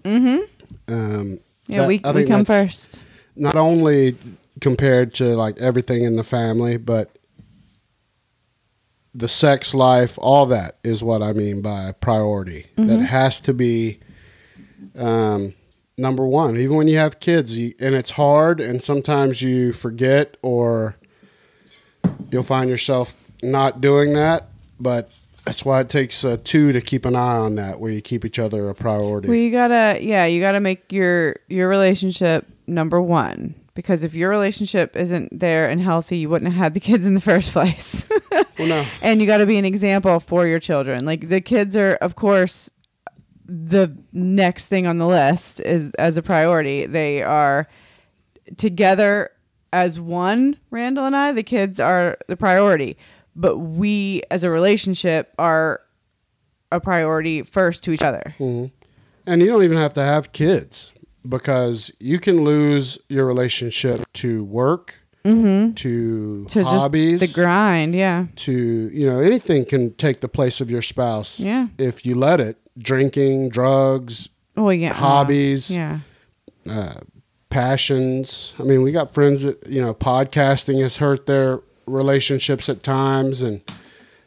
[0.03, 0.93] Mm-hmm.
[0.93, 2.99] Um, yeah that- we, we come first
[3.37, 4.15] Not only
[4.59, 7.15] compared to like everything in the family, but
[9.15, 12.65] the sex life, all that is what I mean by priority.
[12.77, 13.99] That has to be
[14.97, 15.53] um,
[15.97, 16.57] number one.
[16.57, 20.95] Even when you have kids, you, and it's hard, and sometimes you forget, or
[22.31, 24.47] you'll find yourself not doing that.
[24.79, 25.09] But
[25.45, 28.25] that's why it takes uh, two to keep an eye on that, where you keep
[28.25, 29.27] each other a priority.
[29.27, 34.29] well you gotta yeah you gotta make your your relationship number one because if your
[34.29, 38.05] relationship isn't there and healthy you wouldn't have had the kids in the first place
[38.57, 41.75] well, no, and you got to be an example for your children like the kids
[41.75, 42.69] are of course
[43.45, 47.67] the next thing on the list is as a priority they are
[48.55, 49.29] together
[49.73, 52.95] as one randall and i the kids are the priority
[53.35, 55.81] but we as a relationship are
[56.71, 58.67] a priority first to each other mm-hmm.
[59.25, 60.93] And you don't even have to have kids
[61.27, 65.73] because you can lose your relationship to work, mm-hmm.
[65.73, 70.59] to, to hobbies, just the grind yeah to you know anything can take the place
[70.59, 71.39] of your spouse.
[71.39, 71.67] Yeah.
[71.77, 72.57] if you let it.
[72.77, 75.69] Drinking, drugs, well yeah uh, Hobbies.
[75.69, 75.99] yeah
[76.67, 76.95] uh,
[77.53, 78.55] passions.
[78.59, 83.41] I mean, we got friends that you know podcasting has hurt their relationships at times,
[83.43, 83.61] and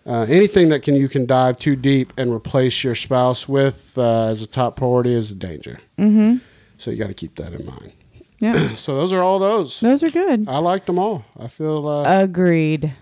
[0.07, 4.29] uh, anything that can you can dive too deep and replace your spouse with uh,
[4.29, 5.81] as a top priority is a danger.
[5.99, 6.37] Mm-hmm.
[6.79, 7.93] So you got to keep that in mind.
[8.39, 9.81] yeah So those are all those.
[9.81, 11.25] those are good I liked them all.
[11.39, 11.89] I feel.
[11.89, 12.93] Uh, agreed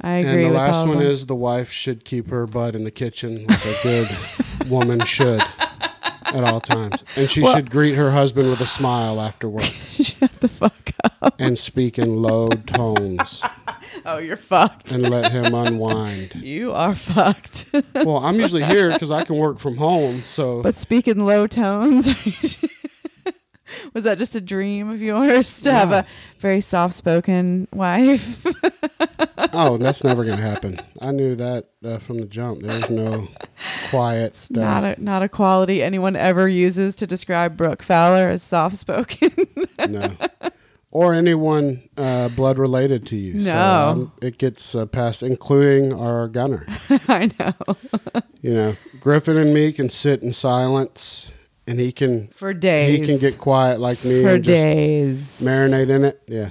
[0.00, 2.90] i agree and the last one is the wife should keep her butt in the
[2.90, 4.08] kitchen like a good
[4.70, 5.42] woman should
[6.34, 9.64] at all times, and she Well- should greet her husband with a smile after work
[9.90, 10.92] shut the fuck
[11.22, 13.42] up and speak in low tones
[14.06, 16.32] oh you're fucked and let him unwind.
[16.48, 17.66] You are fucked.
[17.94, 20.22] Well, I'm usually here because I can work from home.
[20.26, 22.08] So but speak in low tones.
[23.94, 26.04] Was that just a dream of yours to have a
[26.38, 28.44] very soft spoken wife?
[29.52, 30.80] oh, that's never gonna happen.
[31.00, 32.62] I knew that uh, from the jump.
[32.62, 33.28] There's no
[33.90, 34.34] quiet.
[34.34, 34.56] stuff.
[34.56, 39.32] not a not a quality anyone ever uses to describe Brooke Fowler as soft spoken.
[39.88, 40.12] no.
[40.90, 43.42] Or anyone uh, blood related to you.
[43.42, 43.60] So, No.
[43.90, 46.64] um, it gets uh, passed, including our gunner.
[46.88, 47.76] I know.
[48.40, 51.28] You know, Griffin and me can sit in silence,
[51.68, 52.98] and he can For days.
[52.98, 55.40] he can get quiet like me for and just days.
[55.40, 56.22] marinate in it.
[56.26, 56.50] Yeah,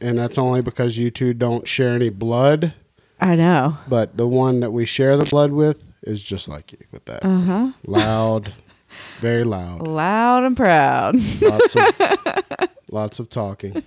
[0.00, 2.74] and that's only because you two don't share any blood.
[3.20, 3.76] I know.
[3.88, 7.24] But the one that we share the blood with is just like you with that.
[7.24, 7.72] Uh huh.
[7.86, 8.52] Loud,
[9.20, 9.82] very loud.
[9.86, 11.16] Loud and proud.
[11.40, 13.82] Lots of lots of talking.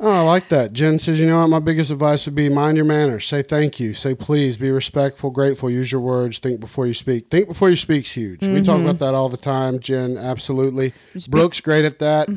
[0.00, 0.72] Oh, I like that.
[0.74, 1.48] Jen says, you know what?
[1.48, 3.26] My biggest advice would be mind your manners.
[3.26, 3.94] Say thank you.
[3.94, 4.56] Say please.
[4.58, 5.70] Be respectful, grateful.
[5.70, 6.38] Use your words.
[6.38, 7.28] Think before you speak.
[7.28, 8.46] Think before you speak's huge.
[8.46, 10.18] We talk about that all the time, Jen.
[10.18, 10.92] Absolutely.
[11.28, 12.28] Brooke's great at that.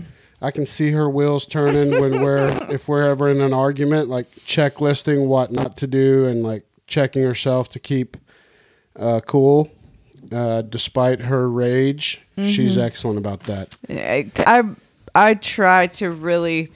[0.42, 4.32] I can see her wheels turning when we're if we're ever in an argument, like
[4.32, 8.18] checklisting what not to do and like checking herself to keep
[8.96, 9.70] uh, cool.
[10.32, 13.76] Uh, despite her rage, she's excellent about that.
[13.90, 14.64] I
[15.14, 16.72] I try to really,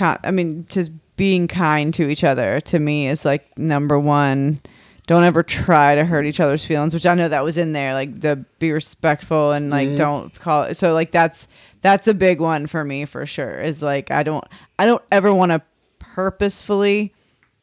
[0.00, 4.60] I mean, just being kind to each other to me is like number one.
[5.06, 7.94] Don't ever try to hurt each other's feelings, which I know that was in there.
[7.94, 10.76] Like to be respectful and like don't call it.
[10.76, 11.46] So like that's
[11.80, 13.60] that's a big one for me for sure.
[13.60, 14.44] Is like I don't
[14.78, 15.62] I don't ever want to
[15.98, 17.14] purposefully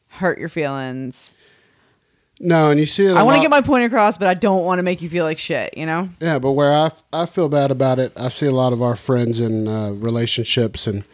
[0.08, 1.34] hurt your feelings.
[2.40, 3.12] No, and you see it.
[3.12, 5.08] I I want to get my point across, but I don't want to make you
[5.08, 5.76] feel like shit.
[5.76, 6.08] You know?
[6.20, 8.96] yeah, but where I, I feel bad about it, I see a lot of our
[8.96, 11.04] friends in uh, relationships, and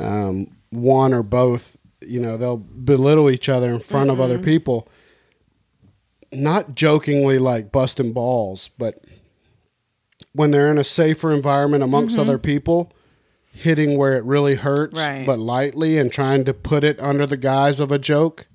[0.00, 4.88] um, one or both, you know, they'll belittle each other in front of other people,
[6.32, 9.04] not jokingly like busting balls, but
[10.32, 12.92] when they're in a safer environment amongst other people,
[13.52, 15.24] hitting where it really hurts, Right.
[15.24, 18.46] but lightly and trying to put it under the guise of a joke.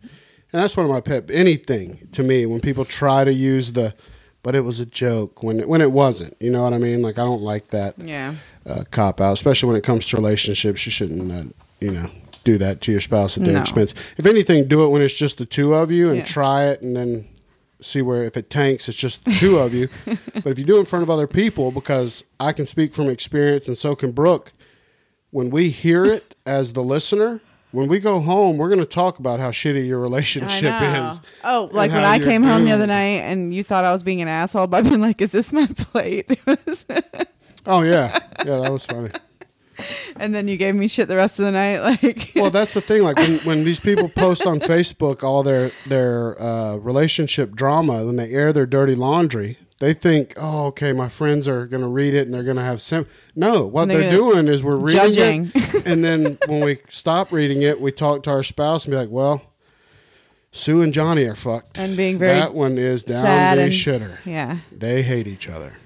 [0.51, 3.93] And that's one of my pet anything to me when people try to use the
[4.41, 6.33] but it was a joke when it, when it wasn't.
[6.39, 7.01] You know what I mean?
[7.01, 8.35] Like I don't like that Yeah.
[8.65, 10.85] Uh, cop out, especially when it comes to relationships.
[10.85, 11.43] You shouldn't, uh,
[11.79, 12.09] you know,
[12.43, 13.61] do that to your spouse at their No.
[13.61, 13.93] expense.
[14.17, 16.25] If anything, do it when it's just the two of you and Yeah.
[16.25, 17.25] try it, and then
[17.81, 19.87] see where if it tanks, it's just the two of you.
[20.33, 23.09] But if you do it in front of other people, because I can speak from
[23.09, 24.51] experience, and so can Brooke.
[25.31, 27.41] When we hear it as the listener.
[27.71, 31.21] When we go home, we're going to talk about how shitty your relationship is.
[31.43, 32.93] Oh, and like when how I you're came home the other doomed.
[32.93, 35.67] night and you thought I was being an asshole by being like, "Is this my
[35.77, 36.87] plate?" It was-
[37.65, 39.11] Oh yeah, yeah, that was funny.
[40.17, 41.79] and then you gave me shit the rest of the night.
[42.03, 43.03] Like, well, that's the thing.
[43.03, 48.15] Like when, when these people post on Facebook all their their uh, relationship drama, when
[48.17, 52.13] they air their dirty laundry, they think, "Oh, okay, my friends are going to read
[52.13, 53.05] it and they're going to have sim."
[53.35, 55.51] No, what they're they're doing is we're reading Judging.
[55.55, 58.97] it, and then when we stop reading it, we talk to our spouse and be
[58.97, 59.41] like, "Well,
[60.51, 64.17] Sue and Johnny are fucked." and being very that one is down the shitter.
[64.25, 64.59] yeah.
[64.71, 65.77] They hate each other,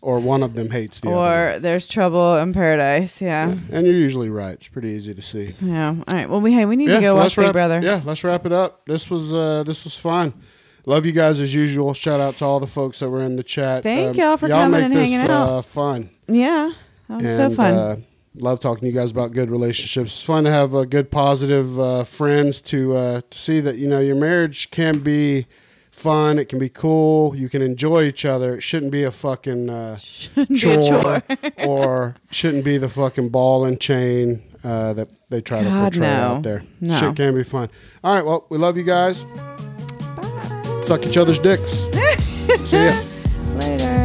[0.00, 1.54] or one of them hates the other.
[1.56, 3.20] Or there's trouble in paradise.
[3.20, 3.56] Yeah.
[3.72, 4.54] And you're usually right.
[4.54, 5.54] It's pretty easy to see.
[5.60, 5.88] Yeah.
[5.90, 6.28] All right.
[6.28, 7.80] Well, we hey, we need to go watch Big wrap, Brother.
[7.82, 8.86] Yeah, let's wrap it up.
[8.86, 10.34] This was uh, this was fun.
[10.86, 11.92] Love you guys as usual.
[11.92, 13.78] Shout out to all the folks that were in the chat.
[13.78, 15.48] Um, Thank y'all for y'all coming make and this, hanging out.
[15.48, 16.10] Uh, fun.
[16.28, 16.72] Yeah.
[17.08, 17.74] That was and, so fun.
[17.74, 17.96] Uh,
[18.36, 20.12] love talking to you guys about good relationships.
[20.12, 23.88] It's fun to have uh, good, positive uh, friends to uh, to see that you
[23.88, 25.46] know your marriage can be
[25.98, 26.38] fun.
[26.38, 27.34] It can be cool.
[27.34, 28.56] You can enjoy each other.
[28.56, 29.98] It shouldn't be a fucking uh,
[30.34, 31.22] Be a chore, chore.
[31.66, 36.22] or shouldn't be the fucking ball and chain uh, that they try to portray no.
[36.22, 36.62] out there.
[36.80, 36.98] No.
[36.98, 37.68] Shit can be fun.
[38.02, 39.24] All right, well, we love you guys.
[40.86, 41.70] Suck each other's dicks.
[42.68, 42.98] See ya.
[43.56, 43.97] Later.